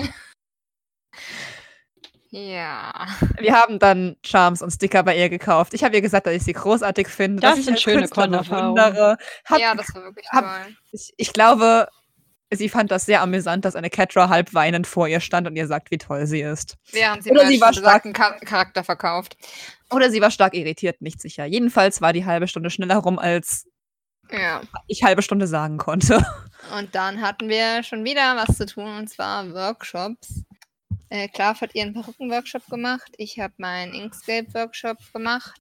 Ja. 2.32 3.08
Wir 3.40 3.56
haben 3.56 3.80
dann 3.80 4.16
Charms 4.24 4.62
und 4.62 4.70
Sticker 4.70 5.02
bei 5.04 5.18
ihr 5.18 5.30
gekauft. 5.30 5.74
Ich 5.74 5.84
habe 5.84 5.96
ihr 5.96 6.02
gesagt, 6.02 6.28
dass 6.28 6.34
ich 6.36 6.44
sie 6.44 6.54
großartig 6.54 7.08
finde. 7.08 7.42
Das 7.42 7.52
dass 7.52 7.60
ich 7.60 7.66
sind 7.66 7.74
als 7.74 7.82
schöne. 7.82 8.08
Hab, 9.46 9.60
ja, 9.60 9.74
das 9.74 9.94
war 9.96 10.04
wirklich 10.04 10.28
hab- 10.32 10.44
toll. 10.44 10.76
ich, 10.92 11.12
ich 11.18 11.34
glaube, 11.34 11.88
sie 12.52 12.70
fand 12.70 12.92
das 12.92 13.08
sehr 13.08 13.22
amüsant, 13.22 13.66
dass 13.66 13.76
eine 13.76 13.90
Catra 13.90 14.30
halb 14.30 14.54
weinend 14.54 14.86
vor 14.86 15.08
ihr 15.08 15.20
stand 15.22 15.48
und 15.48 15.56
ihr 15.56 15.66
sagt, 15.66 15.90
wie 15.90 15.98
toll 15.98 16.28
sie 16.28 16.42
ist. 16.42 16.78
Während 16.92 17.24
sie 17.24 17.32
Oder 17.32 17.48
sie 17.48 17.60
war 17.60 17.74
Char 17.74 18.00
Charakter 18.00 18.84
verkauft. 18.84 19.36
Oder 19.92 20.12
sie 20.12 20.22
war 20.22 20.32
stark 20.32 20.54
irritiert, 20.54 21.02
nicht 21.02 21.22
sicher. 21.22 21.46
Jedenfalls 21.46 22.02
war 22.02 22.14
die 22.14 22.26
halbe 22.26 22.48
Stunde 22.48 22.70
schneller 22.70 22.98
rum, 22.98 23.18
als 23.20 23.68
Ja. 24.32 24.62
ich 24.88 25.04
halbe 25.04 25.22
Stunde 25.22 25.48
sagen 25.48 25.78
konnte. 25.78 26.24
Und 26.78 26.94
dann 26.94 27.22
hatten 27.22 27.50
wir 27.50 27.84
schon 27.84 28.04
wieder 28.04 28.36
was 28.36 28.58
zu 28.58 28.66
tun, 28.66 28.98
und 28.98 29.10
zwar 29.10 29.52
Workshops. 29.54 30.44
Äh, 31.10 31.28
Klav 31.30 31.62
hat 31.62 31.74
ihren 31.74 31.94
Perücken-Workshop 31.94 32.68
gemacht. 32.68 33.12
Ich 33.18 33.40
habe 33.40 33.54
meinen 33.58 33.94
Inkscape-Workshop 33.94 34.98
gemacht. 35.14 35.60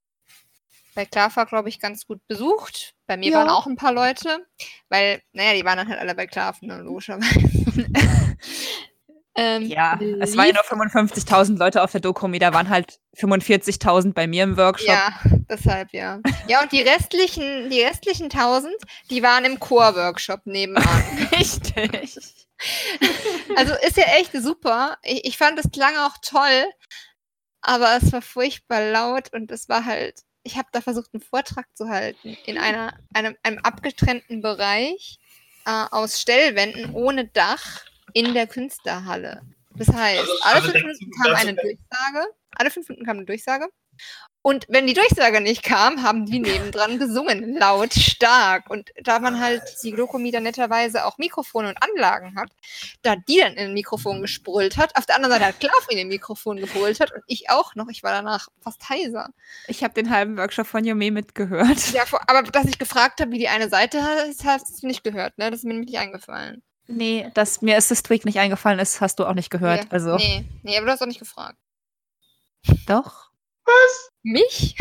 Bei 0.93 1.05
Klav 1.05 1.37
war, 1.37 1.45
glaube 1.47 1.69
ich, 1.69 1.79
ganz 1.79 2.05
gut 2.05 2.19
besucht. 2.27 2.93
Bei 3.07 3.15
mir 3.17 3.31
Ja. 3.31 3.37
waren 3.39 3.49
auch 3.49 3.65
ein 3.65 3.77
paar 3.77 3.93
Leute, 3.93 4.45
weil, 4.89 5.21
naja, 5.33 5.53
die 5.53 5.63
waren 5.65 5.77
dann 5.77 5.87
halt 5.87 5.99
alle 5.99 6.13
bei 6.13 6.27
Klav, 6.27 6.61
ne, 6.61 6.79
logischerweise. 6.81 7.87
ähm, 9.39 9.65
Ja, 9.67 9.97
es 10.19 10.35
waren 10.35 10.47
ja 10.47 10.53
nur 10.53 10.85
55.000 10.85 11.57
Leute 11.57 11.81
auf 11.81 11.91
der 11.91 12.01
Dokumi, 12.01 12.39
da 12.39 12.53
waren 12.53 12.67
halt 12.67 12.99
45.000 13.17 14.13
bei 14.13 14.27
mir 14.27 14.43
im 14.43 14.57
Workshop. 14.57 14.89
Ja, 14.89 15.13
deshalb 15.49 15.93
ja. 15.93 16.19
Ja, 16.47 16.61
und 16.61 16.71
die 16.71 16.81
restlichen, 16.81 17.69
die 17.69 17.81
restlichen 17.81 18.25
1000, 18.25 18.73
die 19.09 19.23
waren 19.23 19.45
im 19.45 19.59
Chor-Workshop 19.59 20.41
nebenan. 20.45 20.83
Richtig. 21.31 22.17
Also 23.55 23.73
ist 23.87 23.95
ja 23.95 24.03
echt 24.19 24.33
super. 24.33 24.97
Ich, 25.03 25.25
ich 25.25 25.37
fand, 25.37 25.57
es 25.57 25.71
klang 25.71 25.95
auch 25.97 26.17
toll, 26.21 26.65
aber 27.61 27.97
es 28.01 28.11
war 28.11 28.21
furchtbar 28.21 28.91
laut 28.91 29.31
und 29.33 29.51
es 29.51 29.69
war 29.69 29.85
halt, 29.85 30.19
ich 30.43 30.57
habe 30.57 30.67
da 30.73 30.81
versucht, 30.81 31.11
einen 31.13 31.21
Vortrag 31.21 31.65
zu 31.75 31.87
halten 31.87 32.37
in 32.45 32.57
einer, 32.57 32.93
einem, 33.13 33.37
einem 33.43 33.59
abgetrennten 33.59 34.41
Bereich 34.41 35.19
äh, 35.65 35.85
aus 35.91 36.19
Stellwänden 36.19 36.93
ohne 36.93 37.25
Dach 37.27 37.85
in 38.13 38.33
der 38.33 38.47
Künstlerhalle. 38.47 39.41
Das 39.75 39.87
heißt, 39.87 40.27
alle 40.41 40.55
Also 40.55 40.71
fünf 40.71 40.83
Minuten 40.83 41.11
kam 41.11 41.35
eine 41.35 41.53
Durchsage, 41.53 42.27
alle 42.55 42.71
fünf 42.71 42.89
Minuten 42.89 43.05
kam 43.05 43.17
eine 43.17 43.25
Durchsage 43.25 43.69
Und 44.41 44.65
wenn 44.67 44.87
die 44.87 44.93
Durchsage 44.93 45.41
nicht 45.41 45.63
kam, 45.63 46.01
haben 46.01 46.25
die 46.25 46.39
nebendran 46.39 46.97
gesungen, 46.97 47.55
laut, 47.57 47.93
stark. 47.93 48.69
Und 48.69 48.91
da 49.03 49.19
man 49.19 49.39
halt 49.39 49.61
die 49.83 49.91
Glokomie 49.91 50.31
dann 50.31 50.43
netterweise 50.43 51.05
auch 51.05 51.17
Mikrofone 51.17 51.69
und 51.69 51.77
Anlagen 51.83 52.35
hat, 52.35 52.49
da 53.03 53.15
die 53.15 53.37
dann 53.37 53.53
in 53.53 53.67
ein 53.67 53.73
Mikrofon 53.73 54.21
gesprullt 54.21 54.77
hat, 54.77 54.95
auf 54.97 55.05
der 55.05 55.15
anderen 55.15 55.33
Seite 55.33 55.45
hat 55.45 55.59
Klav 55.59 55.87
in 55.89 55.97
den 55.97 56.07
Mikrofon 56.07 56.57
gebrüllt 56.57 56.99
hat 56.99 57.13
und 57.13 57.23
ich 57.27 57.49
auch 57.49 57.75
noch. 57.75 57.87
Ich 57.89 58.03
war 58.03 58.11
danach 58.11 58.49
fast 58.61 58.89
heiser. 58.89 59.29
Ich 59.67 59.83
habe 59.83 59.93
den 59.93 60.09
halben 60.09 60.37
Workshop 60.37 60.67
von 60.67 60.83
Yome 60.83 61.11
mitgehört. 61.11 61.93
Ja, 61.93 62.03
aber 62.27 62.43
dass 62.43 62.65
ich 62.65 62.79
gefragt 62.79 63.21
habe, 63.21 63.31
wie 63.31 63.39
die 63.39 63.49
eine 63.49 63.69
Seite 63.69 64.03
heißt, 64.03 64.43
hast 64.45 64.83
du 64.83 64.87
nicht 64.87 65.03
gehört, 65.03 65.37
ne? 65.37 65.51
Das 65.51 65.59
ist 65.59 65.65
mir 65.65 65.73
nämlich 65.73 65.91
nicht 65.91 65.99
eingefallen. 65.99 66.63
Nee, 66.89 67.29
dass 67.35 67.61
mir 67.61 67.77
ist 67.77 67.91
das 67.91 68.03
Tweak 68.03 68.25
nicht 68.25 68.39
eingefallen 68.39 68.79
ist, 68.79 68.99
hast 68.99 69.19
du 69.19 69.25
auch 69.25 69.33
nicht 69.35 69.49
gehört. 69.51 69.83
Nee, 69.83 69.89
Also 69.91 70.15
Nee, 70.17 70.45
nee, 70.63 70.75
aber 70.77 70.87
du 70.87 70.91
hast 70.91 71.01
auch 71.01 71.07
nicht 71.07 71.19
gefragt. 71.19 71.57
doch. 72.87 73.29
Mich? 74.23 74.75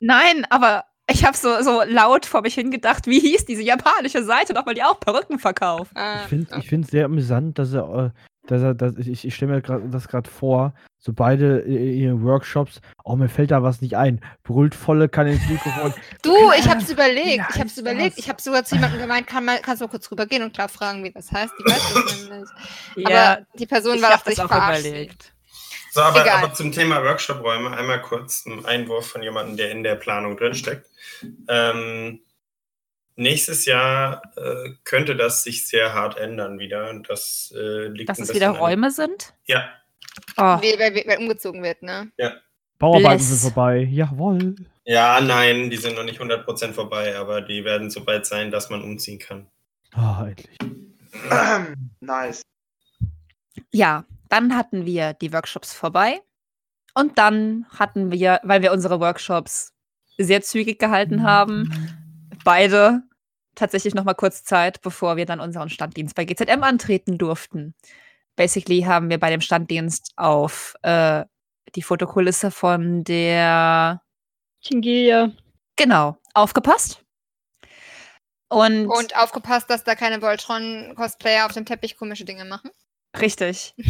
Nein, 0.00 0.44
aber 0.50 0.84
ich 1.10 1.24
habe 1.24 1.36
so, 1.36 1.62
so 1.62 1.82
laut 1.82 2.26
vor 2.26 2.42
mich 2.42 2.54
hingedacht, 2.54 3.06
wie 3.06 3.20
hieß 3.20 3.46
diese 3.46 3.62
japanische 3.62 4.24
Seite 4.24 4.52
noch, 4.52 4.66
weil 4.66 4.74
die 4.74 4.82
auch 4.82 5.00
Perücken 5.00 5.38
verkauft. 5.38 5.92
Ah, 5.94 6.20
Ich 6.24 6.68
finde 6.68 6.84
es 6.84 6.90
sehr 6.90 7.06
amüsant, 7.06 7.58
dass 7.58 7.72
er, 7.72 8.12
äh, 8.14 8.46
dass 8.48 8.62
er, 8.62 8.74
dass 8.74 8.96
ich, 8.98 9.24
ich 9.24 9.34
stelle 9.34 9.52
mir 9.54 9.62
grad, 9.62 9.82
das 9.90 10.08
gerade 10.08 10.28
vor, 10.28 10.74
so 11.06 11.12
beide 11.12 11.62
ihre 11.62 12.20
Workshops, 12.22 12.80
oh, 13.04 13.14
mir 13.14 13.28
fällt 13.28 13.52
da 13.52 13.62
was 13.62 13.80
nicht 13.80 13.96
ein, 13.96 14.20
brüllt 14.42 14.74
volle 14.74 15.08
Kanne 15.08 15.34
ins 15.34 15.48
Mikrofon. 15.48 15.94
Du, 16.22 16.34
ich 16.58 16.68
hab's 16.68 16.90
überlegt. 16.90 17.44
Ich 17.54 17.60
hab's 17.60 17.78
überlegt. 17.78 18.18
das? 18.18 18.24
Ich 18.24 18.28
habe 18.28 18.42
sogar 18.42 18.64
zu 18.64 18.74
jemandem 18.74 19.00
gemeint, 19.00 19.28
kann 19.28 19.44
mal, 19.44 19.60
kannst 19.60 19.80
du 19.80 19.84
mal 19.86 19.90
kurz 19.90 20.10
rübergehen 20.10 20.42
und 20.42 20.52
klar 20.52 20.68
fragen, 20.68 21.04
wie 21.04 21.12
das 21.12 21.30
heißt. 21.30 21.52
Die 21.60 21.64
weiß 21.70 21.94
das 21.94 22.28
nämlich. 22.28 22.48
Ja, 23.08 23.32
Aber 23.34 23.46
die 23.56 23.66
Person 23.66 24.02
war 24.02 24.10
das 24.24 24.38
auch 24.40 24.48
verarscht. 24.48 25.32
So, 25.92 26.02
aber, 26.02 26.30
aber 26.30 26.52
zum 26.52 26.72
Thema 26.72 27.02
Workshop-Räume 27.04 27.74
einmal 27.76 28.02
kurz 28.02 28.44
ein 28.46 28.66
Einwurf 28.66 29.06
von 29.06 29.22
jemandem, 29.22 29.56
der 29.56 29.70
in 29.70 29.84
der 29.84 29.94
Planung 29.94 30.36
drinsteckt. 30.36 30.86
Ähm, 31.48 32.20
nächstes 33.14 33.64
Jahr 33.64 34.22
äh, 34.36 34.70
könnte 34.82 35.14
das 35.14 35.44
sich 35.44 35.68
sehr 35.68 35.94
hart 35.94 36.18
ändern 36.18 36.58
wieder. 36.58 36.92
Das 37.06 37.54
äh, 37.56 37.86
liegt 37.86 38.08
Dass 38.10 38.18
es 38.18 38.34
wieder 38.34 38.48
an- 38.50 38.56
Räume 38.56 38.90
sind? 38.90 39.32
Ja, 39.46 39.68
Oh, 40.36 40.42
Weil, 40.42 40.78
weil, 40.78 41.04
weil 41.06 41.18
umgezogen 41.18 41.62
wird, 41.62 41.82
ne? 41.82 42.10
Bauarbeiten 42.78 43.18
Bless. 43.18 43.28
sind 43.28 43.52
vorbei. 43.54 43.88
Jawohl. 43.90 44.56
ja, 44.84 45.20
nein, 45.20 45.70
die 45.70 45.76
sind 45.76 45.96
noch 45.96 46.04
nicht 46.04 46.20
100% 46.20 46.72
vorbei, 46.72 47.16
aber 47.16 47.40
die 47.40 47.64
werden 47.64 47.90
so 47.90 48.06
weit 48.06 48.26
sein, 48.26 48.50
dass 48.50 48.68
man 48.70 48.82
umziehen 48.82 49.18
kann. 49.18 49.46
Ah, 49.92 50.26
endlich. 50.26 50.58
nice. 52.00 52.42
Ja, 53.72 54.04
dann 54.28 54.56
hatten 54.56 54.84
wir 54.84 55.14
die 55.14 55.32
Workshops 55.32 55.72
vorbei. 55.72 56.20
Und 56.94 57.18
dann 57.18 57.66
hatten 57.78 58.10
wir, 58.10 58.40
weil 58.42 58.62
wir 58.62 58.72
unsere 58.72 59.00
Workshops 59.00 59.72
sehr 60.18 60.42
zügig 60.42 60.78
gehalten 60.78 61.22
haben, 61.22 61.70
beide 62.44 63.02
tatsächlich 63.54 63.94
noch 63.94 64.04
mal 64.04 64.14
kurz 64.14 64.44
Zeit, 64.44 64.80
bevor 64.80 65.16
wir 65.16 65.26
dann 65.26 65.40
unseren 65.40 65.68
Standdienst 65.68 66.14
bei 66.14 66.24
GZM 66.24 66.62
antreten 66.62 67.18
durften. 67.18 67.74
Basically 68.36 68.82
haben 68.82 69.08
wir 69.10 69.18
bei 69.18 69.30
dem 69.30 69.40
Standdienst 69.40 70.12
auf 70.16 70.74
äh, 70.82 71.24
die 71.74 71.82
Fotokulisse 71.82 72.50
von 72.50 73.02
der 73.04 74.00
Chingilia. 74.60 75.30
genau 75.76 76.16
aufgepasst. 76.34 77.02
Und, 78.48 78.86
Und 78.86 79.16
aufgepasst, 79.16 79.68
dass 79.70 79.82
da 79.82 79.94
keine 79.96 80.22
Voltron-Cosplayer 80.22 81.46
auf 81.46 81.52
dem 81.52 81.64
Teppich 81.64 81.96
komische 81.96 82.24
Dinge 82.24 82.44
machen. 82.44 82.70
richtig. 83.18 83.74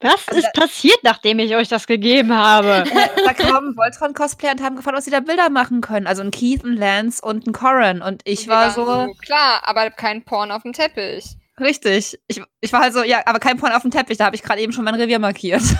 Was 0.00 0.28
ist 0.28 0.52
passiert, 0.52 0.98
nachdem 1.04 1.38
ich 1.38 1.56
euch 1.56 1.68
das 1.68 1.86
gegeben 1.86 2.36
habe? 2.36 2.84
Äh, 2.90 3.08
da 3.24 3.32
kamen 3.32 3.74
Voltron-Cosplayer 3.76 4.52
und 4.52 4.62
haben 4.62 4.76
gefragt, 4.76 4.96
ob 4.98 5.02
sie 5.02 5.10
da 5.10 5.20
Bilder 5.20 5.48
machen 5.48 5.80
können. 5.80 6.06
Also 6.06 6.20
ein 6.22 6.30
Keith, 6.30 6.64
ein 6.64 6.76
Lance 6.76 7.22
und 7.24 7.46
ein 7.46 7.52
Corin. 7.52 8.02
Und 8.02 8.20
ich 8.24 8.44
Die 8.44 8.48
war 8.48 8.70
so, 8.72 9.14
Klar, 9.24 9.62
aber 9.62 9.90
kein 9.90 10.22
Porn 10.22 10.50
auf 10.50 10.62
dem 10.62 10.74
Teppich. 10.74 11.36
Richtig. 11.60 12.18
Ich, 12.28 12.42
ich 12.60 12.72
war 12.72 12.80
halt 12.82 12.92
so, 12.94 13.02
ja, 13.02 13.22
aber 13.26 13.38
kein 13.38 13.56
Porn 13.58 13.72
auf 13.72 13.82
dem 13.82 13.90
Teppich. 13.90 14.18
Da 14.18 14.26
habe 14.26 14.36
ich 14.36 14.42
gerade 14.42 14.60
eben 14.60 14.72
schon 14.72 14.84
mein 14.84 14.94
Revier 14.94 15.18
markiert. 15.18 15.62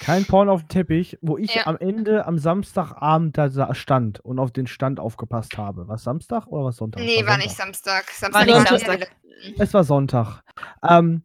Kein 0.00 0.24
Porn 0.24 0.48
auf 0.48 0.62
dem 0.62 0.68
Teppich, 0.68 1.18
wo 1.20 1.36
ich 1.38 1.52
Ja. 1.56 1.66
am 1.66 1.76
Ende 1.76 2.24
am 2.24 2.38
Samstagabend 2.38 3.36
da 3.36 3.74
stand 3.74 4.20
und 4.20 4.38
auf 4.38 4.52
den 4.52 4.68
Stand 4.68 5.00
aufgepasst 5.00 5.58
habe. 5.58 5.88
Was 5.88 6.04
Samstag 6.04 6.46
oder 6.46 6.66
was 6.66 6.76
Sonntag? 6.76 7.02
Nee, 7.02 7.26
war 7.26 7.36
nicht 7.36 7.50
Samstag. 7.50 8.04
Samstag. 8.10 8.46
War 8.46 8.54
Samstag 8.64 8.72
nicht 8.72 8.86
Samstag. 8.86 9.10
Es 9.58 9.74
war 9.74 9.84
Sonntag. 9.84 10.42
Ähm, 10.88 11.24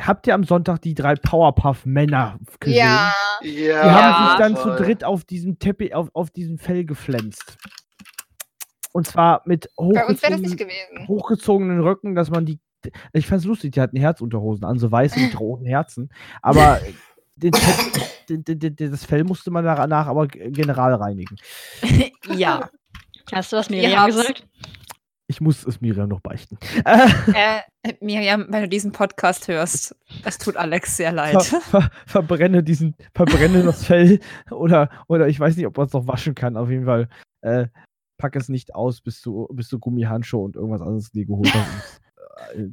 habt 0.00 0.26
ihr 0.28 0.34
am 0.34 0.44
Sonntag 0.44 0.80
die 0.82 0.94
drei 0.94 1.16
Powerpuff-Männer 1.16 2.38
gesehen? 2.60 2.78
Ja. 2.78 3.12
Ja. 3.42 3.82
Die 3.82 3.90
haben 3.90 4.28
sich 4.28 4.38
dann 4.38 4.54
toll. 4.54 4.76
zu 4.78 4.82
dritt 4.84 5.04
auf 5.04 5.24
diesem 5.24 5.58
Teppich, 5.58 5.92
auf, 5.94 6.08
auf 6.14 6.30
diesem 6.30 6.58
Fell 6.58 6.84
geflenzt. 6.84 7.58
Und 8.92 9.08
zwar 9.08 9.42
mit 9.46 9.68
Bei 9.76 10.06
uns 10.06 10.22
wäre 10.22 10.32
das 10.32 10.40
hochgezogenen, 10.40 10.42
nicht 10.42 10.58
gewesen. 10.58 11.08
hochgezogenen 11.08 11.80
Röcken, 11.80 12.14
dass 12.14 12.30
man 12.30 12.46
die. 12.46 12.60
Ich 13.12 13.26
fand's 13.26 13.44
lustig, 13.44 13.72
die 13.72 13.80
hatten 13.80 13.96
Herzunterhosen 13.96 14.64
an, 14.64 14.78
so 14.78 14.90
weiße 14.90 15.20
mit 15.20 15.38
roten 15.38 15.66
Herzen. 15.66 16.10
Aber 16.40 16.80
den, 17.36 17.52
den, 18.28 18.44
den, 18.44 18.76
den, 18.76 18.90
das 18.90 19.04
Fell 19.04 19.24
musste 19.24 19.50
man 19.50 19.64
danach 19.64 20.06
aber 20.06 20.28
general 20.28 20.94
reinigen. 20.94 21.36
ja. 22.34 22.68
Hast 23.32 23.52
du 23.52 23.56
was 23.56 23.70
Miriam 23.70 24.06
gesagt? 24.06 24.46
Ich 25.28 25.40
muss 25.40 25.64
es 25.64 25.80
Miriam 25.80 26.10
noch 26.10 26.20
beichten. 26.20 26.58
Äh, 26.84 27.60
Miriam, 28.00 28.46
wenn 28.50 28.62
du 28.62 28.68
diesen 28.68 28.92
Podcast 28.92 29.48
hörst, 29.48 29.96
es 30.24 30.36
tut 30.36 30.56
Alex 30.56 30.98
sehr 30.98 31.08
ver, 31.08 31.16
leid. 31.16 31.42
ver, 31.42 31.90
verbrenne 32.06 32.62
diesen, 32.62 32.94
verbrenne 33.14 33.62
das 33.62 33.86
Fell 33.86 34.20
oder, 34.50 34.90
oder 35.08 35.28
ich 35.28 35.40
weiß 35.40 35.56
nicht, 35.56 35.66
ob 35.66 35.76
man 35.78 35.86
es 35.86 35.92
noch 35.94 36.06
waschen 36.06 36.34
kann. 36.34 36.58
Auf 36.58 36.68
jeden 36.68 36.84
Fall 36.84 37.08
äh, 37.40 37.68
pack 38.18 38.36
es 38.36 38.50
nicht 38.50 38.74
aus, 38.74 39.00
bis 39.00 39.22
du, 39.22 39.48
bis 39.52 39.68
du 39.68 39.78
Gummihandschuhe 39.78 40.44
und 40.44 40.56
irgendwas 40.56 40.82
anderes 40.82 41.10
dir 41.10 41.24
geholt 41.24 41.54
hast. 41.54 42.01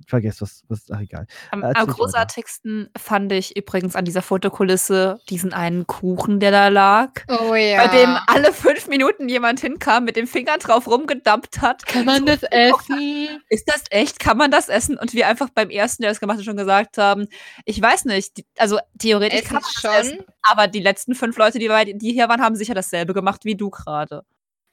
Vergesst 0.08 0.42
was, 0.42 0.64
was, 0.68 0.90
ach 0.92 1.00
egal. 1.02 1.28
Am, 1.52 1.64
am 1.64 1.70
weiter. 1.76 1.86
großartigsten 1.88 2.90
fand 2.98 3.32
ich 3.32 3.56
übrigens 3.58 3.96
an 3.96 4.06
dieser 4.06 4.22
Fotokulisse 4.22 5.20
diesen 5.30 5.54
einen 5.54 5.88
Kuchen, 5.88 6.40
der 6.40 6.52
da 6.52 6.68
lag. 6.70 7.12
Oh 7.28 7.56
ja. 7.56 7.86
Bei 7.86 7.98
dem 7.98 8.18
alle 8.28 8.54
fünf 8.54 8.88
Minuten 8.88 9.30
jemand 9.30 9.60
hinkam, 9.60 10.06
mit 10.06 10.16
dem 10.16 10.28
Finger 10.28 10.58
drauf 10.58 10.88
rumgedampt 10.88 11.62
hat. 11.62 11.86
Kann 11.86 12.06
man 12.06 12.26
das 12.26 12.44
essen? 12.44 13.42
Ist 13.50 13.68
das 13.68 13.84
echt? 13.90 14.20
Kann 14.20 14.38
man 14.38 14.52
das 14.52 14.70
essen? 14.70 14.98
Und 14.98 15.14
wir 15.14 15.28
einfach 15.28 15.50
beim 15.50 15.70
ersten, 15.70 16.04
der 16.04 16.12
das 16.12 16.20
gemacht 16.20 16.38
hat, 16.38 16.46
schon 16.46 16.58
gesagt 16.58 16.98
haben, 16.98 17.28
ich 17.66 17.82
weiß 17.82 18.06
nicht. 18.06 18.38
Die, 18.38 18.46
also 18.58 18.80
theoretisch 18.98 19.42
Essen 19.42 19.48
kann 19.48 19.62
man 19.62 19.72
das 19.74 19.82
schon. 19.82 19.92
essen, 19.92 20.26
aber 20.42 20.68
die 20.68 20.82
letzten 20.82 21.16
fünf 21.16 21.38
Leute, 21.38 21.60
die, 21.60 21.68
bei, 21.68 21.86
die 21.86 22.14
hier 22.14 22.30
waren, 22.30 22.42
haben 22.42 22.56
sicher 22.56 22.74
dasselbe 22.74 23.14
gemacht 23.14 23.46
wie 23.46 23.56
du 23.56 23.70
gerade. 23.70 24.24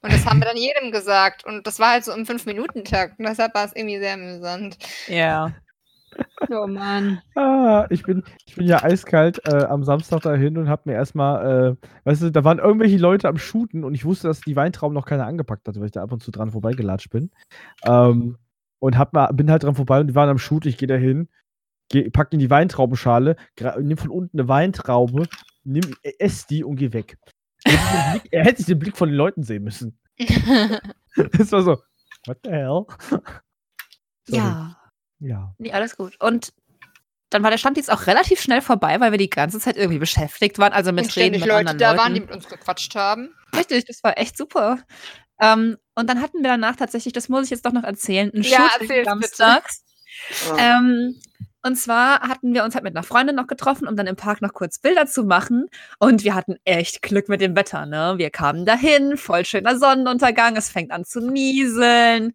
Und 0.06 0.12
das 0.12 0.24
haben 0.24 0.38
wir 0.38 0.46
dann 0.46 0.56
jedem 0.56 0.92
gesagt. 0.92 1.44
Und 1.44 1.66
das 1.66 1.80
war 1.80 1.90
halt 1.90 2.04
so 2.04 2.12
im 2.12 2.26
Fünf-Minuten-Takt. 2.26 3.18
Und 3.18 3.26
deshalb 3.28 3.54
war 3.54 3.64
es 3.64 3.74
irgendwie 3.74 3.98
sehr 3.98 4.14
amüsant. 4.14 4.78
Ja. 5.08 5.52
Oh 6.48 6.66
Mann. 6.66 7.20
Ah, 7.34 7.86
ich 7.90 8.04
bin, 8.04 8.22
ich 8.46 8.54
bin 8.54 8.66
ja 8.66 8.82
eiskalt 8.82 9.40
äh, 9.44 9.64
am 9.64 9.82
Samstag 9.82 10.22
dahin 10.22 10.56
und 10.56 10.68
hab 10.68 10.86
mir 10.86 10.94
erstmal, 10.94 11.76
äh, 11.76 11.88
weißt 12.04 12.22
du, 12.22 12.30
da 12.30 12.44
waren 12.44 12.58
irgendwelche 12.58 12.96
Leute 12.96 13.28
am 13.28 13.36
Shooten 13.36 13.84
und 13.84 13.94
ich 13.94 14.04
wusste, 14.04 14.28
dass 14.28 14.40
die 14.40 14.56
Weintrauben 14.56 14.94
noch 14.94 15.04
keiner 15.04 15.26
angepackt 15.26 15.66
hatte, 15.68 15.80
weil 15.80 15.86
ich 15.86 15.92
da 15.92 16.02
ab 16.02 16.12
und 16.12 16.22
zu 16.22 16.30
dran 16.30 16.52
vorbeigelatscht 16.52 17.10
bin. 17.10 17.30
Ähm, 17.84 18.38
und 18.78 18.96
hab 18.96 19.12
mal, 19.12 19.26
bin 19.32 19.50
halt 19.50 19.64
dran 19.64 19.74
vorbei 19.74 20.00
und 20.00 20.06
die 20.06 20.14
waren 20.14 20.30
am 20.30 20.38
Shoot, 20.38 20.64
ich 20.64 20.78
gehe 20.78 20.88
da 20.88 20.94
hin, 20.94 21.28
geh, 21.90 22.08
pack 22.08 22.32
in 22.32 22.38
die 22.38 22.50
Weintraubenschale, 22.50 23.36
nimm 23.80 23.98
von 23.98 24.10
unten 24.10 24.38
eine 24.38 24.48
Weintraube, 24.48 25.26
nimm, 25.64 25.84
äh, 26.02 26.12
ess 26.18 26.46
die 26.46 26.64
und 26.64 26.76
geh 26.76 26.92
weg. 26.92 27.18
Er 27.66 27.72
hätte 27.74 27.78
sich 27.78 27.86
den 27.96 28.18
Blick- 28.20 28.32
Er 28.32 28.44
hätte 28.44 28.56
sich 28.58 28.66
den 28.66 28.78
Blick 28.78 28.96
von 28.96 29.08
den 29.08 29.16
Leuten 29.16 29.42
sehen 29.42 29.64
müssen. 29.64 29.98
Es 31.38 31.50
war 31.52 31.62
so, 31.62 31.82
what 32.26 32.38
the 32.44 32.50
hell? 32.50 32.82
Sorry. 33.08 33.22
Ja. 34.42 34.76
Ja. 35.18 35.54
Nee, 35.58 35.72
alles 35.72 35.96
gut. 35.96 36.20
Und 36.20 36.52
dann 37.30 37.42
war 37.42 37.50
der 37.50 37.58
Standdienst 37.58 37.90
auch 37.90 38.06
relativ 38.06 38.40
schnell 38.40 38.60
vorbei, 38.60 39.00
weil 39.00 39.10
wir 39.12 39.18
die 39.18 39.30
ganze 39.30 39.58
Zeit 39.58 39.76
irgendwie 39.76 39.98
beschäftigt 39.98 40.58
waren. 40.58 40.72
Also 40.74 40.92
mit 40.92 41.04
Und 41.06 41.16
Reden 41.16 41.40
mit 41.40 41.48
Leute 41.48 41.54
anderen 41.70 41.78
da 41.78 41.86
Leuten. 41.92 41.98
waren, 42.02 42.14
die 42.14 42.20
mit 42.20 42.30
uns 42.30 42.46
gequatscht 42.48 42.94
haben. 42.94 43.34
Richtig, 43.56 43.86
das 43.86 44.04
war 44.04 44.18
echt 44.18 44.36
super. 44.36 44.78
Ähm, 45.40 45.76
und 45.94 46.08
dann 46.10 46.20
hatten 46.20 46.38
wir 46.42 46.50
danach 46.50 46.76
tatsächlich, 46.76 47.12
das 47.14 47.28
muss 47.28 47.44
ich 47.44 47.50
jetzt 47.50 47.64
doch 47.66 47.72
noch 47.72 47.82
erzählen, 47.84 48.30
ein 48.34 48.42
Ja, 48.42 48.68
Shooting 48.70 48.80
erzähl's 48.90 49.06
samstags. 49.08 49.84
Ah, 50.50 50.56
Ähm, 50.78 51.20
und 51.66 51.76
zwar 51.76 52.20
hatten 52.20 52.54
wir 52.54 52.64
uns 52.64 52.74
halt 52.74 52.84
mit 52.84 52.94
einer 52.96 53.02
Freundin 53.02 53.36
noch 53.36 53.46
getroffen, 53.46 53.86
um 53.88 53.96
dann 53.96 54.06
im 54.06 54.16
Park 54.16 54.40
noch 54.40 54.52
kurz 54.54 54.78
Bilder 54.78 55.06
zu 55.06 55.24
machen. 55.24 55.66
Und 55.98 56.24
wir 56.24 56.34
hatten 56.34 56.56
echt 56.64 57.02
Glück 57.02 57.28
mit 57.28 57.40
dem 57.40 57.56
Wetter, 57.56 57.84
ne? 57.86 58.14
Wir 58.16 58.30
kamen 58.30 58.64
dahin, 58.64 59.16
voll 59.16 59.44
schöner 59.44 59.78
Sonnenuntergang, 59.78 60.56
es 60.56 60.68
fängt 60.70 60.90
an 60.92 61.04
zu 61.04 61.20
nieseln. 61.20 62.32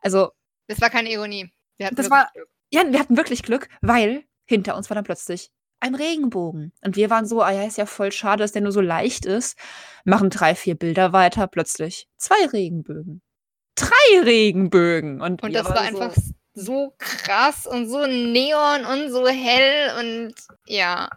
Also, 0.00 0.30
Das 0.68 0.80
war 0.80 0.90
keine 0.90 1.10
Ironie. 1.12 1.50
Wir 1.76 1.86
hatten 1.86 1.96
Das 1.96 2.06
wirklich 2.06 2.18
war- 2.20 2.30
Glück. 2.32 2.48
ja, 2.70 2.82
wir 2.92 2.98
hatten 2.98 3.16
wirklich 3.16 3.42
Glück, 3.42 3.68
weil 3.82 4.24
hinter 4.46 4.76
uns 4.76 4.88
war 4.90 4.94
dann 4.94 5.04
plötzlich 5.04 5.50
ein 5.80 5.94
Regenbogen. 5.94 6.72
Und 6.82 6.96
wir 6.96 7.10
waren 7.10 7.26
so, 7.26 7.42
ah 7.42 7.50
ja, 7.50 7.64
ist 7.64 7.76
ja 7.76 7.84
voll 7.86 8.10
schade, 8.10 8.42
dass 8.42 8.52
der 8.52 8.62
nur 8.62 8.72
so 8.72 8.80
leicht 8.80 9.26
ist. 9.26 9.58
Machen 10.04 10.30
drei, 10.30 10.54
vier 10.54 10.74
Bilder 10.74 11.12
weiter, 11.12 11.46
plötzlich 11.48 12.08
zwei 12.16 12.46
Regenbögen. 12.52 13.20
Drei 13.74 14.22
Regenbögen. 14.24 15.20
Und, 15.20 15.42
Und 15.42 15.54
das 15.54 15.66
war 15.68 15.76
so, 15.76 15.82
einfach 15.82 16.14
so 16.56 16.94
krass 16.98 17.66
und 17.66 17.88
so 17.88 18.06
neon 18.06 18.84
und 18.86 19.10
so 19.10 19.28
hell 19.28 19.92
und 20.00 20.34
ja. 20.66 21.08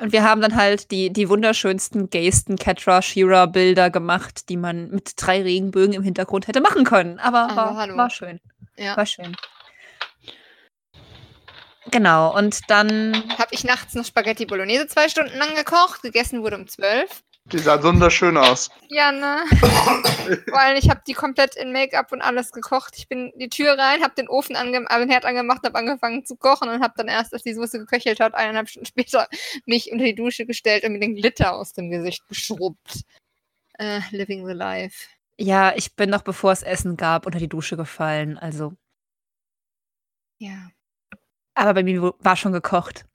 Und 0.00 0.12
wir 0.12 0.24
haben 0.24 0.40
dann 0.40 0.56
halt 0.56 0.90
die, 0.90 1.12
die 1.12 1.28
wunderschönsten, 1.28 2.08
gaysten 2.08 2.56
Catra 2.56 3.02
Shira 3.02 3.44
Bilder 3.44 3.90
gemacht, 3.90 4.48
die 4.48 4.56
man 4.56 4.88
mit 4.88 5.12
drei 5.16 5.42
Regenbögen 5.42 5.92
im 5.92 6.02
Hintergrund 6.02 6.48
hätte 6.48 6.62
machen 6.62 6.84
können. 6.84 7.18
Aber 7.18 7.50
Aber 7.50 7.76
war, 7.76 7.96
war 7.96 8.10
schön. 8.10 8.40
Ja. 8.76 8.96
War 8.96 9.04
schön. 9.04 9.36
Genau, 11.90 12.36
und 12.36 12.60
dann 12.68 13.12
Habe 13.36 13.50
ich 13.50 13.64
nachts 13.64 13.94
noch 13.94 14.04
Spaghetti 14.04 14.46
Bolognese 14.46 14.86
zwei 14.86 15.08
Stunden 15.08 15.36
lang 15.36 15.54
gekocht. 15.54 16.02
Gegessen 16.02 16.42
wurde 16.42 16.56
um 16.56 16.66
zwölf. 16.66 17.22
Die 17.46 17.58
sah 17.58 17.82
wunderschön 17.82 18.36
aus. 18.36 18.70
Ja, 18.90 19.10
ne? 19.10 19.42
Weil 20.52 20.78
ich 20.78 20.88
habe 20.88 21.00
die 21.06 21.14
komplett 21.14 21.56
in 21.56 21.72
Make-up 21.72 22.12
und 22.12 22.20
alles 22.22 22.52
gekocht. 22.52 22.94
Ich 22.96 23.08
bin 23.08 23.32
die 23.36 23.48
Tür 23.48 23.76
rein, 23.76 24.02
habe 24.02 24.14
den 24.14 24.28
Ofen 24.28 24.54
ange 24.56 24.84
äh, 24.88 24.98
den 24.98 25.10
Herd 25.10 25.24
angemacht, 25.24 25.62
habe 25.64 25.76
angefangen 25.78 26.24
zu 26.24 26.36
kochen 26.36 26.68
und 26.68 26.82
habe 26.82 26.94
dann 26.96 27.08
erst, 27.08 27.32
als 27.32 27.42
die 27.42 27.54
Soße 27.54 27.78
geköchelt 27.78 28.20
hat, 28.20 28.34
eineinhalb 28.34 28.68
Stunden 28.68 28.86
später 28.86 29.26
mich 29.66 29.90
unter 29.90 30.04
die 30.04 30.14
Dusche 30.14 30.46
gestellt 30.46 30.84
und 30.84 30.92
mir 30.92 31.00
den 31.00 31.16
Glitter 31.16 31.54
aus 31.54 31.72
dem 31.72 31.90
Gesicht 31.90 32.26
geschrubbt. 32.28 33.00
Äh, 33.78 34.00
living 34.10 34.46
the 34.46 34.52
life. 34.52 35.08
Ja, 35.38 35.72
ich 35.74 35.96
bin 35.96 36.10
noch 36.10 36.22
bevor 36.22 36.52
es 36.52 36.62
Essen 36.62 36.96
gab 36.96 37.26
unter 37.26 37.38
die 37.38 37.48
Dusche 37.48 37.76
gefallen. 37.76 38.36
Also, 38.38 38.74
Ja. 40.38 40.70
aber 41.54 41.74
bei 41.74 41.82
mir 41.82 42.14
war 42.18 42.36
schon 42.36 42.52
gekocht. 42.52 43.06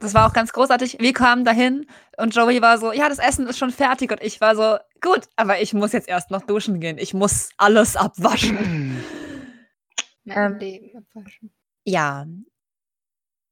Das, 0.00 0.14
war 0.14 0.28
auch 0.28 0.32
ganz 0.32 0.52
großartig. 0.52 0.98
Wir 1.00 1.12
kamen 1.12 1.44
dahin 1.44 1.86
und 2.16 2.34
Joey 2.34 2.60
war 2.62 2.78
so, 2.78 2.92
ja, 2.92 3.08
das 3.08 3.18
Essen 3.18 3.46
ist 3.46 3.58
schon 3.58 3.70
fertig. 3.70 4.10
Und 4.10 4.22
ich 4.22 4.40
war 4.40 4.54
so, 4.56 4.78
gut, 5.00 5.28
aber 5.36 5.60
ich 5.60 5.74
muss 5.74 5.92
jetzt 5.92 6.08
erst 6.08 6.30
noch 6.30 6.42
duschen 6.42 6.80
gehen. 6.80 6.98
Ich 6.98 7.14
muss 7.14 7.50
alles 7.56 7.96
abwaschen. 7.96 9.02
Mein 10.24 10.52
Ähm, 10.52 10.58
Leben 10.58 10.90
abwaschen. 10.96 11.54
ja, 11.84 12.26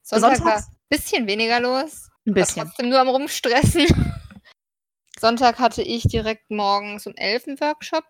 Sonntag 0.03 0.37
Sonntags? 0.37 0.45
war 0.45 0.57
ein 0.73 0.77
bisschen 0.89 1.27
weniger 1.27 1.59
los. 1.61 2.09
ein 2.27 2.35
bisschen. 2.35 2.67
trotzdem 2.67 2.89
nur 2.91 3.01
am 3.01 3.09
Rumstressen. 3.09 3.87
Sonntag 5.19 5.59
hatte 5.59 5.83
ich 5.83 6.03
direkt 6.05 6.51
morgens 6.51 7.07
um 7.07 7.15
11 7.17 7.47
einen 7.49 7.61
Workshop, 7.61 8.05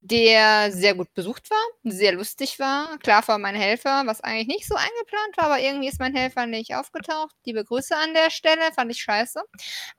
der 0.00 0.70
sehr 0.72 0.94
gut 0.94 1.12
besucht 1.14 1.50
war, 1.50 1.92
sehr 1.92 2.12
lustig 2.12 2.58
war. 2.58 2.98
Klar 2.98 3.26
war 3.28 3.38
mein 3.38 3.54
Helfer, 3.54 4.02
was 4.06 4.20
eigentlich 4.20 4.46
nicht 4.46 4.68
so 4.68 4.74
eingeplant 4.74 5.36
war, 5.36 5.46
aber 5.46 5.60
irgendwie 5.60 5.88
ist 5.88 5.98
mein 6.00 6.14
Helfer 6.14 6.46
nicht 6.46 6.74
aufgetaucht. 6.74 7.34
Liebe 7.44 7.64
Grüße 7.64 7.96
an 7.96 8.14
der 8.14 8.30
Stelle, 8.30 8.72
fand 8.74 8.90
ich 8.90 9.00
scheiße. 9.00 9.42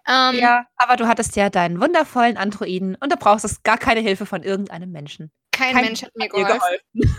Ähm, 0.08 0.36
Ja, 0.36 0.66
aber 0.78 0.96
du 0.96 1.08
hattest 1.08 1.36
ja 1.36 1.50
deinen 1.50 1.82
wundervollen 1.82 2.38
Androiden 2.38 2.96
und 2.96 3.12
da 3.12 3.16
brauchst 3.16 3.46
du 3.46 3.50
gar 3.64 3.78
keine 3.78 4.00
Hilfe 4.00 4.26
von 4.26 4.44
irgendeinem 4.44 4.92
Menschen. 4.92 5.32
kein, 5.52 5.74
kein 5.74 5.86
Mensch 5.86 6.04
hat 6.04 6.16
mir 6.16 6.30
dir 6.30 6.44
geholfen. 6.46 6.80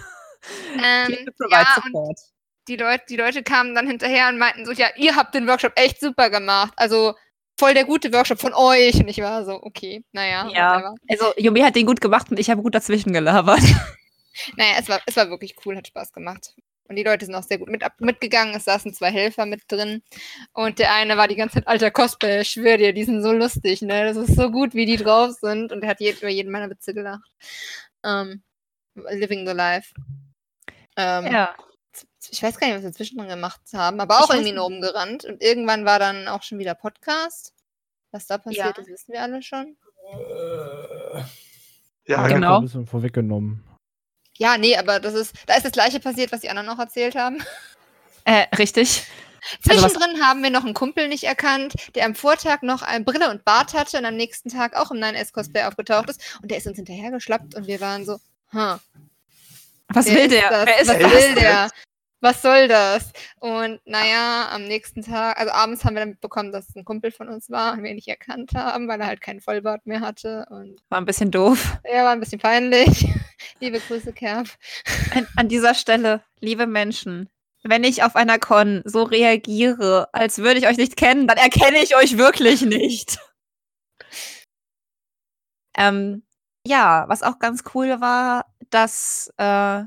Ähm, 0.82 1.26
ja, 1.50 1.82
und 1.84 2.16
die 2.68 2.76
Leute, 2.76 3.04
die 3.08 3.16
Leute 3.16 3.42
kamen 3.42 3.74
dann 3.74 3.86
hinterher 3.86 4.28
und 4.28 4.38
meinten 4.38 4.64
so, 4.64 4.72
ja, 4.72 4.86
ihr 4.96 5.16
habt 5.16 5.34
den 5.34 5.48
Workshop 5.48 5.72
echt 5.74 6.00
super 6.00 6.30
gemacht. 6.30 6.72
Also 6.76 7.14
voll 7.58 7.74
der 7.74 7.84
gute 7.84 8.12
Workshop 8.12 8.40
von 8.40 8.54
euch. 8.54 8.94
Und 8.94 9.08
ich 9.08 9.18
war 9.18 9.44
so, 9.44 9.62
okay, 9.62 10.04
naja. 10.12 10.48
Ja, 10.52 10.94
also 11.08 11.32
Yumi 11.36 11.60
hat 11.60 11.76
den 11.76 11.86
gut 11.86 12.00
gemacht 12.00 12.30
und 12.30 12.38
ich 12.38 12.48
habe 12.50 12.62
gut 12.62 12.74
dazwischen 12.74 13.12
gelabert. 13.12 13.62
Naja, 14.56 14.76
es 14.78 14.88
war, 14.88 15.00
es 15.04 15.16
war 15.16 15.30
wirklich 15.30 15.56
cool, 15.66 15.76
hat 15.76 15.88
Spaß 15.88 16.12
gemacht. 16.12 16.54
Und 16.88 16.94
die 16.94 17.02
Leute 17.02 17.26
sind 17.26 17.34
auch 17.34 17.42
sehr 17.42 17.58
gut 17.58 17.68
mit, 17.68 17.82
mitgegangen. 17.98 18.54
Es 18.54 18.66
saßen 18.66 18.94
zwei 18.94 19.10
Helfer 19.10 19.46
mit 19.46 19.62
drin. 19.66 20.00
Und 20.52 20.78
der 20.78 20.94
eine 20.94 21.16
war 21.16 21.26
die 21.26 21.34
ganze 21.34 21.54
Zeit 21.54 21.66
alter 21.66 21.90
Cosplay. 21.90 22.42
Ich 22.42 22.50
schwöre 22.50 22.78
dir, 22.78 22.92
die 22.92 23.02
sind 23.02 23.20
so 23.22 23.32
lustig, 23.32 23.82
ne? 23.82 24.04
Das 24.04 24.16
ist 24.16 24.36
so 24.36 24.52
gut, 24.52 24.74
wie 24.74 24.86
die 24.86 24.96
drauf 24.96 25.32
sind. 25.32 25.72
Und 25.72 25.82
er 25.82 25.90
hat 25.90 26.00
über 26.00 26.28
jeden 26.28 26.52
meiner 26.52 26.70
Witze 26.70 26.94
gelacht. 26.94 27.28
Ähm, 28.04 28.42
living 28.94 29.44
the 29.44 29.54
life. 29.54 29.92
Ähm, 30.96 31.26
ja. 31.26 31.56
Ich 32.30 32.42
weiß 32.42 32.58
gar 32.58 32.66
nicht, 32.66 32.76
was 32.76 32.82
wir 32.84 32.92
zwischendrin 32.92 33.28
gemacht 33.28 33.60
haben, 33.74 34.00
aber 34.00 34.20
auch 34.20 34.30
irgendwie 34.30 34.52
nur 34.52 34.64
rumgerannt. 34.64 35.24
Und 35.24 35.42
irgendwann 35.42 35.84
war 35.84 35.98
dann 35.98 36.28
auch 36.28 36.42
schon 36.42 36.58
wieder 36.58 36.74
Podcast. 36.74 37.52
Was 38.10 38.26
da 38.26 38.38
passiert 38.38 38.76
Ja. 38.76 38.82
ist, 38.82 38.88
wissen 38.88 39.12
wir 39.12 39.22
alle 39.22 39.42
schon. 39.42 39.76
Äh, 40.12 41.18
Ja, 42.06 42.22
Ja, 42.22 42.28
genau. 42.28 42.56
Ein 42.58 42.62
bisschen 42.64 42.86
vorweggenommen. 42.86 43.62
Ja, 44.36 44.56
nee, 44.56 44.76
aber 44.76 45.00
das 45.00 45.14
ist, 45.14 45.34
da 45.46 45.54
ist 45.56 45.64
das 45.64 45.72
gleiche 45.72 46.00
passiert, 46.00 46.32
was 46.32 46.40
die 46.40 46.48
anderen 46.48 46.66
noch 46.66 46.78
erzählt 46.78 47.16
haben. 47.16 47.42
Äh, 48.24 48.46
richtig. 48.56 49.04
Also 49.68 49.80
Zwischendrin 49.88 50.22
haben 50.24 50.42
wir 50.42 50.50
noch 50.50 50.64
einen 50.64 50.74
Kumpel 50.74 51.08
nicht 51.08 51.24
erkannt, 51.24 51.74
der 51.94 52.04
am 52.06 52.14
Vortag 52.14 52.62
noch 52.62 52.82
eine 52.82 53.04
Brille 53.04 53.30
und 53.30 53.44
Bart 53.44 53.72
hatte 53.74 53.98
und 53.98 54.04
am 54.04 54.16
nächsten 54.16 54.48
Tag 54.50 54.74
auch 54.76 54.90
im 54.90 54.98
9S-Cosplay 54.98 55.64
aufgetaucht 55.64 56.10
ist. 56.10 56.38
Und 56.42 56.50
der 56.50 56.58
ist 56.58 56.66
uns 56.66 56.76
hinterhergeschlappt 56.76 57.54
und 57.54 57.66
wir 57.66 57.80
waren 57.80 58.04
so, 58.04 58.14
huh, 58.52 58.76
Was 59.88 60.06
wer 60.06 60.14
will 60.14 60.22
ist 60.24 60.32
der? 60.32 60.50
Das? 60.50 60.66
Wer 60.66 60.80
ist 60.80 60.88
Was 60.88 60.98
das? 60.98 61.12
will 61.12 61.34
der? 61.36 61.70
Was 62.20 62.42
soll 62.42 62.66
das? 62.66 63.12
Und 63.38 63.80
naja, 63.84 64.48
am 64.50 64.64
nächsten 64.64 65.02
Tag, 65.02 65.38
also 65.38 65.52
abends 65.52 65.84
haben 65.84 65.94
wir 65.94 66.00
dann 66.00 66.10
mitbekommen, 66.10 66.50
dass 66.50 66.68
es 66.68 66.74
ein 66.76 66.84
Kumpel 66.84 67.12
von 67.12 67.28
uns 67.28 67.48
war 67.48 67.72
und 67.72 67.82
wir 67.82 67.90
ihn 67.90 67.96
nicht 67.96 68.08
erkannt 68.08 68.52
haben, 68.54 68.88
weil 68.88 69.00
er 69.00 69.06
halt 69.06 69.20
keinen 69.20 69.40
Vollbart 69.40 69.86
mehr 69.86 70.00
hatte. 70.00 70.44
Und 70.50 70.80
War 70.88 71.00
ein 71.00 71.04
bisschen 71.04 71.30
doof. 71.30 71.78
er 71.84 72.04
war 72.04 72.10
ein 72.12 72.20
bisschen 72.20 72.40
peinlich. 72.40 73.06
Liebe 73.60 73.78
Grüße, 73.78 74.12
Kerb. 74.12 74.48
An, 75.14 75.28
an 75.36 75.48
dieser 75.48 75.74
Stelle, 75.74 76.22
liebe 76.40 76.66
Menschen, 76.66 77.28
wenn 77.62 77.84
ich 77.84 78.02
auf 78.02 78.16
einer 78.16 78.38
Con 78.38 78.82
so 78.84 79.04
reagiere, 79.04 80.08
als 80.12 80.38
würde 80.38 80.58
ich 80.58 80.66
euch 80.66 80.76
nicht 80.76 80.96
kennen, 80.96 81.28
dann 81.28 81.38
erkenne 81.38 81.78
ich 81.82 81.94
euch 81.96 82.18
wirklich 82.18 82.62
nicht. 82.62 83.18
Ähm, 85.76 86.24
ja, 86.66 87.04
was 87.08 87.22
auch 87.22 87.38
ganz 87.38 87.62
cool 87.74 88.00
war, 88.00 88.46
dass 88.70 89.32
äh, 89.36 89.84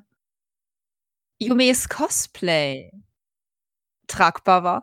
Yumis 1.41 1.89
Cosplay 1.89 2.91
tragbar 4.07 4.63
war. 4.63 4.81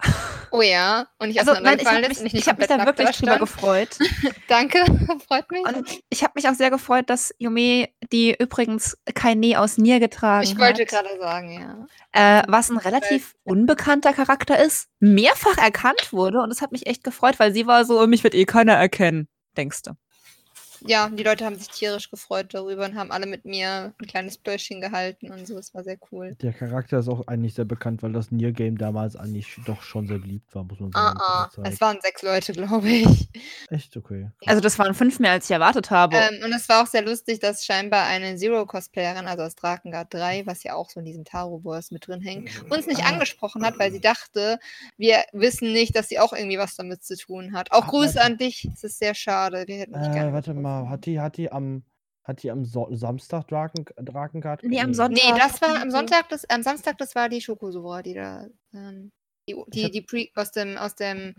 Oh 0.50 0.62
ja, 0.62 1.06
und 1.18 1.28
nicht 1.28 1.38
Also 1.40 1.60
nein, 1.60 1.78
ich 1.78 1.86
habe 1.86 2.08
mich, 2.08 2.24
ich 2.24 2.34
ich 2.34 2.48
hab 2.48 2.58
mich 2.58 2.66
da 2.68 2.84
wirklich 2.84 3.10
drüber 3.10 3.34
stand. 3.34 3.40
gefreut. 3.40 3.98
Danke, 4.48 4.78
freut 5.28 5.50
mich. 5.50 5.62
Und 5.62 5.86
ich 6.08 6.22
habe 6.24 6.32
mich 6.36 6.48
auch 6.48 6.54
sehr 6.54 6.70
gefreut, 6.70 7.10
dass 7.10 7.34
Yumi, 7.38 7.94
die 8.12 8.34
übrigens 8.38 8.96
kein 9.14 9.40
Nee 9.40 9.56
aus 9.56 9.76
Nier 9.76 10.00
getragen 10.00 10.44
Ich 10.44 10.58
wollte 10.58 10.82
hat, 10.82 10.88
gerade 10.88 11.18
sagen, 11.18 11.86
ja. 12.14 12.38
äh, 12.40 12.42
was 12.48 12.70
ein 12.70 12.78
relativ 12.78 13.34
unbekannter 13.44 14.14
Charakter 14.14 14.58
ist, 14.58 14.88
mehrfach 15.00 15.58
erkannt 15.58 16.12
wurde. 16.12 16.40
Und 16.40 16.48
das 16.48 16.62
hat 16.62 16.72
mich 16.72 16.86
echt 16.86 17.04
gefreut, 17.04 17.38
weil 17.38 17.52
sie 17.52 17.66
war 17.66 17.84
so, 17.84 18.06
mich 18.06 18.24
wird 18.24 18.34
eh 18.34 18.46
keiner 18.46 18.74
erkennen, 18.74 19.28
denkst 19.56 19.82
du. 19.82 19.92
Ja, 20.86 21.08
die 21.08 21.22
Leute 21.22 21.44
haben 21.44 21.56
sich 21.56 21.68
tierisch 21.68 22.10
gefreut 22.10 22.54
darüber 22.54 22.84
und 22.84 22.96
haben 22.96 23.10
alle 23.10 23.26
mit 23.26 23.44
mir 23.44 23.92
ein 24.00 24.06
kleines 24.06 24.38
Bäuschen 24.38 24.80
gehalten 24.80 25.30
und 25.30 25.46
so. 25.46 25.56
Es 25.58 25.74
war 25.74 25.82
sehr 25.84 25.98
cool. 26.12 26.36
Der 26.42 26.52
Charakter 26.52 26.98
ist 26.98 27.08
auch 27.08 27.26
eigentlich 27.26 27.54
sehr 27.54 27.64
bekannt, 27.64 28.02
weil 28.02 28.12
das 28.12 28.30
Nier-Game 28.30 28.78
damals 28.78 29.16
eigentlich 29.16 29.56
doch 29.66 29.82
schon 29.82 30.06
sehr 30.06 30.18
beliebt 30.18 30.54
war, 30.54 30.64
muss 30.64 30.80
man 30.80 30.90
Ah, 30.94 31.08
sagen. 31.08 31.18
ah. 31.20 31.50
der 31.56 31.72
Es 31.72 31.80
waren 31.80 31.98
sechs 32.02 32.22
Leute, 32.22 32.52
glaube 32.52 32.88
ich. 32.88 33.28
Echt 33.70 33.96
okay. 33.96 34.30
Also 34.46 34.60
das 34.60 34.78
waren 34.78 34.94
fünf 34.94 35.18
mehr, 35.18 35.32
als 35.32 35.46
ich 35.46 35.50
erwartet 35.50 35.90
habe. 35.90 36.16
Ähm, 36.16 36.44
und 36.44 36.52
es 36.52 36.68
war 36.68 36.82
auch 36.82 36.86
sehr 36.86 37.02
lustig, 37.02 37.40
dass 37.40 37.64
scheinbar 37.64 38.06
eine 38.06 38.36
Zero-Cosplayerin, 38.36 39.26
also 39.26 39.42
aus 39.44 39.54
Drakengard 39.56 40.12
3, 40.12 40.46
was 40.46 40.62
ja 40.62 40.74
auch 40.74 40.90
so 40.90 41.00
in 41.00 41.06
diesem 41.06 41.24
Taro-Wars 41.24 41.90
mit 41.90 42.06
drin 42.06 42.20
hängt, 42.20 42.50
uns 42.70 42.86
nicht 42.86 43.04
Ah. 43.04 43.08
angesprochen 43.10 43.64
hat, 43.64 43.78
weil 43.78 43.90
sie 43.92 44.00
dachte, 44.00 44.58
wir 44.96 45.18
wissen 45.32 45.72
nicht, 45.72 45.96
dass 45.96 46.08
sie 46.08 46.18
auch 46.18 46.32
irgendwie 46.32 46.58
was 46.58 46.76
damit 46.76 47.02
zu 47.04 47.16
tun 47.16 47.52
hat. 47.52 47.72
Auch 47.72 47.84
Ach, 47.84 47.88
Grüße 47.88 48.16
warte. 48.16 48.26
an 48.26 48.38
dich. 48.38 48.68
Es 48.74 48.84
ist 48.84 48.98
sehr 48.98 49.14
schade. 49.14 49.64
Wir 49.66 49.76
hätten 49.78 49.92
dich 49.94 50.08
Äh, 50.08 50.12
gerne 50.12 50.32
warte 50.32 50.54
mal, 50.54 50.67
getroffen. 50.76 50.90
hat 50.90 51.06
die, 51.06 51.20
hat 51.20 51.36
die 51.36 51.52
am, 51.52 51.82
hat 52.24 52.42
die 52.42 52.50
am 52.50 52.64
so 52.64 52.88
Samstag 52.92 53.48
Draken, 53.48 53.84
Drakengard? 53.96 54.62
Nee, 54.62 54.80
am 54.80 54.88
nee. 54.88 54.94
Sonntag. 54.94 55.24
Nee, 55.24 55.38
das 55.38 55.62
war 55.62 55.80
am 55.82 55.90
Sonntag, 55.90 56.28
das, 56.28 56.48
am 56.50 56.62
Samstag, 56.62 56.98
das 56.98 57.14
war 57.14 57.28
die 57.28 57.40
Schokosora, 57.40 58.02
die 58.02 58.14
da, 58.14 58.46
ähm, 58.74 59.10
die, 59.48 59.64
die, 59.68 59.90
die 59.90 60.02
Pre 60.02 60.28
aus 60.34 60.52
dem, 60.52 60.76
aus 60.76 60.94
dem, 60.94 61.34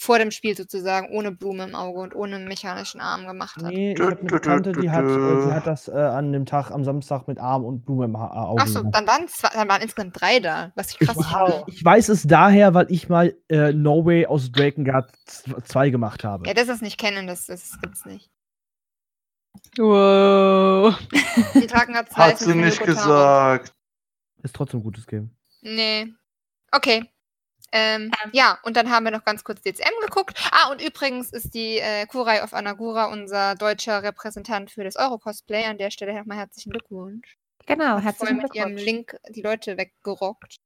vor 0.00 0.18
dem 0.18 0.30
Spiel 0.30 0.56
sozusagen, 0.56 1.10
ohne 1.16 1.32
Blume 1.32 1.64
im 1.64 1.74
Auge 1.74 2.00
und 2.00 2.14
ohne 2.14 2.38
mechanischen 2.40 3.00
Arm 3.00 3.26
gemacht 3.26 3.56
hat. 3.56 3.72
Nee, 3.72 3.92
ich 3.92 4.00
habe 4.00 4.18
eine 4.18 4.28
Bekannte, 4.28 4.72
die 4.72 4.90
hat, 4.90 5.04
äh, 5.04 5.46
die 5.46 5.52
hat 5.52 5.66
das 5.66 5.88
äh, 5.88 5.92
an 5.92 6.32
dem 6.32 6.46
Tag 6.46 6.70
am 6.70 6.84
Samstag 6.84 7.28
mit 7.28 7.38
Arm 7.38 7.64
und 7.64 7.84
Blume 7.84 8.06
im 8.06 8.18
ha 8.18 8.46
Auge. 8.46 8.62
Achso, 8.62 8.80
gemacht. 8.80 8.94
dann 8.96 9.06
waren, 9.06 9.28
zwei, 9.28 9.48
dann 9.52 9.68
waren 9.68 9.82
insgesamt 9.82 10.20
drei 10.20 10.40
da, 10.40 10.72
was 10.74 10.90
ich 10.90 10.98
krass 10.98 11.16
ich, 11.18 11.26
finde. 11.26 11.64
ich 11.68 11.84
weiß 11.84 12.08
es 12.08 12.22
daher, 12.24 12.74
weil 12.74 12.86
ich 12.90 13.08
mal 13.08 13.34
äh, 13.48 13.72
No 13.72 14.04
Way 14.04 14.26
aus 14.26 14.50
Drakengard 14.50 15.12
2 15.64 15.90
gemacht 15.90 16.24
habe. 16.24 16.46
Ja, 16.46 16.54
das 16.54 16.68
ist 16.68 16.82
nicht 16.82 16.98
kennen, 16.98 17.26
das, 17.26 17.46
das 17.46 17.80
gibt's 17.80 18.04
nicht. 18.04 18.30
Wow. 19.76 20.98
Die 21.54 21.66
tragen 21.66 21.96
hat 21.96 22.14
Hat 22.14 22.38
sie 22.38 22.54
nicht 22.54 22.80
gesagt. 22.82 23.72
Ist 24.42 24.54
trotzdem 24.54 24.80
ein 24.80 24.82
gutes 24.82 25.06
Game. 25.06 25.30
Nee. 25.62 26.12
Okay. 26.70 27.08
Ähm, 27.74 28.10
ja, 28.32 28.58
und 28.64 28.76
dann 28.76 28.90
haben 28.90 29.04
wir 29.04 29.10
noch 29.10 29.24
ganz 29.24 29.44
kurz 29.44 29.62
DCM 29.62 29.98
geguckt. 30.02 30.38
Ah, 30.50 30.70
und 30.70 30.82
übrigens 30.82 31.32
ist 31.32 31.54
die 31.54 31.78
äh, 31.78 32.04
Kurai 32.06 32.42
of 32.42 32.52
Anagura 32.52 33.06
unser 33.06 33.54
deutscher 33.54 34.02
Repräsentant 34.02 34.70
für 34.70 34.84
das 34.84 34.96
Euro-Cosplay. 34.96 35.64
An 35.64 35.78
der 35.78 35.90
Stelle 35.90 36.12
nochmal 36.12 36.36
herzlichen 36.36 36.70
Glückwunsch. 36.70 37.38
Genau, 37.64 37.98
herzlichen 37.98 38.36
mit 38.36 38.54
ihrem 38.54 38.76
Glückwunsch. 38.76 38.84
Link 38.84 39.16
die 39.30 39.40
Leute 39.40 39.78
weggerockt. 39.78 40.58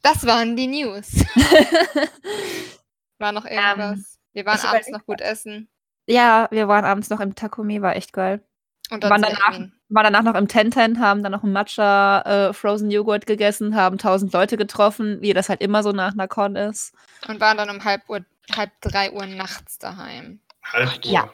Das 0.00 0.24
waren 0.24 0.56
die 0.56 0.68
News. 0.68 1.24
War 3.18 3.32
noch 3.32 3.44
irgendwas? 3.44 4.18
wir 4.32 4.46
waren 4.46 4.60
abends 4.60 4.88
noch 4.88 5.04
gut 5.04 5.20
essen. 5.20 5.68
Ja, 6.06 6.48
wir 6.50 6.68
waren 6.68 6.84
abends 6.84 7.10
noch 7.10 7.20
im 7.20 7.34
Takumi, 7.34 7.82
war 7.82 7.96
echt 7.96 8.12
geil. 8.12 8.40
Und 8.90 9.02
Wann 9.04 9.22
zu 9.22 9.30
danach, 9.30 9.58
waren 9.88 10.12
danach 10.12 10.22
noch 10.22 10.34
im 10.34 10.48
Ten-Ten, 10.48 11.00
haben 11.00 11.22
dann 11.22 11.32
noch 11.32 11.42
einen 11.42 11.52
Matcha 11.52 12.20
äh, 12.22 12.52
Frozen 12.52 12.90
Joghurt 12.90 13.26
gegessen, 13.26 13.74
haben 13.74 13.98
tausend 13.98 14.32
Leute 14.32 14.56
getroffen, 14.56 15.20
wie 15.20 15.32
das 15.32 15.48
halt 15.48 15.62
immer 15.62 15.82
so 15.82 15.92
nach 15.92 16.12
einer 16.12 16.28
Con 16.28 16.56
ist. 16.56 16.92
Und 17.26 17.40
waren 17.40 17.56
dann 17.56 17.70
um 17.70 17.84
halb 17.84 18.02
Uhr, 18.08 18.20
halb 18.54 18.70
drei 18.80 19.10
Uhr 19.12 19.26
nachts 19.26 19.78
daheim. 19.78 20.40
Halb 20.62 21.04
Uhr. 21.04 21.10
ja. 21.10 21.30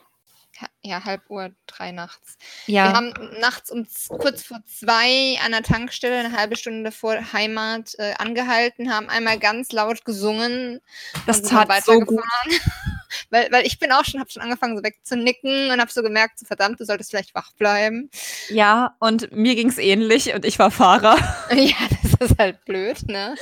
Ja, 0.82 1.04
halb 1.04 1.22
Uhr, 1.28 1.50
drei 1.66 1.92
nachts. 1.92 2.36
Ja, 2.66 2.86
Wir 2.88 2.92
haben 2.92 3.12
nachts 3.40 3.70
um 3.70 3.86
kurz 4.08 4.42
vor 4.42 4.58
zwei 4.66 5.38
an 5.44 5.52
der 5.52 5.62
Tankstelle, 5.62 6.18
eine 6.18 6.36
halbe 6.36 6.56
Stunde 6.56 6.90
vor 6.90 7.14
Heimat, 7.32 7.94
äh, 7.98 8.14
angehalten, 8.18 8.92
haben 8.92 9.08
einmal 9.08 9.38
ganz 9.38 9.70
laut 9.70 10.04
gesungen. 10.04 10.80
das 11.26 11.38
und 11.38 11.46
sind 11.46 11.58
dann 11.58 11.68
tat 11.68 11.84
so 11.84 12.00
gut. 12.00 12.24
weil, 13.30 13.48
weil 13.50 13.66
ich 13.66 13.78
bin 13.78 13.92
auch 13.92 14.04
schon, 14.04 14.20
habe 14.20 14.30
schon 14.30 14.42
angefangen 14.42 14.76
so 14.76 14.82
wegzunicken 14.82 15.70
und 15.70 15.80
habe 15.80 15.90
so 15.90 16.02
gemerkt, 16.02 16.38
so 16.38 16.46
verdammt, 16.46 16.80
du 16.80 16.84
solltest 16.84 17.10
vielleicht 17.10 17.34
wach 17.34 17.52
bleiben. 17.52 18.10
Ja, 18.48 18.96
und 18.98 19.32
mir 19.32 19.54
ging's 19.54 19.78
ähnlich 19.78 20.34
und 20.34 20.44
ich 20.44 20.58
war 20.58 20.70
Fahrer. 20.70 21.16
ja, 21.54 21.76
das 22.02 22.30
ist 22.30 22.38
halt 22.38 22.64
blöd, 22.64 23.08
ne? 23.08 23.34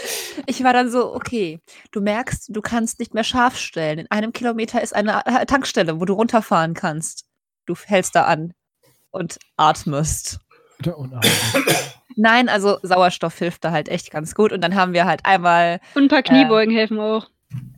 Ich 0.47 0.62
war 0.62 0.73
dann 0.73 0.91
so, 0.91 1.14
okay, 1.14 1.61
du 1.93 2.01
merkst, 2.01 2.49
du 2.55 2.61
kannst 2.61 2.99
nicht 2.99 3.14
mehr 3.14 3.25
scharf 3.25 3.57
stellen. 3.59 3.99
In 3.99 4.11
einem 4.11 4.33
Kilometer 4.33 4.83
ist 4.83 4.95
eine 4.95 5.25
äh, 5.27 5.47
Tankstelle, 5.47 6.01
wo 6.01 6.05
du 6.05 6.14
runterfahren 6.14 6.75
kannst. 6.75 7.25
Du 7.67 7.75
hältst 7.75 8.14
da 8.14 8.25
an 8.25 8.53
und 9.11 9.39
atmest. 9.57 10.41
Und 10.85 11.14
Abend. 11.14 11.27
Nein, 12.17 12.49
also 12.49 12.79
Sauerstoff 12.83 13.39
hilft 13.39 13.64
da 13.64 13.73
halt 13.73 13.89
echt 13.89 14.11
ganz 14.11 14.35
gut. 14.35 14.53
Und 14.53 14.61
dann 14.62 14.75
haben 14.75 14.93
wir 14.93 15.05
halt 15.07 15.25
einmal, 15.25 15.81
Und 15.95 16.05
ein 16.05 16.09
paar 16.09 16.23
Kniebeugen 16.23 16.75
helfen 16.75 16.99
auch. 16.99 17.29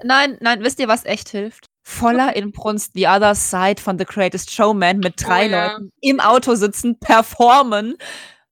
nein, 0.03 0.37
nein, 0.41 0.63
wisst 0.63 0.79
ihr, 0.81 0.89
was 0.89 1.05
echt 1.05 1.29
hilft? 1.29 1.68
Voller 1.89 2.37
Inbrunst 2.37 2.93
The 2.95 3.07
Other 3.07 3.35
Side 3.35 3.81
von 3.81 3.99
The 3.99 4.05
Greatest 4.05 4.53
Showman 4.53 4.99
mit 4.99 5.15
drei 5.25 5.47
Oh 5.47 5.51
ja. 5.51 5.67
Leuten 5.73 5.91
im 6.03 6.21
Auto 6.21 6.55
sitzen, 6.55 7.01
performen. 7.01 7.97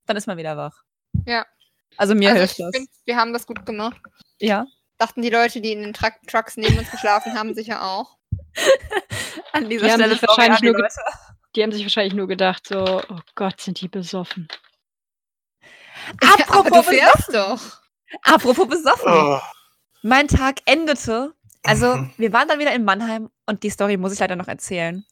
Dann 0.07 0.17
ist 0.17 0.27
man 0.27 0.39
wieder 0.39 0.57
wach. 0.57 0.83
Ja. 1.27 1.45
Also 1.99 2.15
mir 2.15 2.31
also 2.31 2.39
hilft 2.41 2.59
ich 2.59 2.65
das. 2.65 2.75
find, 2.75 2.89
wir 3.05 3.17
haben 3.17 3.35
das 3.35 3.47
gut 3.47 3.67
gemacht. 3.67 4.01
Ja. 4.41 4.65
Dachten 4.97 5.21
die 5.21 5.29
Leute, 5.29 5.61
die 5.61 5.73
in 5.73 5.83
den 5.83 5.93
Truck 5.93 6.15
Trucks 6.27 6.57
neben 6.57 6.79
uns 6.79 6.91
geschlafen 6.91 7.35
haben, 7.35 7.55
sicher 7.55 7.85
auch. 7.85 8.17
An 9.53 9.69
dieser 9.69 9.85
Die 9.85 9.93
haben 9.93 10.01
Stelle 10.01 10.15
sich 10.15 10.21
sorry 10.21 10.39
wahrscheinlich 10.39 10.63
nur 10.63 10.73
Leute. 10.73 10.95
Die 11.55 11.63
haben 11.63 11.73
sich 11.73 11.83
wahrscheinlich 11.83 12.15
nur 12.15 12.29
gedacht, 12.29 12.67
so, 12.67 13.03
oh 13.07 13.21
Gott, 13.35 13.61
sind 13.61 13.79
die 13.83 13.89
besoffen. 13.89 14.49
Aber 16.23 16.37
du 16.37 16.71
Apropos 16.71 16.87
fährst 16.87 17.35
doch. 17.35 17.61
Apropos 18.23 18.67
besoffen. 18.67 19.13
Oh. 19.13 19.41
Mein 20.03 20.27
Tag 20.27 20.61
endete. 20.65 21.35
Also, 21.67 21.97
Mhm. 21.97 22.11
wir 22.17 22.33
waren 22.33 22.49
dann 22.49 22.59
wieder 22.59 22.75
in 22.75 22.85
Mannheim 22.85 23.29
und 23.47 23.63
die 23.63 23.71
Story 23.71 23.97
muss 23.97 24.13
ich 24.13 24.19
leider 24.19 24.37
noch 24.37 24.49
erzählen. 24.49 25.05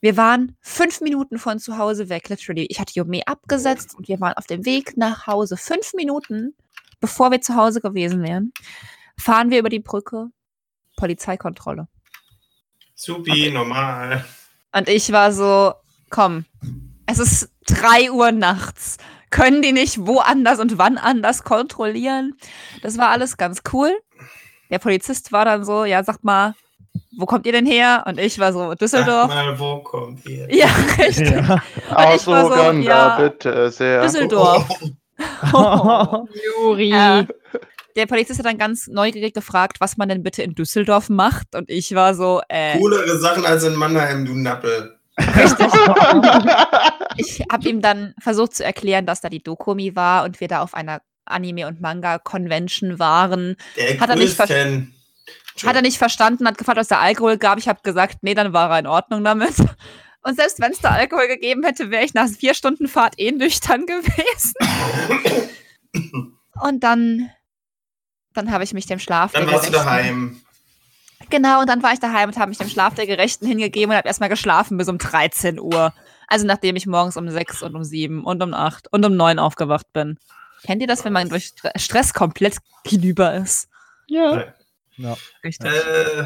Wir 0.00 0.16
waren 0.16 0.56
fünf 0.60 1.00
Minuten 1.00 1.38
von 1.38 1.58
zu 1.60 1.78
Hause 1.78 2.08
weg, 2.08 2.28
literally. 2.28 2.66
Ich 2.68 2.80
hatte 2.80 2.92
Jume 2.94 3.22
abgesetzt 3.26 3.94
und 3.94 4.08
wir 4.08 4.20
waren 4.20 4.32
auf 4.34 4.46
dem 4.46 4.64
Weg 4.64 4.96
nach 4.96 5.26
Hause. 5.28 5.56
Fünf 5.56 5.94
Minuten, 5.94 6.56
bevor 7.00 7.30
wir 7.30 7.40
zu 7.40 7.54
Hause 7.54 7.80
gewesen 7.80 8.22
wären, 8.22 8.52
fahren 9.16 9.50
wir 9.50 9.60
über 9.60 9.68
die 9.68 9.78
Brücke. 9.78 10.26
Polizeikontrolle. 10.96 11.88
Supi, 12.94 13.50
normal. 13.50 14.24
Und 14.72 14.88
ich 14.88 15.10
war 15.12 15.32
so, 15.32 15.74
komm, 16.10 16.44
es 17.06 17.18
ist 17.18 17.50
drei 17.66 18.10
Uhr 18.10 18.32
nachts. 18.32 18.98
Können 19.30 19.62
die 19.62 19.72
nicht 19.72 20.06
woanders 20.06 20.58
und 20.58 20.78
wann 20.78 20.98
anders 20.98 21.42
kontrollieren? 21.44 22.34
Das 22.82 22.98
war 22.98 23.08
alles 23.08 23.36
ganz 23.36 23.62
cool. 23.72 23.92
Der 24.72 24.78
Polizist 24.78 25.30
war 25.32 25.44
dann 25.44 25.64
so, 25.66 25.84
ja, 25.84 26.02
sagt 26.02 26.24
mal, 26.24 26.54
wo 27.18 27.26
kommt 27.26 27.44
ihr 27.44 27.52
denn 27.52 27.66
her? 27.66 28.04
Und 28.06 28.18
ich 28.18 28.38
war 28.38 28.54
so, 28.54 28.70
Sag 28.70 28.78
Düsseldorf. 28.78 29.28
mal, 29.28 29.58
wo 29.58 29.80
kommt 29.80 30.26
ihr? 30.26 30.48
Ja, 30.50 30.68
richtig. 30.98 31.30
Ja. 31.30 31.62
war 31.90 32.18
so, 32.18 32.34
Aus 32.34 32.46
Uganda, 32.50 32.80
ja, 32.82 33.18
bitte 33.18 33.70
sehr. 33.70 34.00
Düsseldorf. 34.00 34.66
Juri. 36.56 36.88
Ja. 36.88 37.26
Der 37.96 38.06
Polizist 38.06 38.38
hat 38.38 38.46
dann 38.46 38.56
ganz 38.56 38.86
neugierig 38.86 39.34
gefragt, 39.34 39.76
was 39.78 39.98
man 39.98 40.08
denn 40.08 40.22
bitte 40.22 40.42
in 40.42 40.54
Düsseldorf 40.54 41.10
macht. 41.10 41.54
Und 41.54 41.68
ich 41.68 41.94
war 41.94 42.14
so, 42.14 42.40
äh, 42.48 42.78
Coolere 42.78 43.18
Sachen 43.18 43.44
als 43.44 43.64
in 43.64 43.74
Mannheim, 43.74 44.24
du 44.24 44.34
Nappel. 44.34 44.96
ich 47.18 47.42
habe 47.52 47.68
ihm 47.68 47.82
dann 47.82 48.14
versucht 48.18 48.54
zu 48.54 48.64
erklären, 48.64 49.04
dass 49.04 49.20
da 49.20 49.28
die 49.28 49.42
Dokumi 49.42 49.94
war 49.94 50.24
und 50.24 50.40
wir 50.40 50.48
da 50.48 50.62
auf 50.62 50.72
einer 50.72 51.02
Anime- 51.32 51.66
und 51.66 51.80
Manga-Convention 51.80 52.98
waren. 52.98 53.56
Der 53.76 53.98
Hat 54.00 54.10
er 54.10 54.16
nicht 54.16 54.34
ver- 54.36 54.46
größten. 54.46 54.94
Hat 55.66 55.76
er 55.76 55.82
nicht 55.82 55.98
verstanden, 55.98 56.46
hat 56.48 56.56
gefragt, 56.58 56.78
was 56.78 56.88
der 56.88 57.00
Alkohol 57.00 57.36
gab. 57.36 57.58
Ich 57.58 57.68
habe 57.68 57.80
gesagt, 57.82 58.18
nee, 58.22 58.34
dann 58.34 58.52
war 58.52 58.70
er 58.70 58.78
in 58.78 58.86
Ordnung 58.86 59.22
damit. 59.24 59.54
Und 60.24 60.36
selbst 60.36 60.60
wenn 60.60 60.70
es 60.72 60.78
da 60.78 60.90
Alkohol 60.90 61.26
gegeben 61.26 61.64
hätte, 61.64 61.90
wäre 61.90 62.04
ich 62.04 62.14
nach 62.14 62.28
vier 62.28 62.54
Stunden 62.54 62.86
Fahrt 62.88 63.14
eh 63.18 63.32
nüchtern 63.32 63.86
gewesen. 63.86 64.54
Und 66.60 66.82
dann, 66.84 67.30
dann 68.34 68.50
habe 68.52 68.64
ich 68.64 68.72
mich 68.72 68.86
dem 68.86 68.98
Schlaf 68.98 69.32
Dann 69.32 69.44
der 69.46 69.52
warst 69.54 69.66
du 69.66 69.70
Gerechten- 69.72 69.86
daheim. 69.88 70.40
Genau, 71.30 71.60
und 71.60 71.68
dann 71.68 71.82
war 71.82 71.92
ich 71.92 72.00
daheim 72.00 72.28
und 72.28 72.36
habe 72.36 72.48
mich 72.50 72.58
dem 72.58 72.68
Schlaf 72.68 72.94
der 72.94 73.06
Gerechten 73.06 73.46
hingegeben 73.46 73.90
und 73.90 73.96
habe 73.96 74.08
erstmal 74.08 74.28
geschlafen 74.28 74.76
bis 74.76 74.88
um 74.88 74.98
13 74.98 75.58
Uhr. 75.60 75.92
Also 76.28 76.46
nachdem 76.46 76.76
ich 76.76 76.86
morgens 76.86 77.16
um 77.16 77.28
6 77.28 77.62
und 77.62 77.74
um 77.74 77.84
7 77.84 78.24
und 78.24 78.42
um 78.42 78.52
8 78.54 78.92
und 78.92 79.04
um 79.04 79.16
9 79.16 79.38
aufgewacht 79.38 79.86
bin. 79.92 80.18
Kennt 80.64 80.80
ihr 80.80 80.86
das, 80.88 81.04
wenn 81.04 81.12
man 81.12 81.28
durch 81.28 81.46
Stre- 81.46 81.78
Stress 81.78 82.14
komplett 82.14 82.56
hinüber 82.86 83.34
ist? 83.34 83.68
Ja. 84.06 84.54
Richtig. 85.44 85.70
Äh, 85.70 86.24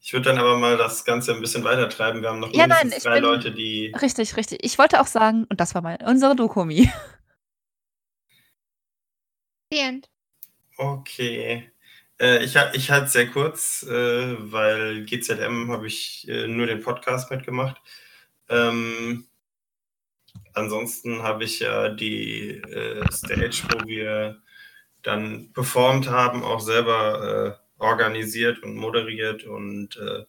ich 0.00 0.12
würde 0.12 0.30
dann 0.30 0.38
aber 0.38 0.56
mal 0.58 0.76
das 0.76 1.04
Ganze 1.04 1.34
ein 1.34 1.40
bisschen 1.40 1.64
weiter 1.64 1.88
treiben. 1.88 2.22
Wir 2.22 2.30
haben 2.30 2.40
noch 2.40 2.52
Ja, 2.54 2.66
nein, 2.66 2.92
drei 3.02 3.14
bin- 3.20 3.24
Leute, 3.24 3.52
die. 3.52 3.92
Richtig, 4.00 4.36
richtig. 4.36 4.58
Ich 4.62 4.78
wollte 4.78 5.00
auch 5.00 5.06
sagen, 5.06 5.44
und 5.48 5.60
das 5.60 5.74
war 5.74 5.82
mal 5.82 5.98
unsere 6.04 6.34
Dokumi. 6.36 6.90
The 9.72 9.78
end. 9.78 10.08
Okay. 10.76 11.70
Äh, 12.20 12.44
ich 12.44 12.56
ich 12.72 12.90
halte 12.90 13.06
es 13.06 13.12
sehr 13.12 13.28
kurz, 13.28 13.82
äh, 13.82 14.36
weil 14.52 15.04
GZM 15.04 15.70
habe 15.70 15.86
ich 15.86 16.26
äh, 16.28 16.46
nur 16.46 16.66
den 16.66 16.80
Podcast 16.82 17.30
mitgemacht. 17.30 17.76
Ähm, 18.48 19.26
ansonsten 20.54 21.22
habe 21.22 21.44
ich 21.44 21.60
ja 21.60 21.88
die 21.88 22.50
äh, 22.58 23.04
Stage, 23.12 23.62
wo 23.70 23.86
wir 23.86 24.42
dann 25.02 25.52
performt 25.52 26.08
haben, 26.08 26.42
auch 26.42 26.60
selber 26.60 27.58
äh, 27.78 27.82
organisiert 27.82 28.62
und 28.62 28.76
moderiert 28.76 29.44
und 29.44 29.96
äh, 29.96 30.24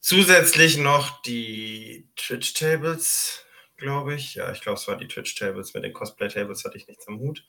zusätzlich 0.00 0.76
noch 0.76 1.22
die 1.22 2.08
Twitch-Tables, 2.16 3.44
glaube 3.76 4.14
ich. 4.14 4.34
Ja, 4.34 4.52
ich 4.52 4.60
glaube, 4.60 4.78
es 4.78 4.86
war 4.88 4.96
die 4.96 5.08
Twitch-Tables. 5.08 5.74
Mit 5.74 5.84
den 5.84 5.92
Cosplay-Tables 5.92 6.64
hatte 6.64 6.76
ich 6.76 6.86
nichts 6.88 7.08
am 7.08 7.18
Hut. 7.18 7.46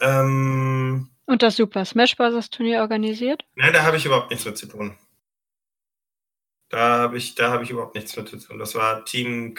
Ähm, 0.00 1.10
Und 1.26 1.42
das 1.42 1.56
Super 1.56 1.84
Smash 1.84 2.16
Bros. 2.16 2.50
Turnier 2.50 2.80
organisiert. 2.80 3.44
Nein, 3.54 3.72
da 3.72 3.84
habe 3.84 3.96
ich 3.96 4.04
überhaupt 4.04 4.30
nichts 4.30 4.44
mit 4.44 4.56
zu 4.58 4.66
tun. 4.66 4.98
Da 6.68 6.98
habe 6.98 7.18
ich, 7.18 7.34
da 7.34 7.50
habe 7.50 7.62
ich 7.64 7.70
überhaupt 7.70 7.94
nichts 7.94 8.16
mit 8.16 8.28
zu 8.28 8.38
tun. 8.38 8.58
Das 8.58 8.74
war 8.74 9.04
Team 9.04 9.54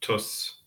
Calyptus. 0.00 0.64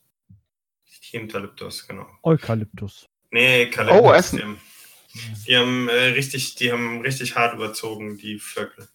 Team 1.09 1.27
Calyptus, 1.27 1.87
genau. 1.87 2.07
Eukalyptus. 2.23 3.07
Nee, 3.31 3.69
Calyptus. 3.69 4.01
Oh, 4.01 4.11
Essen. 4.11 4.37
Die 4.37 4.43
haben, 4.43 4.59
die 5.47 5.57
haben 5.57 5.89
äh, 5.89 5.93
richtig, 6.09 6.55
die 6.55 6.71
haben 6.71 7.01
richtig 7.01 7.35
hart 7.35 7.55
überzogen, 7.55 8.17
die 8.17 8.39
Vögel. 8.39 8.87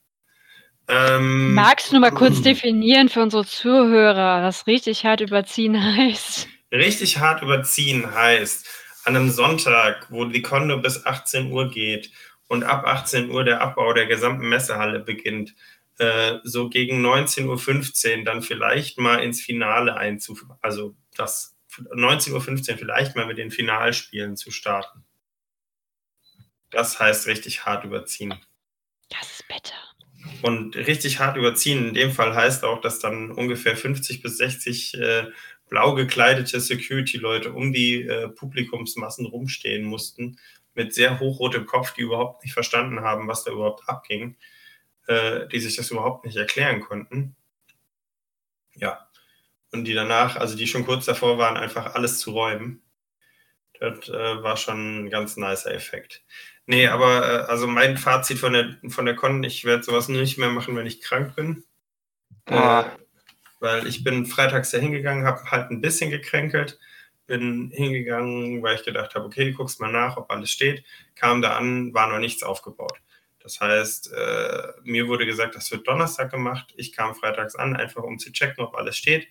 Ähm, 0.89 1.55
Magst 1.55 1.93
du 1.93 2.01
mal 2.01 2.11
kurz 2.11 2.43
definieren 2.43 3.09
für 3.09 3.23
unsere 3.23 3.47
Zuhörer, 3.47 4.43
was 4.43 4.67
richtig 4.67 5.05
hart 5.05 5.21
überziehen 5.21 5.83
heißt? 5.97 6.49
Richtig 6.71 7.19
hart 7.19 7.43
überziehen 7.43 8.15
heißt, 8.15 8.69
an 9.05 9.17
einem 9.17 9.31
Sonntag, 9.31 10.07
wo 10.11 10.25
die 10.25 10.43
Konto 10.43 10.79
bis 10.79 11.05
18 11.05 11.51
Uhr 11.51 11.71
geht 11.71 12.11
und 12.49 12.63
ab 12.63 12.87
18 12.87 13.31
Uhr 13.31 13.45
der 13.45 13.61
Abbau 13.61 13.93
der 13.93 14.07
gesamten 14.07 14.49
Messehalle 14.49 15.01
beginnt, 15.01 15.55
äh, 15.99 16.39
so 16.45 16.69
gegen 16.69 17.05
19.15 17.05 18.19
Uhr 18.19 18.25
dann 18.25 18.43
vielleicht 18.43 18.99
mal 18.99 19.23
ins 19.23 19.41
Finale 19.41 19.97
einzuführen, 19.97 20.57
also 20.61 20.97
das 21.17 21.57
19.15 21.71 22.33
Uhr 22.73 22.79
vielleicht 22.79 23.17
mal 23.17 23.27
mit 23.27 23.39
den 23.39 23.51
Finalspielen 23.51 24.37
zu 24.37 24.51
starten. 24.51 25.05
Das 26.71 26.99
heißt 26.99 27.27
richtig 27.27 27.67
hart 27.67 27.85
überziehen. 27.85 28.35
Das 29.11 29.31
ist 29.31 29.49
bitter. 29.49 29.75
Und 30.43 30.77
richtig 30.77 31.19
hart 31.19 31.37
überziehen 31.37 31.89
in 31.89 31.95
dem 31.95 32.13
Fall 32.13 32.35
heißt 32.35 32.65
auch, 32.65 32.81
dass 32.81 32.99
dann 32.99 33.31
ungefähr 33.31 33.77
50 33.77 34.23
bis 34.23 34.39
60 34.39 34.95
äh, 34.95 35.27
blau 35.69 35.95
gekleidete 35.95 36.61
Security-Leute 36.61 37.53
um 37.53 37.73
die 37.73 38.03
äh, 38.03 38.29
Publikumsmassen 38.29 39.27
rumstehen 39.27 39.85
mussten, 39.85 40.39
mit 40.75 40.95
sehr 40.95 41.21
hochrotem 41.21 41.67
Kopf, 41.67 41.93
die 41.95 42.03
überhaupt 42.03 42.43
nicht 42.43 42.55
verstanden 42.55 43.01
haben, 43.01 43.29
was 43.29 43.45
da 43.45 43.53
überhaupt 43.53 43.89
abging, 43.89 44.37
äh, 45.07 45.47
die 45.49 45.61
sich 45.61 45.77
das 45.77 45.91
überhaupt 45.91 46.25
nicht 46.25 46.37
erklären 46.37 46.81
konnten. 46.81 47.37
Ja. 48.75 49.09
Und 49.73 49.85
die 49.85 49.95
danach, 49.95 50.37
also 50.37 50.57
die 50.57 50.67
schon 50.67 50.85
kurz 50.85 51.07
davor 51.07 51.39
waren, 51.39 51.57
einfach 51.57 51.95
alles 51.95 52.19
zu 52.19 52.33
räumen. 52.33 52.83
Das 53.81 54.09
äh, 54.09 54.43
war 54.43 54.57
schon 54.57 55.07
ein 55.07 55.11
ganz 55.11 55.37
nicer 55.37 55.73
Effekt. 55.73 56.23
Nee, 56.67 56.87
aber 56.87 57.27
äh, 57.27 57.51
also 57.51 57.67
mein 57.67 57.97
Fazit 57.97 58.39
von 58.39 58.53
der, 58.53 58.77
von 58.89 59.07
der 59.07 59.17
Con, 59.17 59.43
ich 59.43 59.65
werde 59.65 59.83
sowas 59.83 60.09
nicht 60.09 60.39
mehr 60.39 60.51
machen, 60.51 60.77
wenn 60.77 60.87
ich 60.87 61.01
krank 61.01 61.35
bin. 61.35 61.65
Ah. 62.47 62.91
Weil 63.61 63.87
ich 63.87 64.05
bin 64.05 64.27
freitags 64.27 64.71
da 64.71 64.79
hingegangen, 64.79 65.27
habe 65.27 65.51
halt 65.51 65.71
ein 65.71 65.81
bisschen 65.81 66.11
gekränkelt, 66.11 66.79
bin 67.27 67.71
hingegangen, 67.73 68.63
weil 68.63 68.77
ich 68.77 68.85
gedacht 68.85 69.15
habe, 69.15 69.25
okay, 69.25 69.53
guckst 69.53 69.81
mal 69.81 69.91
nach, 69.91 70.17
ob 70.17 70.31
alles 70.31 70.51
steht, 70.51 70.85
kam 71.15 71.43
da 71.43 71.57
an, 71.57 71.95
war 71.95 72.09
noch 72.09 72.19
nichts 72.19 72.43
aufgebaut. 72.43 73.01
Das 73.43 73.61
heißt, 73.61 74.13
äh, 74.13 74.73
mir 74.85 75.09
wurde 75.09 75.27
gesagt, 75.27 75.55
das 75.57 75.71
wird 75.71 75.87
Donnerstag 75.87 76.31
gemacht. 76.31 76.73
Ich 76.77 76.93
kam 76.93 77.15
freitags 77.15 77.57
an, 77.57 77.77
einfach 77.77 78.03
um 78.03 78.19
zu 78.19 78.33
checken, 78.33 78.65
ob 78.65 78.77
alles 78.77 78.97
steht. 78.97 79.29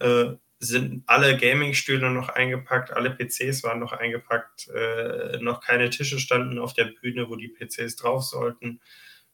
Äh, 0.00 0.32
sind 0.58 1.02
alle 1.06 1.36
Gaming-Stühle 1.36 2.10
noch 2.10 2.28
eingepackt, 2.30 2.90
alle 2.90 3.10
PCs 3.10 3.62
waren 3.64 3.80
noch 3.80 3.92
eingepackt, 3.92 4.68
äh, 4.68 5.38
noch 5.40 5.60
keine 5.60 5.90
Tische 5.90 6.18
standen 6.18 6.58
auf 6.58 6.72
der 6.72 6.84
Bühne, 6.84 7.28
wo 7.28 7.36
die 7.36 7.48
PCs 7.48 7.96
drauf 7.96 8.22
sollten. 8.22 8.80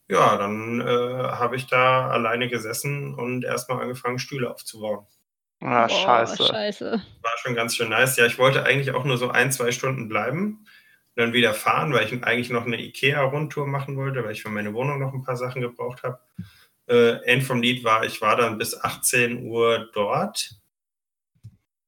Ja, 0.09 0.37
dann 0.37 0.81
äh, 0.81 0.83
habe 0.85 1.55
ich 1.55 1.67
da 1.67 2.09
alleine 2.09 2.49
gesessen 2.49 3.13
und 3.13 3.45
erstmal 3.45 3.81
angefangen, 3.81 4.19
Stühle 4.19 4.51
aufzubauen. 4.51 5.05
Ah, 5.61 5.87
Boah, 5.87 5.89
scheiße. 5.89 6.43
scheiße. 6.47 7.01
War 7.21 7.37
schon 7.37 7.55
ganz 7.55 7.75
schön 7.75 7.89
nice. 7.89 8.17
Ja, 8.17 8.25
ich 8.25 8.37
wollte 8.37 8.63
eigentlich 8.63 8.91
auch 8.91 9.05
nur 9.05 9.17
so 9.17 9.29
ein, 9.29 9.51
zwei 9.51 9.71
Stunden 9.71 10.09
bleiben 10.09 10.65
dann 11.15 11.33
wieder 11.33 11.53
fahren, 11.53 11.93
weil 11.93 12.05
ich 12.05 12.23
eigentlich 12.23 12.49
noch 12.49 12.65
eine 12.65 12.81
IKEA-Rundtour 12.81 13.67
machen 13.67 13.97
wollte, 13.97 14.23
weil 14.23 14.31
ich 14.31 14.41
für 14.41 14.49
meine 14.49 14.73
Wohnung 14.73 14.99
noch 14.99 15.13
ein 15.13 15.23
paar 15.23 15.37
Sachen 15.37 15.61
gebraucht 15.61 16.03
habe. 16.03 16.19
Äh, 16.87 17.23
End 17.25 17.43
vom 17.43 17.61
Lied 17.61 17.83
war, 17.83 18.05
ich 18.05 18.21
war 18.21 18.35
dann 18.35 18.57
bis 18.57 18.79
18 18.79 19.45
Uhr 19.45 19.89
dort, 19.93 20.55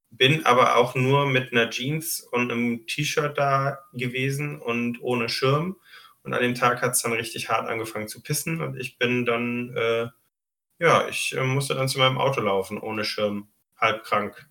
bin 0.09 0.45
aber 0.45 0.75
auch 0.75 0.95
nur 0.95 1.25
mit 1.25 1.51
einer 1.51 1.69
Jeans 1.69 2.19
und 2.19 2.51
einem 2.51 2.85
T-Shirt 2.85 3.37
da 3.37 3.79
gewesen 3.93 4.59
und 4.59 5.01
ohne 5.01 5.29
Schirm. 5.29 5.77
Und 6.21 6.33
an 6.33 6.41
dem 6.41 6.55
Tag 6.55 6.81
hat 6.81 6.91
es 6.93 7.01
dann 7.01 7.13
richtig 7.13 7.49
hart 7.49 7.67
angefangen 7.67 8.07
zu 8.07 8.21
pissen 8.21 8.61
und 8.61 8.79
ich 8.79 8.97
bin 8.97 9.25
dann, 9.25 9.75
äh, 9.75 10.07
ja, 10.79 11.07
ich 11.07 11.35
äh, 11.35 11.43
musste 11.43 11.75
dann 11.75 11.89
zu 11.89 11.99
meinem 11.99 12.17
Auto 12.17 12.41
laufen, 12.41 12.79
ohne 12.79 13.03
Schirm, 13.03 13.49
halb 13.77 14.03
krank. 14.03 14.47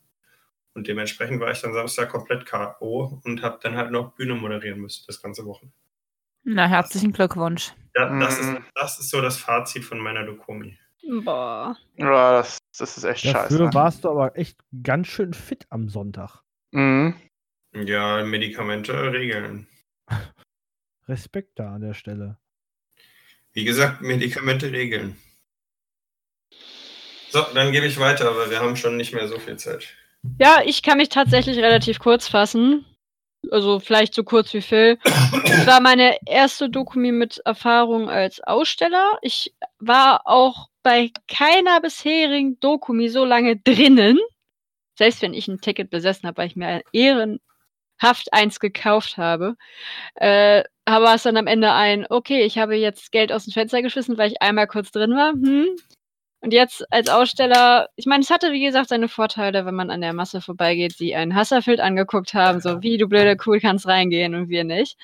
Und 0.75 0.87
dementsprechend 0.89 1.41
war 1.41 1.51
ich 1.51 1.61
dann 1.61 1.75
Samstag 1.75 2.09
komplett 2.11 2.47
K.O. 2.47 3.20
und 3.25 3.43
habe 3.43 3.59
dann 3.62 3.77
halt 3.77 3.91
noch 3.91 4.12
Bühne 4.14 4.35
moderieren 4.35 4.81
müssen, 4.81 5.05
das 5.07 5.20
ganze 5.20 5.45
Wochenende. 5.45 5.77
Na, 6.45 6.66
herzlichen 6.66 7.12
Glückwunsch. 7.12 7.73
Ja, 7.95 8.18
das, 8.18 8.39
ist, 8.39 8.47
Mhm. 8.47 8.64
das 8.75 8.99
ist 8.99 9.11
so 9.11 9.20
das 9.20 9.37
Fazit 9.37 9.85
von 9.85 9.99
meiner 10.01 10.25
Dokomi. 10.25 10.79
Boah. 11.25 11.77
Ja, 11.97 12.33
das, 12.33 12.59
das 12.79 12.97
ist 12.97 13.05
echt 13.05 13.27
Dafür 13.27 13.59
scheiße. 13.66 13.75
warst 13.75 14.05
du 14.05 14.11
aber 14.11 14.37
echt 14.37 14.59
ganz 14.83 15.09
schön 15.09 15.35
fit 15.35 15.66
am 15.68 15.89
Sonntag. 15.89 16.43
Mhm. 16.70 17.14
Ja, 17.75 18.25
Medikamente 18.25 19.12
regeln. 19.12 19.66
Respekt 21.09 21.59
da 21.59 21.75
an 21.75 21.83
der 21.83 21.95
Stelle. 21.95 22.39
Wie 23.53 23.64
gesagt, 23.64 24.01
Medikamente 24.01 24.73
regeln. 24.73 25.16
So, 27.31 27.43
dann 27.55 27.73
gebe 27.73 27.87
ich 27.87 27.99
weiter, 27.99 28.37
weil 28.37 28.51
wir 28.51 28.61
haben 28.61 28.77
schon 28.77 28.97
nicht 28.97 29.12
mehr 29.12 29.27
so 29.29 29.39
viel 29.39 29.57
Zeit. 29.59 29.95
Ja, 30.39 30.61
ich 30.64 30.83
kann 30.83 30.99
mich 30.99 31.09
tatsächlich 31.09 31.59
relativ 31.59 31.99
kurz 31.99 32.29
fassen. 32.29 32.85
Also 33.51 33.81
vielleicht 33.81 34.14
so 34.14 34.23
kurz 34.23 34.55
wie 34.55 34.61
Phil. 34.61 34.99
Es 35.45 35.66
war 35.66 35.81
meine 35.81 36.16
erste 36.27 36.70
Dokumi 36.70 37.11
mit 37.11 37.39
Erfahrung 37.45 38.09
als 38.09 38.41
Aussteller. 38.41 39.18
Ich 39.23 39.53
war 39.81 40.23
auch 40.27 40.68
bei 40.85 41.11
keiner 41.29 41.81
bisherigen 41.81 42.59
Dokumi 42.61 43.09
so 43.09 43.25
lange 43.25 43.57
drinnen. 43.57 44.18
Selbst 44.97 45.23
wenn 45.23 45.35
ich 45.35 45.49
ein 45.49 45.61
Ticket 45.61 45.91
besessen 45.91 46.29
habe, 46.29 46.39
weil 46.39 46.47
ich 46.49 46.57
mir 46.57 46.83
ehrenhaft 46.93 48.33
eins 48.33 48.61
gekauft 48.61 49.16
habe, 49.16 49.57
äh, 50.16 50.62
war 50.87 51.14
es 51.14 51.25
dann 51.25 51.37
am 51.37 51.47
Ende 51.49 51.73
ein, 51.73 52.07
okay, 52.11 52.43
ich 52.45 52.59
habe 52.59 52.77
jetzt 52.77 53.11
Geld 53.12 53.33
aus 53.33 53.45
dem 53.45 53.53
Fenster 53.53 53.83
geschmissen, 53.83 54.18
weil 54.18 54.31
ich 54.31 54.43
einmal 54.43 54.66
kurz 54.68 54.93
drin 54.93 55.12
war. 55.16 55.33
Hm, 55.33 55.66
und 56.43 56.53
jetzt 56.53 56.84
als 56.93 57.09
Aussteller, 57.09 57.88
ich 57.95 58.07
meine, 58.07 58.22
es 58.22 58.30
hatte 58.30 58.51
wie 58.51 58.64
gesagt 58.64 58.88
seine 58.88 59.09
Vorteile, 59.09 59.64
wenn 59.64 59.76
man 59.76 59.90
an 59.90 60.01
der 60.01 60.12
Masse 60.12 60.40
vorbeigeht, 60.40 60.99
die 60.99 61.14
einen 61.14 61.36
Hasserfield 61.36 61.78
angeguckt 61.78 62.34
haben, 62.34 62.61
so 62.61 62.82
wie 62.82 62.99
du 62.99 63.07
blöde 63.07 63.36
cool 63.47 63.61
kannst 63.61 63.86
reingehen 63.86 64.34
und 64.34 64.49
wir 64.49 64.64
nicht. 64.64 64.99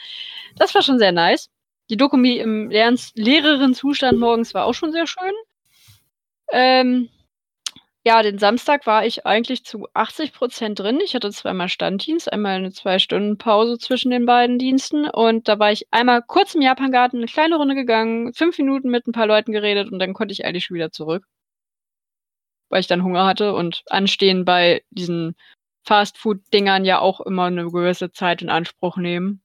Das 0.56 0.74
war 0.74 0.82
schon 0.82 0.98
sehr 0.98 1.12
nice. 1.12 1.48
Die 1.90 1.96
Dokumi 1.96 2.38
im 2.38 2.70
leeren, 2.70 3.74
Zustand 3.74 4.18
morgens 4.18 4.52
war 4.52 4.64
auch 4.64 4.74
schon 4.74 4.90
sehr 4.90 5.06
schön. 5.06 5.32
Ähm, 6.50 7.08
ja, 8.08 8.22
den 8.22 8.38
Samstag 8.38 8.86
war 8.86 9.04
ich 9.04 9.26
eigentlich 9.26 9.66
zu 9.66 9.86
80 9.92 10.32
Prozent 10.32 10.78
drin. 10.78 10.98
Ich 11.04 11.14
hatte 11.14 11.30
zweimal 11.30 11.68
Standdienst, 11.68 12.32
einmal 12.32 12.56
eine 12.56 12.72
zwei 12.72 12.98
Stunden 12.98 13.36
Pause 13.36 13.76
zwischen 13.76 14.10
den 14.10 14.24
beiden 14.24 14.58
Diensten 14.58 15.04
und 15.06 15.46
da 15.46 15.58
war 15.58 15.72
ich 15.72 15.86
einmal 15.90 16.22
kurz 16.22 16.54
im 16.54 16.62
Japangarten, 16.62 17.18
eine 17.18 17.26
kleine 17.26 17.56
Runde 17.56 17.74
gegangen, 17.74 18.32
fünf 18.32 18.56
Minuten 18.56 18.88
mit 18.88 19.06
ein 19.06 19.12
paar 19.12 19.26
Leuten 19.26 19.52
geredet 19.52 19.92
und 19.92 19.98
dann 19.98 20.14
konnte 20.14 20.32
ich 20.32 20.46
eigentlich 20.46 20.64
schon 20.64 20.76
wieder 20.76 20.90
zurück, 20.90 21.26
weil 22.70 22.80
ich 22.80 22.86
dann 22.86 23.04
Hunger 23.04 23.26
hatte 23.26 23.52
und 23.52 23.82
anstehen 23.90 24.46
bei 24.46 24.82
diesen 24.88 25.36
Fastfood-Dingern 25.84 26.86
ja 26.86 27.00
auch 27.00 27.20
immer 27.20 27.44
eine 27.44 27.66
gewisse 27.66 28.10
Zeit 28.10 28.40
in 28.40 28.48
Anspruch 28.48 28.96
nehmen. 28.96 29.42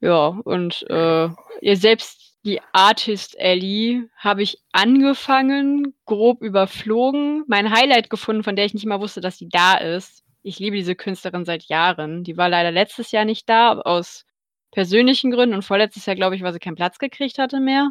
Ja, 0.00 0.28
und 0.28 0.86
äh, 0.88 1.28
ihr 1.60 1.76
selbst 1.76 2.35
die 2.46 2.60
Artist 2.72 3.36
Ellie 3.38 4.08
habe 4.16 4.42
ich 4.42 4.62
angefangen, 4.70 5.94
grob 6.04 6.42
überflogen, 6.42 7.42
mein 7.48 7.72
Highlight 7.72 8.08
gefunden, 8.08 8.44
von 8.44 8.54
der 8.54 8.64
ich 8.64 8.72
nicht 8.72 8.86
mal 8.86 9.00
wusste, 9.00 9.20
dass 9.20 9.36
sie 9.36 9.48
da 9.48 9.74
ist. 9.74 10.24
Ich 10.42 10.60
liebe 10.60 10.76
diese 10.76 10.94
Künstlerin 10.94 11.44
seit 11.44 11.64
Jahren. 11.64 12.22
Die 12.22 12.36
war 12.36 12.48
leider 12.48 12.70
letztes 12.70 13.10
Jahr 13.10 13.24
nicht 13.24 13.48
da, 13.48 13.80
aus 13.80 14.24
persönlichen 14.70 15.32
Gründen 15.32 15.56
und 15.56 15.64
vorletztes 15.64 16.06
Jahr, 16.06 16.14
glaube 16.14 16.36
ich, 16.36 16.42
weil 16.42 16.52
sie 16.52 16.60
keinen 16.60 16.76
Platz 16.76 16.98
gekriegt 17.00 17.38
hatte 17.38 17.58
mehr, 17.58 17.90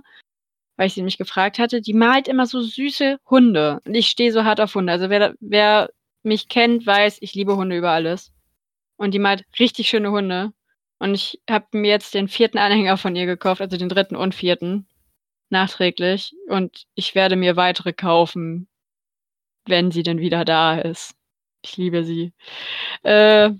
weil 0.78 0.88
ich 0.88 0.94
sie 0.94 1.02
nämlich 1.02 1.18
gefragt 1.18 1.60
hatte. 1.60 1.82
Die 1.82 1.94
malt 1.94 2.30
immer 2.30 2.46
so 2.46 2.62
süße 2.62 3.18
Hunde 3.30 3.82
und 3.86 3.94
ich 3.94 4.08
stehe 4.08 4.32
so 4.32 4.46
hart 4.46 4.62
auf 4.62 4.74
Hunde. 4.74 4.94
Also 4.94 5.10
wer, 5.10 5.36
wer 5.42 5.90
mich 6.24 6.48
kennt, 6.48 6.88
weiß, 6.88 7.18
ich 7.20 7.36
liebe 7.36 7.58
Hunde 7.58 7.78
über 7.78 7.92
alles. 7.92 8.32
Und 8.96 9.14
die 9.14 9.20
malt 9.20 9.44
richtig 9.60 9.90
schöne 9.90 10.12
Hunde. 10.12 10.54
Und 11.06 11.14
ich 11.14 11.40
habe 11.48 11.68
mir 11.74 11.92
jetzt 11.92 12.16
den 12.16 12.28
vierten 12.28 12.58
Anhänger 12.58 12.98
von 12.98 13.16
ihr 13.16 13.28
gekauft, 13.28 13.62
also 13.62 13.78
den 13.78 13.90
dritten 13.90 14.16
und 14.16 14.34
vierten, 14.34 14.88
nachträglich. 15.50 16.34
Und 16.48 16.88
ich 16.96 17.14
werde 17.14 17.36
mir 17.36 17.56
weitere 17.56 17.94
kaufen, 17.94 18.68
wenn 19.68 19.92
sie 19.92 20.02
denn 20.02 20.18
wieder 20.18 20.46
da 20.46 20.80
ist. 20.80 21.14
Ich 21.64 21.78
liebe 21.78 22.04
sie. 22.04 22.34
Äh, 23.04 23.52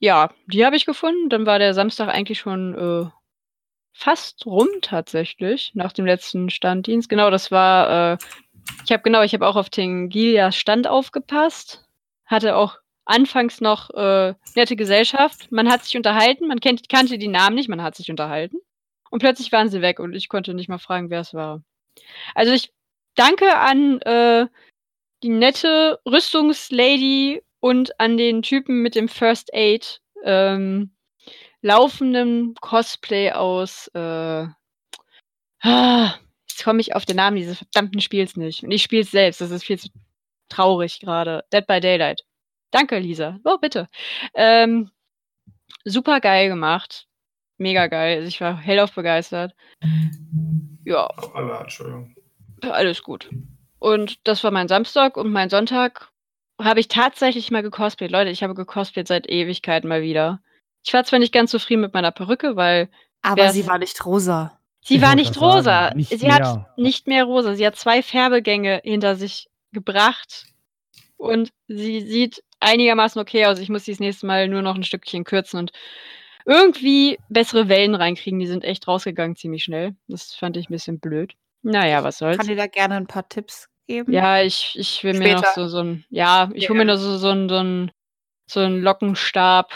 ja, 0.00 0.34
die 0.46 0.66
habe 0.66 0.74
ich 0.74 0.86
gefunden. 0.86 1.28
Dann 1.28 1.46
war 1.46 1.60
der 1.60 1.72
Samstag 1.72 2.08
eigentlich 2.08 2.40
schon 2.40 2.74
äh, 2.74 3.10
fast 3.92 4.44
rum 4.44 4.66
tatsächlich, 4.82 5.70
nach 5.74 5.92
dem 5.92 6.04
letzten 6.04 6.50
Standdienst. 6.50 7.08
Genau, 7.08 7.30
das 7.30 7.52
war, 7.52 8.14
äh, 8.14 8.18
ich 8.84 8.90
habe 8.90 9.04
genau, 9.04 9.22
ich 9.22 9.34
habe 9.34 9.46
auch 9.46 9.54
auf 9.54 9.70
den 9.70 10.08
Gilia 10.08 10.50
Stand 10.50 10.88
aufgepasst. 10.88 11.88
Hatte 12.26 12.56
auch 12.56 12.78
anfangs 13.08 13.60
noch 13.60 13.90
äh, 13.90 14.34
nette 14.54 14.76
Gesellschaft. 14.76 15.50
Man 15.50 15.70
hat 15.70 15.84
sich 15.84 15.96
unterhalten, 15.96 16.46
man 16.46 16.60
kennt, 16.60 16.88
kannte 16.88 17.18
die 17.18 17.28
Namen 17.28 17.56
nicht, 17.56 17.68
man 17.68 17.82
hat 17.82 17.96
sich 17.96 18.10
unterhalten. 18.10 18.58
Und 19.10 19.20
plötzlich 19.20 19.50
waren 19.52 19.70
sie 19.70 19.80
weg 19.80 19.98
und 19.98 20.14
ich 20.14 20.28
konnte 20.28 20.54
nicht 20.54 20.68
mal 20.68 20.78
fragen, 20.78 21.10
wer 21.10 21.20
es 21.20 21.32
war. 21.34 21.62
Also 22.34 22.52
ich 22.52 22.72
danke 23.14 23.56
an 23.56 24.00
äh, 24.02 24.46
die 25.22 25.30
nette 25.30 25.98
Rüstungslady 26.06 27.42
und 27.60 27.98
an 27.98 28.16
den 28.16 28.42
Typen 28.42 28.82
mit 28.82 28.94
dem 28.94 29.08
First 29.08 29.52
Aid 29.54 30.00
ähm, 30.24 30.90
laufenden 31.62 32.54
Cosplay 32.60 33.32
aus. 33.32 33.88
Äh, 33.94 34.46
ah, 35.62 36.14
jetzt 36.48 36.62
komme 36.62 36.80
ich 36.80 36.94
auf 36.94 37.06
den 37.06 37.16
Namen 37.16 37.36
dieses 37.38 37.58
verdammten 37.58 38.00
Spiels 38.00 38.36
nicht. 38.36 38.62
Und 38.62 38.70
ich 38.70 38.82
spiele 38.82 39.02
es 39.02 39.10
selbst, 39.10 39.40
das 39.40 39.50
ist 39.50 39.64
viel 39.64 39.78
zu 39.78 39.88
traurig 40.50 41.00
gerade. 41.00 41.44
Dead 41.52 41.66
by 41.66 41.80
Daylight. 41.80 42.27
Danke, 42.70 42.98
Lisa. 42.98 43.38
Oh, 43.44 43.58
bitte. 43.58 43.88
Ähm, 44.34 44.90
super 45.84 46.20
geil 46.20 46.48
gemacht. 46.48 47.06
Mega 47.56 47.86
geil. 47.88 48.16
Also 48.18 48.28
ich 48.28 48.40
war 48.40 48.56
hellauf 48.56 48.92
begeistert. 48.94 49.54
Ja, 50.84 51.08
Aber, 51.34 51.60
Entschuldigung. 51.62 52.14
alles 52.62 53.02
gut. 53.02 53.28
Und 53.78 54.26
das 54.26 54.42
war 54.44 54.50
mein 54.50 54.68
Samstag 54.68 55.16
und 55.16 55.30
mein 55.32 55.50
Sonntag 55.50 56.10
habe 56.60 56.80
ich 56.80 56.88
tatsächlich 56.88 57.50
mal 57.50 57.62
gecosplayt. 57.62 58.10
Leute, 58.10 58.30
ich 58.30 58.42
habe 58.42 58.54
gecosplayt 58.54 59.06
seit 59.08 59.28
Ewigkeiten 59.28 59.88
mal 59.88 60.02
wieder. 60.02 60.40
Ich 60.84 60.92
war 60.92 61.04
zwar 61.04 61.18
nicht 61.18 61.32
ganz 61.32 61.50
zufrieden 61.50 61.82
mit 61.82 61.94
meiner 61.94 62.10
Perücke, 62.10 62.56
weil 62.56 62.88
Aber 63.22 63.50
sie 63.50 63.66
war 63.66 63.78
nicht 63.78 64.04
rosa. 64.04 64.58
sie 64.84 64.96
Ich 64.96 65.02
war 65.02 65.14
nicht 65.14 65.40
rosa. 65.40 65.94
nicht 65.94 66.10
sie 66.18 66.26
mehr. 66.26 66.34
hat 66.34 66.78
nicht 66.78 67.06
mehr 67.06 67.24
rosa. 67.24 67.54
Sie 67.54 67.66
hat 67.66 67.76
zwei 67.76 68.02
Färbegänge 68.02 68.80
hinter 68.84 69.14
sich 69.16 69.48
gebracht 69.72 70.46
und 71.16 71.50
sie 71.68 72.00
sieht 72.00 72.42
einigermaßen 72.60 73.20
okay 73.20 73.46
aus. 73.46 73.58
Ich 73.58 73.68
muss 73.68 73.84
sie 73.84 73.92
das 73.92 74.00
nächste 74.00 74.26
Mal 74.26 74.48
nur 74.48 74.62
noch 74.62 74.74
ein 74.74 74.84
Stückchen 74.84 75.24
kürzen 75.24 75.58
und 75.58 75.72
irgendwie 76.46 77.18
bessere 77.28 77.68
Wellen 77.68 77.94
reinkriegen. 77.94 78.38
Die 78.40 78.46
sind 78.46 78.64
echt 78.64 78.88
rausgegangen 78.88 79.36
ziemlich 79.36 79.64
schnell. 79.64 79.94
Das 80.08 80.34
fand 80.34 80.56
ich 80.56 80.68
ein 80.68 80.72
bisschen 80.72 80.98
blöd. 81.00 81.34
Naja, 81.62 82.02
was 82.04 82.18
soll's. 82.18 82.38
Kann 82.38 82.46
dir 82.46 82.56
da 82.56 82.66
gerne 82.66 82.96
ein 82.96 83.06
paar 83.06 83.28
Tipps 83.28 83.68
geben? 83.86 84.12
Ja, 84.12 84.40
ich, 84.42 84.74
ich 84.78 85.02
will 85.04 85.14
mir 85.14 85.34
noch 85.34 85.44
Später. 85.44 85.54
so, 85.54 85.68
so 85.68 85.78
ein, 85.82 86.04
ja, 86.10 86.50
ich 86.54 86.64
Ja, 86.64 86.70
hole 86.70 86.78
mir 86.78 86.84
noch 86.86 86.96
so, 86.96 87.18
so, 87.18 87.28
ein, 87.30 87.48
so, 87.48 87.56
ein, 87.56 87.90
so 88.46 88.60
einen 88.60 88.80
Lockenstab 88.80 89.72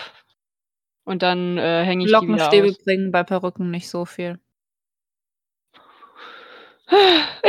und 1.05 1.23
dann 1.23 1.59
äh, 1.59 1.85
hänge 1.85 2.05
ich 2.05 2.11
die 2.11 2.13
wieder 2.15 2.19
Lockenstäbe 2.21 2.67
aus. 2.69 2.79
bringen 2.85 3.11
bei 3.13 3.23
Perücken 3.25 3.71
nicht 3.71 3.89
so 3.89 4.05
viel. 4.05 4.39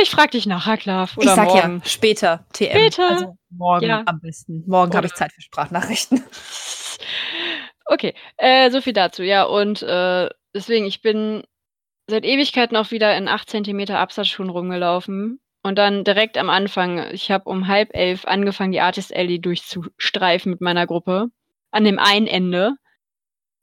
Ich 0.00 0.10
frag 0.10 0.30
dich 0.30 0.46
nachher, 0.46 0.76
Klav. 0.76 1.16
Ich 1.18 1.28
sag 1.28 1.46
morgen. 1.48 1.80
ja, 1.82 1.88
später, 1.88 2.44
TM. 2.52 2.70
Später. 2.72 3.08
Also 3.08 3.38
morgen 3.50 3.86
Ja. 3.86 4.02
am 4.06 4.20
besten. 4.20 4.64
Morgen 4.66 4.94
habe 4.96 5.06
ich 5.06 5.14
Zeit 5.14 5.32
für 5.32 5.40
Sprachnachrichten. 5.42 6.22
Okay, 7.86 8.14
äh, 8.38 8.70
so 8.70 8.80
viel 8.80 8.94
dazu. 8.94 9.22
Ja, 9.22 9.42
und 9.44 9.82
äh, 9.82 10.30
deswegen, 10.54 10.86
ich 10.86 11.02
bin 11.02 11.42
seit 12.08 12.24
Ewigkeiten 12.24 12.78
auch 12.78 12.90
wieder 12.90 13.14
in 13.14 13.28
8 13.28 13.50
cm 13.50 13.90
Absatzschuhen 13.90 14.48
rumgelaufen. 14.48 15.38
Und 15.62 15.76
dann 15.76 16.02
direkt 16.02 16.38
am 16.38 16.48
Anfang, 16.48 17.10
ich 17.12 17.30
habe 17.30 17.48
um 17.50 17.68
halb 17.68 17.90
elf 17.94 18.24
angefangen, 18.24 18.72
die 18.72 18.80
Artist 18.80 19.14
Alley 19.14 19.38
durchzustreifen 19.38 20.50
mit 20.50 20.62
meiner 20.62 20.86
Gruppe. 20.86 21.26
An 21.72 21.84
dem 21.84 21.98
einen 21.98 22.26
Ende. 22.26 22.72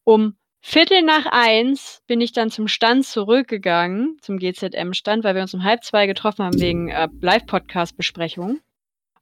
Um 0.03 0.37
Viertel 0.63 1.01
nach 1.01 1.25
eins 1.25 2.01
bin 2.05 2.21
ich 2.21 2.33
dann 2.33 2.51
zum 2.51 2.67
Stand 2.67 3.05
zurückgegangen, 3.05 4.17
zum 4.21 4.37
GZM-Stand, 4.37 5.23
weil 5.23 5.33
wir 5.35 5.41
uns 5.41 5.53
um 5.55 5.63
halb 5.63 5.83
zwei 5.83 6.05
getroffen 6.05 6.45
haben 6.45 6.59
wegen 6.61 6.89
äh, 6.89 7.07
Live-Podcast-Besprechung. 7.19 8.59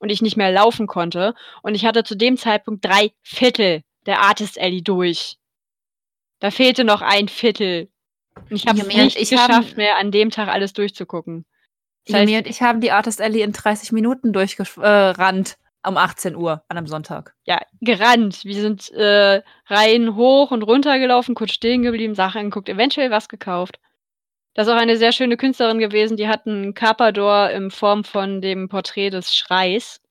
Und 0.01 0.09
ich 0.09 0.21
nicht 0.21 0.37
mehr 0.37 0.51
laufen 0.51 0.87
konnte. 0.87 1.33
Und 1.61 1.75
ich 1.75 1.85
hatte 1.85 2.03
zu 2.05 2.15
dem 2.15 2.37
Zeitpunkt 2.37 2.85
drei 2.85 3.11
Viertel 3.21 3.83
der 4.05 4.21
Artist 4.21 4.59
Alley 4.59 4.81
durch. 4.81 5.37
Da 6.39 6.51
fehlte 6.51 6.83
noch 6.85 7.01
ein 7.01 7.27
Viertel. 7.27 7.89
Und 8.49 8.55
ich 8.55 8.65
habe 8.67 8.79
es 8.79 8.87
nicht 8.87 9.17
ich 9.17 9.29
geschafft, 9.29 9.49
hab- 9.51 9.75
mehr 9.77 9.97
an 9.97 10.11
dem 10.11 10.29
Tag 10.29 10.47
alles 10.47 10.71
durchzugucken. 10.73 11.45
Das 12.05 12.15
heißt, 12.15 12.33
und 12.33 12.47
ich 12.47 12.61
haben 12.61 12.79
die 12.79 12.91
Artist 12.91 13.21
Alley 13.21 13.41
in 13.41 13.51
30 13.51 13.91
Minuten 13.91 14.31
durchgerannt. 14.31 15.57
Um 15.86 15.97
18 15.97 16.36
Uhr 16.36 16.63
an 16.67 16.77
einem 16.77 16.88
Sonntag. 16.88 17.36
ja, 17.45 17.59
gerannt. 17.82 18.43
Wir 18.43 18.55
sind 18.61 18.91
äh, 18.91 19.41
Reihen 19.67 20.15
hoch 20.15 20.51
und 20.51 20.63
runter 20.63 20.99
gelaufen, 20.99 21.36
kurz 21.36 21.51
stehen 21.51 21.82
geblieben, 21.84 22.15
Sachen 22.15 22.39
angeguckt, 22.39 22.69
eventuell 22.69 23.11
was 23.11 23.30
gekauft. 23.30 23.80
Das 24.55 24.67
ist 24.67 24.73
auch 24.73 24.77
eine 24.77 24.97
sehr 24.97 25.11
schöne 25.13 25.38
Künstlerin 25.38 25.80
gewesen, 25.80 26.17
die 26.17 26.27
hat 26.27 26.45
einen 26.47 26.73
Carpador 26.73 27.49
in 27.51 27.71
Form 27.71 28.03
von 28.03 28.41
dem 28.41 28.67
Porträt 28.67 29.11
des 29.11 29.34
Schreis 29.34 30.01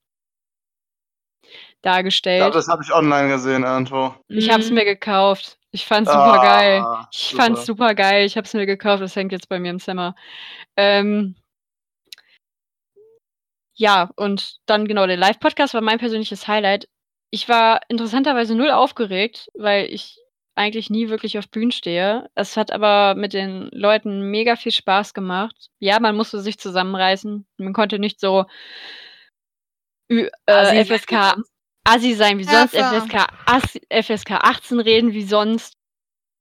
Ich 1.42 1.82
dargestellt. 1.82 2.40
glaube, 2.40 2.54
das 2.56 2.68
habe 2.68 2.82
ich 2.82 2.92
online 2.92 3.28
gesehen 3.28 3.62
irgendwo. 3.64 4.14
Ich 4.28 4.50
habe 4.50 4.60
es 4.60 4.70
Mhm. 4.70 4.76
mir 4.76 4.84
gekauft. 4.84 5.58
Ich 5.70 5.84
fand's 5.86 6.10
super 6.10 6.40
geil. 6.40 6.80
Ah, 6.80 7.06
Ich 7.12 7.28
super. 7.30 7.42
fand's 7.42 7.66
super 7.66 7.94
geil. 7.94 8.24
Ich 8.24 8.36
habe 8.38 8.46
es 8.46 8.54
mir 8.54 8.64
gekauft. 8.64 9.02
Das 9.02 9.14
hängt 9.16 9.32
jetzt 9.32 9.48
bei 9.50 9.58
mir 9.58 9.70
im 9.70 9.80
Zimmer. 9.80 10.14
Ähm, 10.76 11.34
ja, 13.78 14.10
und 14.16 14.56
dann 14.66 14.88
genau, 14.88 15.06
der 15.06 15.16
Live-Podcast 15.16 15.72
war 15.72 15.80
mein 15.80 15.98
persönliches 15.98 16.48
Highlight. 16.48 16.88
Ich 17.30 17.48
war 17.48 17.80
interessanterweise 17.88 18.56
null 18.56 18.72
aufgeregt, 18.72 19.48
weil 19.54 19.86
ich 19.86 20.16
eigentlich 20.56 20.90
nie 20.90 21.08
wirklich 21.10 21.38
auf 21.38 21.48
Bühnen 21.48 21.70
stehe. 21.70 22.28
Es 22.34 22.56
hat 22.56 22.72
aber 22.72 23.14
mit 23.14 23.32
den 23.34 23.68
Leuten 23.70 24.32
mega 24.32 24.56
viel 24.56 24.72
Spaß 24.72 25.14
gemacht. 25.14 25.68
Ja, 25.78 26.00
man 26.00 26.16
musste 26.16 26.40
sich 26.40 26.58
zusammenreißen. 26.58 27.46
Man 27.58 27.72
konnte 27.72 28.00
nicht 28.00 28.18
so 28.18 28.46
Assi 30.10 30.28
äh, 30.46 30.64
sein 30.64 30.88
wie 30.88 30.98
FSK 30.98 31.10
sonst. 31.34 31.52
Assi 31.84 32.14
sein 32.14 32.38
wie 32.38 32.44
sonst, 32.44 32.72
klar. 32.72 33.00
FSK, 33.00 33.26
Assi, 33.46 33.80
FSK 34.02 34.30
18 34.32 34.80
reden 34.80 35.12
wie 35.12 35.22
sonst. 35.22 35.74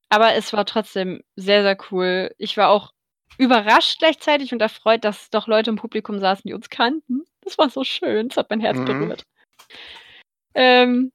Aber 0.10 0.34
es 0.34 0.54
war 0.54 0.66
trotzdem 0.66 1.22
sehr, 1.36 1.62
sehr 1.62 1.78
cool. 1.92 2.34
Ich 2.40 2.58
war 2.58 2.70
auch 2.70 2.94
überrascht 3.38 4.00
gleichzeitig 4.00 4.52
und 4.54 4.62
erfreut, 4.62 5.04
dass 5.04 5.30
doch 5.30 5.48
Leute 5.48 5.70
im 5.70 5.76
Publikum 5.76 6.20
saßen, 6.20 6.44
die 6.46 6.54
uns 6.54 6.70
kannten. 6.70 7.24
Das 7.42 7.58
war 7.58 7.70
so 7.70 7.84
schön. 7.84 8.30
Das 8.30 8.38
hat 8.38 8.50
mein 8.50 8.60
Herz 8.62 8.78
Mhm. 8.78 8.86
berührt. 8.86 9.24
Ähm, 10.54 11.12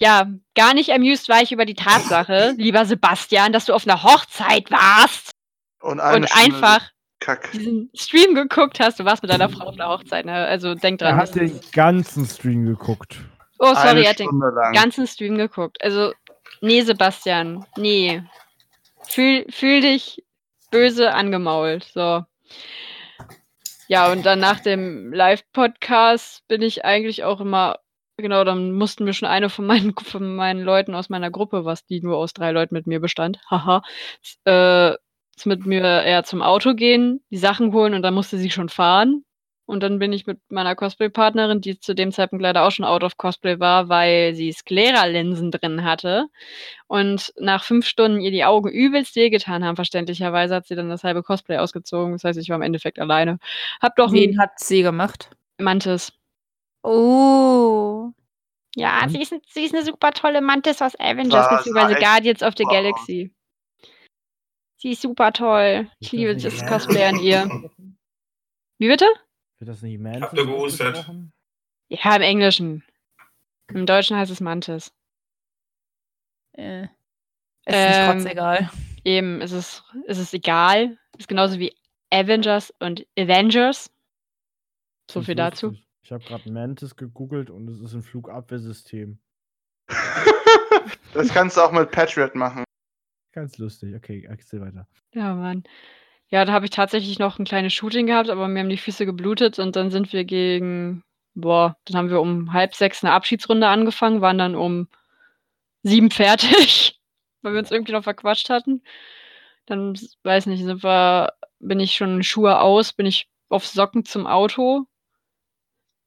ja, 0.00 0.28
gar 0.54 0.74
nicht 0.74 0.92
amused 0.92 1.28
war 1.28 1.42
ich 1.42 1.50
über 1.50 1.64
die 1.64 1.74
Tatsache, 1.74 2.54
lieber 2.56 2.84
Sebastian, 2.84 3.52
dass 3.52 3.64
du 3.64 3.74
auf 3.74 3.86
einer 3.86 4.02
Hochzeit 4.04 4.70
warst 4.70 5.32
Und, 5.80 5.98
eine 5.98 6.18
und 6.18 6.36
einfach 6.36 6.88
Kack. 7.18 7.50
diesen 7.50 7.90
Stream 7.94 8.34
geguckt 8.36 8.78
hast. 8.78 9.00
Du 9.00 9.04
warst 9.04 9.22
mit 9.22 9.30
deiner 9.32 9.48
Frau 9.48 9.66
auf 9.66 9.74
einer 9.74 9.88
Hochzeit, 9.88 10.24
ne? 10.24 10.46
Also 10.46 10.74
denk 10.76 11.00
Er 11.02 11.08
dran. 11.08 11.16
hat 11.18 11.34
den 11.34 11.60
ganzen 11.72 12.26
Stream 12.26 12.64
geguckt. 12.64 13.18
oh, 13.58 13.74
sorry, 13.74 14.04
er 14.04 14.10
hat 14.10 14.20
den 14.20 14.28
lang. 14.38 14.72
ganzen 14.72 15.04
Stream 15.08 15.36
geguckt. 15.36 15.82
Also, 15.82 16.12
nee, 16.60 16.82
Sebastian, 16.82 17.66
nee. 17.76 18.22
Fühl, 19.08 19.46
fühl 19.50 19.80
dich 19.80 20.22
böse 20.70 21.14
angemault. 21.14 21.84
So. 21.84 22.24
Ja, 23.88 24.12
und 24.12 24.26
dann 24.26 24.38
nach 24.38 24.60
dem 24.60 25.12
Live-Podcast 25.12 26.46
bin 26.46 26.60
ich 26.62 26.84
eigentlich 26.84 27.24
auch 27.24 27.40
immer, 27.40 27.78
genau, 28.18 28.44
dann 28.44 28.72
mussten 28.72 29.06
wir 29.06 29.14
schon 29.14 29.28
eine 29.28 29.48
von 29.48 29.66
meinen, 29.66 29.94
von 30.04 30.36
meinen 30.36 30.62
Leuten 30.62 30.94
aus 30.94 31.08
meiner 31.08 31.30
Gruppe, 31.30 31.64
was 31.64 31.86
die 31.86 32.02
nur 32.02 32.16
aus 32.18 32.34
drei 32.34 32.52
Leuten 32.52 32.74
mit 32.74 32.86
mir 32.86 33.00
bestand, 33.00 33.40
haha, 33.50 33.82
äh, 34.44 34.94
mit 35.44 35.66
mir 35.66 35.82
eher 35.82 36.24
zum 36.24 36.42
Auto 36.42 36.74
gehen, 36.74 37.20
die 37.30 37.38
Sachen 37.38 37.72
holen 37.72 37.94
und 37.94 38.02
dann 38.02 38.14
musste 38.14 38.38
sie 38.38 38.50
schon 38.50 38.68
fahren. 38.68 39.24
Und 39.68 39.82
dann 39.82 39.98
bin 39.98 40.14
ich 40.14 40.26
mit 40.26 40.40
meiner 40.48 40.74
Cosplay-Partnerin, 40.74 41.60
die 41.60 41.78
zu 41.78 41.94
dem 41.94 42.10
Zeitpunkt 42.10 42.42
leider 42.42 42.66
auch 42.66 42.70
schon 42.70 42.86
out 42.86 43.04
of 43.04 43.18
Cosplay 43.18 43.60
war, 43.60 43.90
weil 43.90 44.34
sie 44.34 44.50
Sklera-Linsen 44.50 45.50
drin 45.50 45.84
hatte. 45.84 46.28
Und 46.86 47.34
nach 47.36 47.62
fünf 47.64 47.86
Stunden 47.86 48.18
ihr 48.18 48.30
die 48.30 48.46
Augen 48.46 48.70
übelst 48.70 49.14
wehgetan 49.14 49.62
haben, 49.66 49.76
verständlicherweise 49.76 50.54
hat 50.54 50.66
sie 50.66 50.74
dann 50.74 50.88
das 50.88 51.04
halbe 51.04 51.22
Cosplay 51.22 51.58
ausgezogen. 51.58 52.12
Das 52.12 52.24
heißt, 52.24 52.38
ich 52.38 52.48
war 52.48 52.56
im 52.56 52.62
Endeffekt 52.62 52.98
alleine. 52.98 53.38
Hab 53.82 53.94
doch 53.96 54.10
Wen 54.10 54.40
hat 54.40 54.58
sie 54.58 54.80
gemacht? 54.80 55.28
Mantis. 55.58 56.14
Oh. 56.82 58.08
Ja, 58.74 59.02
Und? 59.02 59.10
sie 59.10 59.20
ist, 59.20 59.34
sie 59.48 59.64
ist 59.64 59.74
eine 59.74 59.84
super 59.84 60.12
tolle 60.12 60.40
Mantis 60.40 60.80
aus 60.80 60.98
Avengers 60.98 61.46
sah 61.66 61.90
echt 61.90 62.00
Guardians 62.00 62.42
of 62.42 62.54
the 62.56 62.64
aus. 62.64 62.72
Galaxy. 62.72 63.34
Sie 64.78 64.92
ist 64.92 65.02
super 65.02 65.30
toll. 65.30 65.90
Ich 66.00 66.12
liebe 66.12 66.34
das 66.34 66.64
Cosplay 66.64 67.04
an 67.04 67.20
ihr. 67.20 67.50
Wie 68.78 68.88
bitte? 68.88 69.04
Wird 69.58 69.68
das 69.68 69.82
nicht 69.82 70.00
Mantis 70.00 70.22
Habt 70.22 70.38
ihr 70.38 70.46
gehustet? 70.46 71.10
Ja, 71.88 72.16
im 72.16 72.22
Englischen. 72.22 72.84
Im 73.68 73.86
Deutschen 73.86 74.16
heißt 74.16 74.30
es 74.30 74.40
Mantis. 74.40 74.92
Äh. 76.52 76.84
Ist 76.84 76.90
Ähm, 77.66 78.18
nicht 78.18 78.24
trotzegal. 78.24 78.70
Eben, 79.04 79.40
es 79.40 79.52
ist, 79.52 79.84
es 80.06 80.18
ist 80.18 80.32
egal. 80.34 80.98
Es 81.14 81.20
ist 81.20 81.28
genauso 81.28 81.58
wie 81.58 81.74
Avengers 82.10 82.72
und 82.78 83.06
Avengers. 83.18 83.90
So 85.10 85.20
Das 85.20 85.26
viel 85.26 85.34
dazu. 85.34 85.76
Ich 86.02 86.12
habe 86.12 86.24
gerade 86.24 86.50
Mantis 86.50 86.96
gegoogelt 86.96 87.50
und 87.50 87.68
es 87.68 87.80
ist 87.80 87.94
ein 87.94 88.02
Flugabwehrsystem. 88.02 89.18
das 91.12 91.28
kannst 91.28 91.56
du 91.56 91.60
auch 91.62 91.72
mit 91.72 91.90
Patriot 91.90 92.34
machen. 92.34 92.64
Ganz 93.32 93.58
lustig. 93.58 93.94
Okay, 93.94 94.26
erzähl 94.28 94.60
weiter. 94.60 94.88
Ja, 95.12 95.34
Mann. 95.34 95.64
Ja, 96.30 96.44
da 96.44 96.52
habe 96.52 96.66
ich 96.66 96.70
tatsächlich 96.70 97.18
noch 97.18 97.38
ein 97.38 97.44
kleines 97.44 97.72
Shooting 97.72 98.06
gehabt, 98.06 98.28
aber 98.28 98.48
mir 98.48 98.60
haben 98.60 98.68
die 98.68 98.76
Füße 98.76 99.06
geblutet 99.06 99.58
und 99.58 99.76
dann 99.76 99.90
sind 99.90 100.12
wir 100.12 100.24
gegen, 100.24 101.02
boah, 101.34 101.76
dann 101.86 101.96
haben 101.96 102.10
wir 102.10 102.20
um 102.20 102.52
halb 102.52 102.74
sechs 102.74 103.02
eine 103.02 103.14
Abschiedsrunde 103.14 103.66
angefangen, 103.68 104.20
waren 104.20 104.36
dann 104.38 104.54
um 104.54 104.88
sieben 105.82 106.10
fertig, 106.10 107.00
weil 107.42 107.54
wir 107.54 107.60
uns 107.60 107.70
irgendwie 107.72 107.92
noch 107.92 108.04
verquatscht 108.04 108.50
hatten. 108.50 108.82
Dann, 109.66 109.94
s- 109.94 110.18
weiß 110.24 110.46
nicht, 110.46 110.64
sind 110.64 110.84
wir, 110.84 111.32
bin 111.60 111.80
ich 111.80 111.96
schon 111.96 112.22
Schuhe 112.24 112.60
aus, 112.60 112.92
bin 112.94 113.06
ich 113.06 113.28
auf 113.50 113.66
Socken 113.66 114.04
zum 114.04 114.26
Auto 114.26 114.86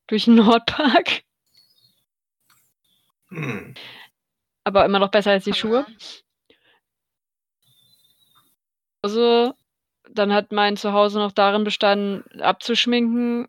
durch 0.05 0.25
den 0.25 0.35
Nordpark, 0.45 1.23
Hm. 3.29 3.73
aber 4.63 4.85
immer 4.85 4.99
noch 4.99 5.11
besser 5.11 5.31
als 5.31 5.45
die 5.45 5.53
Schuhe. 5.53 5.85
Hause. 9.03 9.53
Dann 10.13 10.33
hat 10.33 10.51
mein 10.51 10.77
Zuhause 10.77 11.19
noch 11.19 11.31
darin 11.31 11.63
bestanden, 11.63 12.41
abzuschminken, 12.41 13.47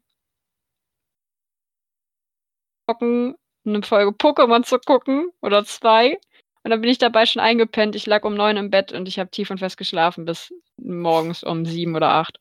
gucken, 2.86 3.36
eine 3.64 3.82
Folge 3.82 4.12
Pokémon 4.12 4.62
zu 4.64 4.78
gucken 4.78 5.30
oder 5.40 5.64
zwei. 5.64 6.18
Und 6.64 6.70
dann 6.70 6.80
bin 6.80 6.90
ich 6.90 6.98
dabei 6.98 7.26
schon 7.26 7.42
eingepennt. 7.42 7.96
Ich 7.96 8.06
lag 8.06 8.24
um 8.24 8.34
neun 8.34 8.56
im 8.56 8.70
Bett 8.70 8.92
und 8.92 9.08
ich 9.08 9.18
habe 9.18 9.30
tief 9.30 9.50
und 9.50 9.58
fest 9.58 9.76
geschlafen 9.76 10.24
bis 10.24 10.52
morgens 10.76 11.42
um 11.42 11.66
sieben 11.66 11.96
oder 11.96 12.10
acht. 12.10 12.38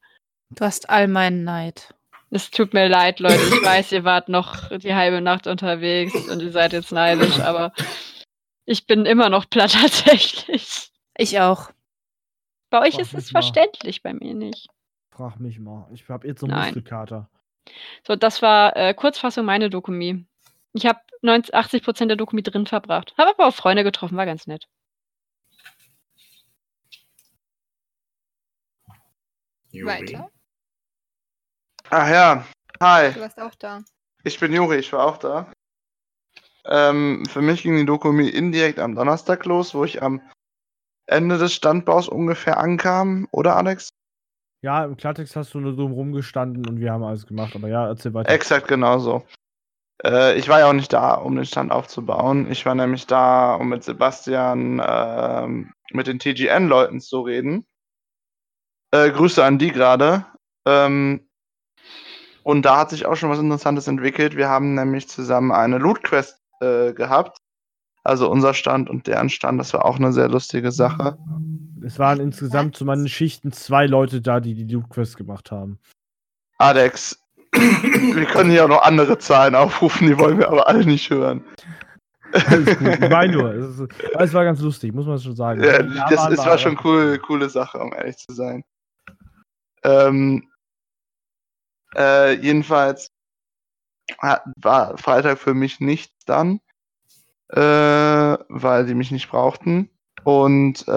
Du 0.51 0.63
hast 0.63 0.89
all 0.89 1.07
meinen 1.07 1.43
Neid. 1.43 1.93
Es 2.29 2.51
tut 2.51 2.73
mir 2.73 2.87
leid, 2.87 3.19
Leute. 3.19 3.35
Ich 3.35 3.63
weiß, 3.63 3.91
ihr 3.91 4.03
wart 4.03 4.29
noch 4.29 4.69
die 4.77 4.93
halbe 4.93 5.21
Nacht 5.21 5.47
unterwegs 5.47 6.13
und 6.29 6.41
ihr 6.41 6.51
seid 6.51 6.73
jetzt 6.73 6.91
neidisch, 6.91 7.39
aber 7.39 7.73
ich 8.65 8.85
bin 8.85 9.05
immer 9.05 9.29
noch 9.29 9.49
platt 9.49 9.73
tatsächlich. 9.81 10.91
Ich 11.17 11.39
auch. 11.39 11.71
Bei 12.71 12.79
euch 12.81 12.95
Frag 12.95 13.01
ist 13.01 13.13
es 13.13 13.31
mal. 13.31 13.41
verständlich, 13.41 14.01
bei 14.01 14.13
mir 14.13 14.33
nicht. 14.33 14.67
Frag 15.11 15.39
mich 15.39 15.59
mal. 15.59 15.87
Ich 15.93 16.07
habe 16.09 16.25
jetzt 16.27 16.39
so 16.39 16.47
Nein. 16.47 16.67
Muskelkater. 16.73 17.29
So, 18.07 18.15
das 18.15 18.41
war 18.41 18.75
äh, 18.75 18.93
Kurzfassung 18.93 19.45
meine 19.45 19.69
Dokumi. 19.69 20.25
Ich 20.73 20.85
habe 20.85 20.99
80 21.21 21.83
Prozent 21.83 22.09
der 22.09 22.15
Dokumi 22.15 22.41
drin 22.41 22.65
verbracht. 22.65 23.13
Habe 23.17 23.31
aber 23.31 23.47
auch 23.47 23.53
Freunde 23.53 23.83
getroffen, 23.83 24.17
war 24.17 24.25
ganz 24.25 24.47
nett. 24.47 24.67
Juri. 29.71 29.85
Weiter. 29.87 30.29
Ach 31.89 32.09
ja. 32.09 32.45
Hi, 32.81 33.11
Du 33.13 33.19
warst 33.19 33.39
auch 33.39 33.53
da. 33.55 33.83
ich 34.23 34.39
bin 34.39 34.53
Juri, 34.53 34.77
ich 34.77 34.91
war 34.93 35.05
auch 35.05 35.17
da. 35.17 35.51
Ähm, 36.65 37.25
für 37.29 37.41
mich 37.41 37.63
ging 37.63 37.75
die 37.75 37.85
Dokumi 37.85 38.29
indirekt 38.29 38.79
am 38.79 38.95
Donnerstag 38.95 39.45
los, 39.45 39.73
wo 39.75 39.83
ich 39.83 40.01
am 40.01 40.21
Ende 41.07 41.37
des 41.37 41.53
Standbaus 41.53 42.07
ungefähr 42.07 42.57
ankam, 42.57 43.27
oder 43.31 43.55
Alex? 43.55 43.89
Ja, 44.63 44.85
im 44.85 44.95
Klartext 44.95 45.35
hast 45.35 45.53
du 45.53 45.59
nur 45.59 45.73
so 45.73 45.87
rumgestanden 45.87 46.67
und 46.67 46.79
wir 46.79 46.91
haben 46.91 47.03
alles 47.03 47.25
gemacht, 47.25 47.55
aber 47.55 47.67
ja, 47.67 47.87
erzähl 47.87 48.13
weiter. 48.13 48.29
Exakt 48.29 48.67
genauso. 48.67 49.23
Äh, 50.05 50.37
ich 50.37 50.47
war 50.49 50.59
ja 50.59 50.69
auch 50.69 50.73
nicht 50.73 50.93
da, 50.93 51.15
um 51.15 51.35
den 51.35 51.45
Stand 51.45 51.71
aufzubauen. 51.71 52.49
Ich 52.49 52.65
war 52.65 52.75
nämlich 52.75 53.07
da, 53.07 53.55
um 53.55 53.69
mit 53.69 53.83
Sebastian, 53.83 54.81
ähm, 54.85 55.73
mit 55.91 56.07
den 56.07 56.19
TGN-Leuten 56.19 57.01
zu 57.01 57.21
reden. 57.21 57.65
Äh, 58.91 59.09
Grüße 59.09 59.43
an 59.43 59.57
die 59.57 59.71
gerade. 59.71 60.25
Ähm, 60.67 61.27
und 62.43 62.63
da 62.63 62.77
hat 62.77 62.89
sich 62.91 63.05
auch 63.05 63.15
schon 63.15 63.29
was 63.29 63.39
Interessantes 63.39 63.87
entwickelt. 63.87 64.35
Wir 64.35 64.49
haben 64.49 64.75
nämlich 64.75 65.07
zusammen 65.07 65.51
eine 65.51 65.77
Loot-Quest 65.77 66.39
äh, 66.59 66.93
gehabt. 66.93 67.40
Also 68.03 68.29
unser 68.29 68.53
Stand 68.53 68.89
und 68.89 69.07
deren 69.07 69.29
Stand. 69.29 69.59
Das 69.59 69.73
war 69.73 69.85
auch 69.85 69.97
eine 69.97 70.11
sehr 70.11 70.27
lustige 70.27 70.71
Sache. 70.71 71.17
Es 71.83 71.99
waren 71.99 72.19
insgesamt 72.19 72.75
zu 72.75 72.85
meinen 72.85 73.07
Schichten 73.07 73.51
zwei 73.51 73.85
Leute 73.85 74.21
da, 74.21 74.39
die 74.39 74.55
die 74.55 74.71
Loot 74.71 74.89
Quest 74.89 75.17
gemacht 75.17 75.51
haben. 75.51 75.79
Alex, 76.57 77.19
wir 77.53 78.25
können 78.25 78.51
hier 78.51 78.65
auch 78.65 78.69
noch 78.69 78.83
andere 78.83 79.17
Zahlen 79.17 79.55
aufrufen, 79.55 80.07
die 80.07 80.17
wollen 80.17 80.37
wir 80.37 80.47
aber 80.47 80.67
alle 80.67 80.85
nicht 80.85 81.09
hören. 81.09 81.43
Alles 82.33 82.77
gut. 82.77 82.87
Ich 82.87 83.09
meine 83.09 83.33
nur, 83.33 83.53
es, 83.53 83.79
ist, 83.79 83.93
es 84.17 84.33
war 84.33 84.45
ganz 84.45 84.61
lustig, 84.61 84.93
muss 84.93 85.05
man 85.05 85.19
schon 85.19 85.35
sagen. 85.35 85.63
Ja, 85.63 85.81
Da 85.81 86.07
das, 86.09 86.29
wir 86.29 86.37
war 86.37 86.57
schon 86.57 86.79
cool, 86.83 87.19
coole 87.19 87.49
Sache, 87.49 87.77
um 87.79 87.91
ehrlich 87.93 88.17
zu 88.17 88.33
sein. 88.33 88.63
Ähm, 89.83 90.47
äh, 91.95 92.33
jedenfalls 92.35 93.09
war 94.55 94.97
Freitag 94.97 95.39
für 95.39 95.53
mich 95.53 95.79
nichts 95.79 96.25
dann, 96.25 96.59
weil 97.57 98.85
die 98.85 98.95
mich 98.95 99.11
nicht 99.11 99.29
brauchten. 99.29 99.89
Und 100.23 100.87
äh, 100.87 100.91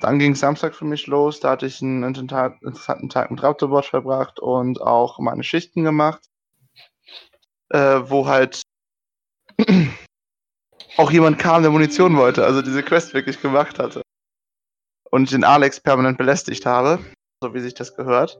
dann 0.00 0.18
ging 0.18 0.34
Samstag 0.36 0.74
für 0.74 0.84
mich 0.84 1.06
los. 1.08 1.40
Da 1.40 1.50
hatte 1.50 1.66
ich 1.66 1.82
einen 1.82 2.04
inter- 2.04 2.56
interessanten 2.62 3.08
Tag 3.08 3.30
mit 3.30 3.42
Raptorbot 3.42 3.86
verbracht 3.86 4.38
und 4.38 4.80
auch 4.80 5.18
meine 5.18 5.42
Schichten 5.42 5.82
gemacht, 5.82 6.22
äh, 7.70 8.00
wo 8.04 8.26
halt 8.28 8.62
auch 10.96 11.10
jemand 11.10 11.38
kam, 11.38 11.62
der 11.62 11.72
Munition 11.72 12.16
wollte, 12.16 12.44
also 12.44 12.62
diese 12.62 12.82
Quest 12.82 13.14
wirklich 13.14 13.40
gemacht 13.40 13.78
hatte. 13.78 14.02
Und 15.10 15.32
den 15.32 15.44
Alex 15.44 15.80
permanent 15.80 16.16
belästigt 16.16 16.64
habe, 16.64 17.00
so 17.42 17.54
wie 17.54 17.60
sich 17.60 17.74
das 17.74 17.96
gehört. 17.96 18.38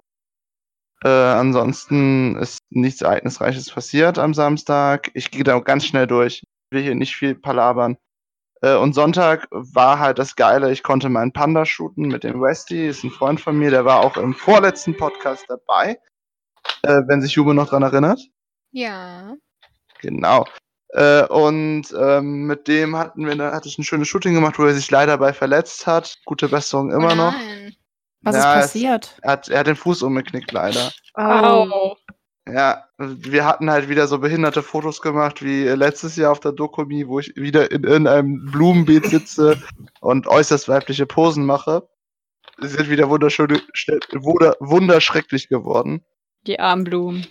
Äh, 1.04 1.08
ansonsten 1.08 2.36
ist 2.36 2.58
nichts 2.70 3.02
Ereignisreiches 3.02 3.70
passiert 3.70 4.18
am 4.18 4.34
Samstag. 4.34 5.10
Ich 5.14 5.32
gehe 5.32 5.42
da 5.42 5.58
ganz 5.58 5.84
schnell 5.84 6.06
durch. 6.06 6.42
Ich 6.72 6.74
will 6.74 6.84
hier 6.84 6.94
nicht 6.94 7.14
viel 7.14 7.34
palabern. 7.34 7.98
Äh, 8.62 8.76
und 8.76 8.94
Sonntag 8.94 9.46
war 9.50 9.98
halt 9.98 10.18
das 10.18 10.36
Geile, 10.36 10.72
ich 10.72 10.82
konnte 10.82 11.10
meinen 11.10 11.30
Panda 11.30 11.66
shooten 11.66 12.08
mit 12.08 12.24
dem 12.24 12.40
Westy, 12.40 12.88
ist 12.88 13.04
ein 13.04 13.10
Freund 13.10 13.42
von 13.42 13.58
mir, 13.58 13.70
der 13.70 13.84
war 13.84 14.00
auch 14.00 14.16
im 14.16 14.32
vorletzten 14.32 14.96
Podcast 14.96 15.44
dabei, 15.48 15.98
äh, 16.82 17.02
wenn 17.08 17.20
sich 17.20 17.32
Jube 17.32 17.52
noch 17.52 17.68
dran 17.68 17.82
erinnert. 17.82 18.22
Ja. 18.70 19.34
Genau. 20.00 20.46
Äh, 20.94 21.26
und 21.26 21.92
ähm, 21.94 22.46
mit 22.46 22.66
dem 22.68 22.96
hatten 22.96 23.26
wir, 23.26 23.36
da 23.36 23.52
hatte 23.52 23.68
ich 23.68 23.76
ein 23.76 23.84
schönes 23.84 24.08
Shooting 24.08 24.32
gemacht, 24.32 24.58
wo 24.58 24.64
er 24.64 24.72
sich 24.72 24.90
leider 24.90 25.18
bei 25.18 25.34
verletzt 25.34 25.86
hat. 25.86 26.16
Gute 26.24 26.48
Besserung 26.48 26.90
immer 26.90 27.12
oh 27.12 27.16
noch. 27.16 27.34
Was 28.22 28.34
Ja, 28.34 28.54
ist 28.54 28.64
es- 28.64 28.72
passiert? 28.72 29.18
Er 29.20 29.32
hat, 29.32 29.50
er 29.50 29.58
hat 29.58 29.66
den 29.66 29.76
Fuß 29.76 30.02
umgeknickt 30.04 30.52
leider. 30.52 30.90
Au. 31.12 31.96
Ja, 32.48 32.84
wir 32.98 33.44
hatten 33.46 33.70
halt 33.70 33.88
wieder 33.88 34.08
so 34.08 34.18
behinderte 34.18 34.62
Fotos 34.62 35.00
gemacht 35.00 35.42
wie 35.42 35.64
letztes 35.64 36.16
Jahr 36.16 36.32
auf 36.32 36.40
der 36.40 36.52
Dokumi, 36.52 37.06
wo 37.06 37.20
ich 37.20 37.36
wieder 37.36 37.70
in 37.70 37.84
irgendeinem 37.84 38.50
Blumenbeet 38.50 39.06
sitze 39.06 39.62
und 40.00 40.26
äußerst 40.26 40.68
weibliche 40.68 41.06
Posen 41.06 41.46
mache. 41.46 41.88
Sie 42.60 42.68
sind 42.68 42.90
wieder 42.90 43.08
wunderschöne, 43.08 43.60
wunder, 44.12 44.56
wunderschrecklich 44.60 45.48
geworden. 45.48 46.04
Die 46.46 46.58
armen 46.58 46.84
Blumen. 46.84 47.26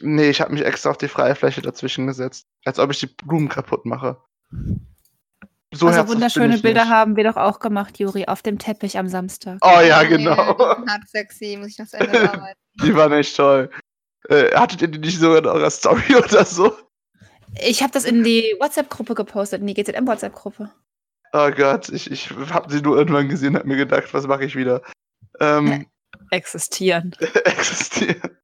Nee, 0.00 0.30
ich 0.30 0.40
habe 0.40 0.52
mich 0.52 0.64
extra 0.64 0.90
auf 0.90 0.98
die 0.98 1.08
freie 1.08 1.34
Fläche 1.34 1.60
dazwischen 1.60 2.06
gesetzt, 2.06 2.46
als 2.64 2.78
ob 2.78 2.92
ich 2.92 3.00
die 3.00 3.06
Blumen 3.06 3.48
kaputt 3.48 3.84
mache. 3.84 4.18
So 5.74 5.88
also 5.88 6.08
wunderschöne 6.08 6.58
Bilder 6.58 6.84
nicht. 6.84 6.92
haben 6.92 7.16
wir 7.16 7.24
doch 7.24 7.36
auch 7.36 7.58
gemacht, 7.58 7.98
Juri, 7.98 8.26
auf 8.26 8.42
dem 8.42 8.58
Teppich 8.58 8.96
am 8.98 9.08
Samstag. 9.08 9.58
Oh 9.62 9.80
ja, 9.80 10.02
die 10.02 10.08
genau. 10.08 10.56
sind 10.56 10.58
Hart 10.90 11.08
sexy, 11.08 11.58
muss 11.58 11.68
ich 11.70 11.78
noch 11.78 11.86
zu 11.86 11.98
Ende 11.98 12.32
arbeiten. 12.32 12.58
Die 12.82 12.94
waren 12.94 13.12
echt 13.12 13.36
toll. 13.36 13.70
Äh, 14.28 14.54
hattet 14.54 14.82
ihr 14.82 14.88
die 14.88 14.98
nicht 14.98 15.18
sogar 15.18 15.38
in 15.38 15.46
eurer 15.46 15.70
Story 15.70 16.16
oder 16.16 16.44
so? 16.44 16.76
Ich 17.60 17.82
habe 17.82 17.92
das 17.92 18.04
in 18.04 18.24
die 18.24 18.54
WhatsApp-Gruppe 18.60 19.14
gepostet, 19.14 19.60
in 19.60 19.66
die 19.66 19.74
GZM-WhatsApp-Gruppe. 19.74 20.70
Oh 21.32 21.50
Gott, 21.50 21.88
ich, 21.90 22.10
ich 22.10 22.30
habe 22.30 22.72
sie 22.72 22.80
nur 22.80 22.96
irgendwann 22.96 23.28
gesehen, 23.28 23.56
hab 23.56 23.64
mir 23.64 23.76
gedacht, 23.76 24.12
was 24.12 24.26
mache 24.26 24.44
ich 24.44 24.56
wieder? 24.56 24.82
Ähm, 25.40 25.86
Existieren. 26.30 27.14
existieren. 27.44 28.38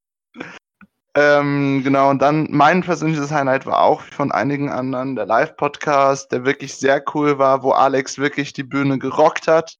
Ähm, 1.17 1.81
genau, 1.83 2.09
und 2.09 2.21
dann 2.21 2.47
mein 2.51 2.83
persönliches 2.83 3.31
Highlight 3.31 3.65
war 3.65 3.81
auch 3.81 4.01
von 4.01 4.31
einigen 4.31 4.69
anderen 4.69 5.15
der 5.15 5.25
Live-Podcast, 5.25 6.31
der 6.31 6.43
wirklich 6.43 6.75
sehr 6.75 7.03
cool 7.13 7.37
war, 7.37 7.63
wo 7.63 7.71
Alex 7.71 8.17
wirklich 8.17 8.51
die 8.51 8.63
Bühne 8.63 8.99
gerockt 8.99 9.47
hat 9.47 9.77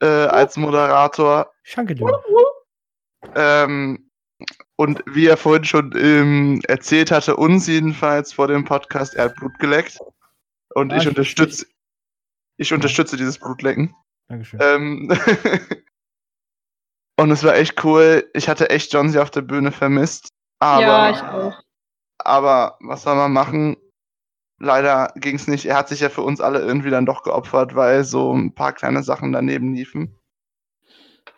äh, 0.00 0.06
als 0.06 0.56
Moderator. 0.56 1.52
Schanke 1.64 1.94
dir. 1.94 2.10
Ähm, 3.34 4.07
und 4.76 5.02
wie 5.06 5.26
er 5.26 5.36
vorhin 5.36 5.64
schon 5.64 5.92
ähm, 5.96 6.60
erzählt 6.68 7.10
hatte, 7.10 7.36
uns 7.36 7.66
jedenfalls 7.66 8.32
vor 8.32 8.46
dem 8.48 8.64
Podcast, 8.64 9.14
er 9.14 9.24
hat 9.26 9.36
Blut 9.36 9.58
geleckt. 9.58 9.98
Und 10.74 10.92
Ah, 10.92 10.96
ich 10.96 11.02
ich- 11.02 11.08
unterstütze, 11.08 11.66
ich 12.56 12.72
unterstütze 12.72 13.16
dieses 13.16 13.38
Blutlecken. 13.38 13.94
Dankeschön. 14.28 14.60
Ähm, 14.62 15.08
und 17.18 17.30
es 17.30 17.42
war 17.42 17.56
echt 17.56 17.82
cool. 17.84 18.28
Ich 18.34 18.48
hatte 18.48 18.70
echt 18.70 18.92
Johnsy 18.92 19.18
auf 19.18 19.30
der 19.30 19.42
Bühne 19.42 19.72
vermisst. 19.72 20.28
Aber, 20.60 20.82
ja, 20.82 21.10
ich 21.10 21.22
auch. 21.22 21.62
aber 22.18 22.76
was 22.80 23.02
soll 23.02 23.14
man 23.16 23.32
machen? 23.32 23.76
Leider 24.60 25.12
ging 25.16 25.36
es 25.36 25.46
nicht. 25.46 25.66
Er 25.66 25.76
hat 25.76 25.88
sich 25.88 26.00
ja 26.00 26.08
für 26.10 26.22
uns 26.22 26.40
alle 26.40 26.58
irgendwie 26.60 26.90
dann 26.90 27.06
doch 27.06 27.22
geopfert, 27.22 27.74
weil 27.76 28.02
so 28.04 28.32
ein 28.34 28.54
paar 28.54 28.72
kleine 28.72 29.02
Sachen 29.04 29.32
daneben 29.32 29.72
liefen. 29.74 30.18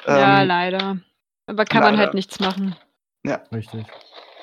ja, 0.07 0.41
Ähm, 0.43 0.49
leider. 0.49 0.99
Aber 1.47 1.65
kann 1.67 1.83
man 1.83 1.95
leider. 1.95 2.05
halt 2.07 2.15
nichts 2.15 2.41
machen. 2.41 2.77
Richtig. 3.53 3.87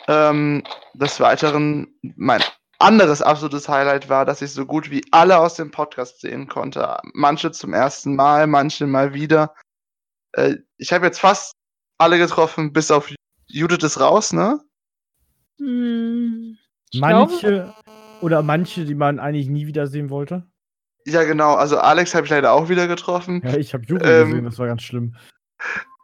Ähm, 0.08 0.64
des 0.94 1.20
Weiteren, 1.20 1.88
mein 2.16 2.42
anderes 2.80 3.22
absolutes 3.22 3.68
Highlight 3.68 4.10
war, 4.10 4.26
dass 4.26 4.42
ich 4.42 4.52
so 4.52 4.66
gut 4.66 4.92
wie 4.92 5.04
alle 5.12 5.38
aus 5.38 5.56
dem 5.56 5.72
Podcast 5.72 6.22
sehen 6.22 6.48
konnte. 6.48 6.98
Manche 7.14 7.52
zum 7.52 7.74
ersten 7.74 8.16
Mal, 8.16 8.48
manche 8.48 8.86
mal 8.88 9.14
wieder. 9.14 9.54
Äh, 10.34 10.58
ich 10.78 10.94
habe 10.94 11.06
jetzt 11.06 11.20
fast 11.20 11.54
alle 11.98 12.18
getroffen, 12.18 12.72
bis 12.72 12.92
auf 12.92 13.12
Judith 13.48 13.84
ist 13.84 14.00
raus, 14.00 14.32
ne? 14.34 14.60
Hm, 15.60 16.58
Manche 16.96 17.74
oder 18.22 18.44
manche, 18.44 18.86
die 18.86 18.96
man 18.96 19.20
eigentlich 19.20 19.50
nie 19.50 19.68
wiedersehen 19.68 20.10
wollte. 20.10 20.44
Ja, 21.06 21.24
genau. 21.24 21.56
Also 21.56 21.78
Alex 21.78 22.14
habe 22.14 22.26
ich 22.26 22.32
leider 22.32 22.52
auch 22.52 22.70
wieder 22.70 22.88
getroffen. 22.88 23.42
Ja, 23.44 23.56
ich 23.58 23.74
habe 23.74 23.86
Juri 23.86 24.04
Ähm, 24.06 24.30
gesehen, 24.30 24.46
das 24.46 24.60
war 24.60 24.68
ganz 24.68 24.84
schlimm. 24.84 25.16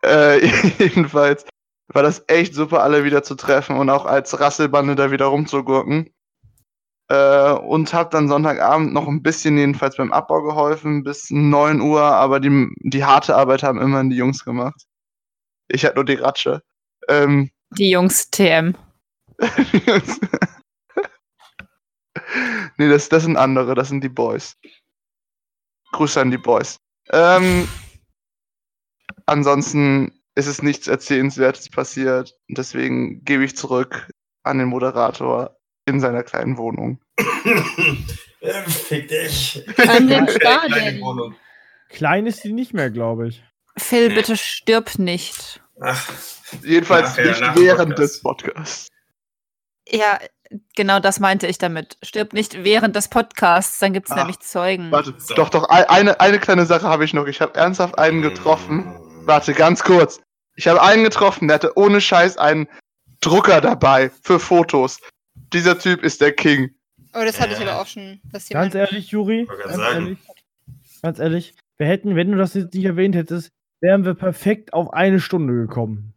Äh, 0.04 0.46
jedenfalls 0.80 1.46
war 1.88 2.04
das 2.04 2.24
echt 2.28 2.54
super, 2.56 2.82
alle 2.84 3.04
wieder 3.04 3.24
zu 3.24 3.36
treffen 3.36 3.78
und 3.78 3.90
auch 3.90 4.06
als 4.06 4.40
Rasselbande 4.40 4.96
da 4.96 5.12
wieder 5.12 5.26
rumzugurken. 5.26 6.10
Äh, 7.10 7.52
und 7.52 7.94
habe 7.94 8.10
dann 8.10 8.30
Sonntagabend 8.30 8.94
noch 8.94 9.08
ein 9.08 9.22
bisschen 9.22 9.58
jedenfalls 9.58 9.98
beim 9.98 10.14
Abbau 10.14 10.42
geholfen, 10.42 11.04
bis 11.04 11.30
9 11.30 11.82
Uhr, 11.82 12.02
aber 12.02 12.40
die, 12.40 12.70
die 12.80 13.04
harte 13.04 13.36
Arbeit 13.36 13.62
haben 13.64 13.82
immerhin 13.82 14.10
die 14.10 14.16
Jungs 14.16 14.46
gemacht. 14.46 14.82
Ich 15.68 15.84
hatte 15.86 15.96
nur 15.96 16.06
die 16.06 16.16
Ratsche. 16.16 16.64
Ähm, 17.10 17.52
Die 17.72 17.90
Jungs 17.90 18.30
TM. 18.32 18.76
die 19.40 19.78
Jungs- 19.80 20.20
nee, 22.78 22.90
das, 22.90 23.10
das 23.10 23.24
sind 23.24 23.36
andere, 23.38 23.76
das 23.76 23.90
sind 23.90 24.02
die 24.04 24.10
Boys. 24.10 24.56
Grüße 25.92 26.22
an 26.22 26.32
die 26.32 26.38
Boys. 26.38 26.78
Ähm, 27.12 27.68
ansonsten 29.26 30.23
ist 30.36 30.48
es 30.48 30.62
nichts 30.64 30.88
Erzählenswertes 30.88 31.70
passiert. 31.70 32.36
Und 32.50 32.58
deswegen 32.58 33.24
gebe 33.24 33.44
ich 33.44 33.56
zurück 33.58 34.10
an 34.44 34.58
den 34.58 34.68
Moderator 34.68 35.58
in 35.86 36.00
seiner 36.00 36.24
kleinen 36.24 36.58
Wohnung. 36.58 37.00
Fick 38.68 39.08
dich. 39.08 39.64
An 39.88 40.08
den 40.08 40.28
Star 40.30 40.66
kleine 40.66 40.86
Daddy. 40.86 41.02
Wohnung. 41.02 41.36
Klein 41.90 42.26
ist 42.28 42.42
sie 42.42 42.54
nicht 42.54 42.74
mehr, 42.74 42.90
glaube 42.90 43.28
ich. 43.30 43.44
Phil, 43.78 44.10
bitte 44.14 44.36
stirb 44.38 44.98
nicht. 45.00 45.62
Ach, 45.82 46.10
Jedenfalls 46.64 47.10
Nachher, 47.18 47.26
nicht 47.28 47.42
während 47.56 47.90
Podcast. 47.96 48.00
des 48.00 48.22
Podcasts. 48.22 48.88
Ja, 49.88 50.20
genau 50.76 51.00
das 51.00 51.20
meinte 51.20 51.48
ich 51.48 51.58
damit. 51.58 51.98
Stirb 52.04 52.34
nicht 52.34 52.64
während 52.64 52.96
des 52.96 53.08
Podcasts, 53.08 53.80
dann 53.80 53.94
gibt 53.94 54.08
es 54.08 54.12
Ach, 54.12 54.18
nämlich 54.18 54.40
Zeugen. 54.40 54.92
Warte, 54.92 55.14
So. 55.18 55.34
doch, 55.34 55.50
doch, 55.50 55.70
ein- 55.70 55.86
eine, 55.86 56.20
eine 56.20 56.40
kleine 56.40 56.66
Sache 56.66 56.88
habe 56.88 57.06
ich 57.06 57.14
noch. 57.14 57.26
Ich 57.28 57.42
habe 57.42 57.56
ernsthaft 57.56 57.98
einen 57.98 58.22
getroffen. 58.22 58.94
Warte, 59.26 59.54
ganz 59.54 59.84
kurz. 59.84 60.22
Ich 60.56 60.68
habe 60.68 60.82
einen 60.82 61.04
getroffen, 61.04 61.48
der 61.48 61.56
hatte 61.56 61.78
ohne 61.78 62.02
Scheiß 62.02 62.38
einen 62.38 62.68
Drucker 63.22 63.62
dabei 63.62 64.12
für 64.22 64.40
Fotos. 64.40 65.00
Dieser 65.54 65.80
Typ 65.80 66.04
ist 66.04 66.22
der 66.22 66.34
King. 66.34 66.72
Oh, 67.14 67.22
das 67.24 67.40
hatte 67.40 67.54
ich 67.54 67.60
Äh. 67.60 67.64
aber 67.68 67.82
auch 67.82 67.88
schon. 67.88 68.20
Dass 68.32 68.50
Ganz 68.50 68.76
ehrlich, 68.76 69.08
Juri, 69.12 69.46
ganz 69.46 69.76
sagen. 69.76 70.06
ehrlich, 70.06 70.18
ganz 71.02 71.20
ehrlich, 71.20 71.56
wir 71.78 71.88
hätten, 71.88 72.16
wenn 72.16 72.32
du 72.32 72.38
das 72.38 72.54
jetzt 72.54 72.74
nicht 72.74 72.86
erwähnt 72.86 73.16
hättest, 73.16 73.50
wären 73.82 74.06
wir 74.06 74.14
perfekt 74.14 74.74
auf 74.74 74.94
eine 74.94 75.20
Stunde 75.20 75.54
gekommen. 75.54 76.14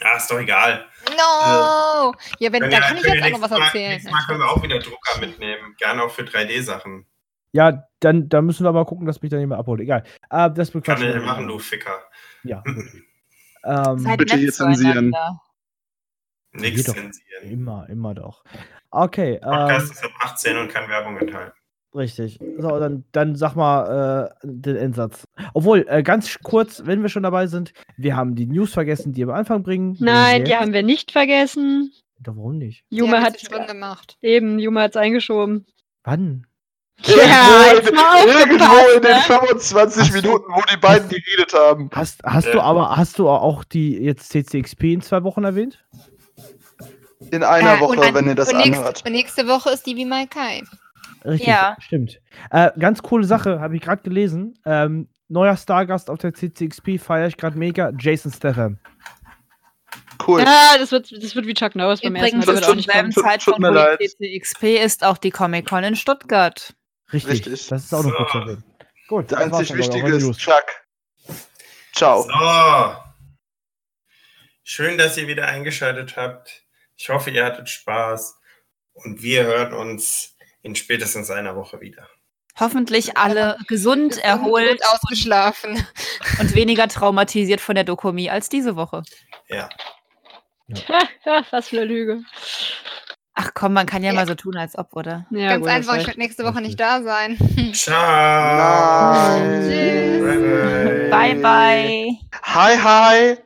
Ja, 0.00 0.16
ist 0.16 0.30
doch 0.30 0.38
egal. 0.38 0.84
No! 1.08 2.12
Ja, 2.38 2.52
wenn, 2.52 2.60
Können 2.60 2.70
da 2.70 2.78
ja- 2.78 2.80
kann 2.88 2.96
ich 2.98 3.04
jetzt 3.04 3.24
auch 3.24 3.30
noch 3.30 3.42
was 3.42 3.50
Mal- 3.50 3.60
erzählen. 3.62 3.90
Nächstes 3.92 4.12
Mal 4.12 4.22
können 4.26 4.40
wir 4.40 4.50
auch 4.50 4.62
wieder 4.62 4.78
Drucker 4.78 5.20
mitnehmen. 5.20 5.74
Gerne 5.78 6.02
auch 6.02 6.10
für 6.10 6.22
3D-Sachen. 6.22 7.06
Ja, 7.52 7.84
dann, 8.00 8.28
dann 8.28 8.44
müssen 8.44 8.64
wir 8.64 8.68
aber 8.68 8.84
gucken, 8.84 9.06
dass 9.06 9.22
mich 9.22 9.30
dann 9.30 9.40
jemand 9.40 9.60
abholt. 9.60 9.80
Egal. 9.80 10.04
Äh, 10.30 10.50
das 10.50 10.70
Kann 10.72 10.82
ich 10.82 11.00
wir 11.14 11.20
machen, 11.22 11.44
dann. 11.44 11.48
du 11.48 11.58
Ficker. 11.58 11.98
Ja, 12.48 12.62
gut. 12.62 12.84
ähm, 13.64 13.98
Seid 13.98 14.18
Bitte 14.18 14.34
nett 14.34 14.42
hier 14.42 14.52
zensieren. 14.52 15.14
Nichts 16.52 16.84
doch. 16.84 16.94
zensieren. 16.94 17.50
immer, 17.50 17.88
immer 17.88 18.14
doch. 18.14 18.44
Okay, 18.90 19.38
Podcast 19.42 19.86
ähm, 19.88 19.92
ist 19.92 20.04
ab 20.04 20.10
18 20.20 20.56
und 20.56 20.68
kann 20.68 20.88
Werbung 20.88 21.18
enthalten. 21.18 21.52
richtig. 21.94 22.38
So, 22.58 22.78
dann, 22.78 23.04
dann 23.12 23.34
sag 23.36 23.54
mal 23.56 24.30
äh, 24.42 24.46
den 24.46 24.76
Endsatz. 24.76 25.26
Obwohl, 25.52 25.84
äh, 25.88 26.02
ganz 26.02 26.38
kurz, 26.42 26.82
wenn 26.86 27.02
wir 27.02 27.08
schon 27.08 27.24
dabei 27.24 27.46
sind, 27.46 27.72
wir 27.96 28.16
haben 28.16 28.34
die 28.34 28.46
News 28.46 28.72
vergessen, 28.72 29.12
die 29.12 29.26
wir 29.26 29.32
am 29.34 29.40
Anfang 29.40 29.62
bringen. 29.62 29.96
Nein, 30.00 30.44
die 30.44 30.56
haben 30.56 30.72
wir 30.72 30.82
nicht 30.82 31.12
vergessen. 31.12 31.92
Doch, 32.20 32.36
warum 32.36 32.56
nicht? 32.58 32.84
Juma 32.88 33.20
hat 33.20 33.38
schon 33.40 33.66
gemacht. 33.66 34.16
eben, 34.22 34.58
Juma 34.58 34.82
hat 34.82 34.92
es 34.92 34.96
eingeschoben. 34.96 35.66
Wann? 36.04 36.46
Ja, 37.04 37.72
irgendwo, 37.74 37.90
in, 37.90 38.28
irgendwo 38.28 38.96
in 38.96 39.02
den 39.02 39.10
ne? 39.12 39.22
25 39.22 40.02
Ach 40.02 40.06
so. 40.06 40.12
Minuten, 40.14 40.44
wo 40.48 40.62
die 40.72 40.76
beiden 40.78 41.08
geredet 41.08 41.52
haben. 41.54 41.90
Hast, 41.94 42.22
hast 42.24 42.46
Ja. 42.46 42.52
du 42.52 42.60
aber, 42.62 42.96
hast 42.96 43.18
du 43.18 43.28
auch 43.28 43.64
die 43.64 43.96
jetzt 43.98 44.30
CCXP 44.30 44.84
in 44.94 45.00
zwei 45.02 45.22
Wochen 45.22 45.44
erwähnt? 45.44 45.84
In 47.30 47.42
einer 47.42 47.74
Äh, 47.76 47.80
Woche, 47.80 48.00
an- 48.02 48.14
wenn 48.14 48.26
ihr 48.26 48.34
das 48.34 48.52
und 48.52 48.56
anhört. 48.60 49.04
Nächste 49.08 49.46
Woche 49.46 49.70
ist 49.70 49.86
die 49.86 49.96
wie 49.96 50.04
Mai 50.04 50.26
Kai. 50.26 50.62
Richtig, 51.24 51.48
Ja. 51.48 51.76
stimmt. 51.80 52.20
Äh, 52.50 52.70
ganz 52.78 53.02
coole 53.02 53.24
Sache, 53.24 53.60
habe 53.60 53.76
ich 53.76 53.82
gerade 53.82 54.02
gelesen. 54.02 54.54
Ähm, 54.64 55.08
neuer 55.28 55.56
Stargast 55.56 56.08
auf 56.08 56.18
der 56.18 56.32
CCXP 56.34 56.98
feiere 56.98 57.26
ich 57.28 57.36
gerade 57.36 57.58
mega, 57.58 57.92
Jason 57.98 58.32
Statham. 58.32 58.78
Cool. 60.26 60.40
Ja, 60.40 60.76
das 60.78 60.92
wird, 60.92 61.12
das 61.12 61.34
wird 61.36 61.46
wie 61.46 61.54
Chuck 61.54 61.74
Norris 61.76 62.00
beim 62.00 62.14
ersten 62.16 62.38
Mal. 62.38 62.44
Übrigens, 62.44 62.46
Der 62.46 62.54
das 62.54 62.62
wird 62.62 62.64
auch 62.64 62.68
zum 62.70 62.76
nicht 62.76 62.90
selben 62.90 63.12
Zeitpunkt, 63.12 63.60
wo 63.60 63.96
die 64.00 64.08
CCXP 64.08 64.76
ist, 64.84 65.04
auch 65.04 65.18
die 65.18 65.30
Comic-Con 65.30 65.84
in 65.84 65.94
Stuttgart. 65.96 66.74
Richtig, 67.12 67.32
Richtig. 67.46 67.68
das 67.68 67.84
ist 67.84 67.94
auch 67.94 68.02
noch 68.02 68.10
So. 68.10 68.16
kurz 68.16 68.34
erwähnt. 68.34 68.64
Gut, 69.08 69.32
das 69.32 69.40
einzig 69.40 69.74
Wichtige 69.74 70.08
ist. 70.16 70.38
Chuck. 70.38 70.64
Ciao. 71.94 72.22
So. 72.22 72.96
Schön, 74.64 74.98
dass 74.98 75.16
ihr 75.16 75.28
wieder 75.28 75.46
eingeschaltet 75.46 76.16
habt. 76.16 76.64
Ich 76.96 77.08
hoffe, 77.08 77.30
ihr 77.30 77.44
hattet 77.44 77.68
Spaß. 77.68 78.36
Und 78.94 79.22
wir 79.22 79.44
hören 79.44 79.74
uns 79.74 80.34
in 80.62 80.74
spätestens 80.74 81.30
einer 81.30 81.54
Woche 81.54 81.80
wieder. 81.80 82.08
Hoffentlich 82.58 83.16
alle 83.16 83.58
gesund, 83.68 84.12
Gesund 84.14 84.24
erholt 84.24 84.70
und 84.80 84.86
ausgeschlafen. 84.86 85.86
und 86.40 86.54
weniger 86.54 86.88
traumatisiert 86.88 87.60
von 87.60 87.74
der 87.74 87.84
Dokumie 87.84 88.30
als 88.30 88.48
diese 88.48 88.74
Woche. 88.74 89.02
Ja. 89.48 89.68
Ja, 90.68 91.08
was 91.50 91.68
für 91.68 91.76
eine 91.76 91.84
Lüge. 91.84 92.22
Ach 93.38 93.50
komm, 93.52 93.74
man 93.74 93.84
kann 93.86 94.02
ja, 94.02 94.10
Ja. 94.12 94.16
mal 94.16 94.26
so 94.26 94.34
tun, 94.34 94.56
als 94.56 94.78
ob, 94.78 94.96
oder? 94.96 95.26
Ja, 95.30 95.50
Ganz 95.50 95.60
gut, 95.60 95.68
einfach, 95.70 95.96
ich 95.96 96.06
werde 96.06 96.18
nächste 96.18 96.42
Woche 96.44 96.62
nicht 96.62 96.80
da 96.80 97.02
sein. 97.02 97.36
Ciao. 97.74 99.12
Bye. 99.12 101.10
Bye, 101.10 101.34
bye. 101.36 102.18
Hi, 102.42 102.76
hi. 102.82 103.36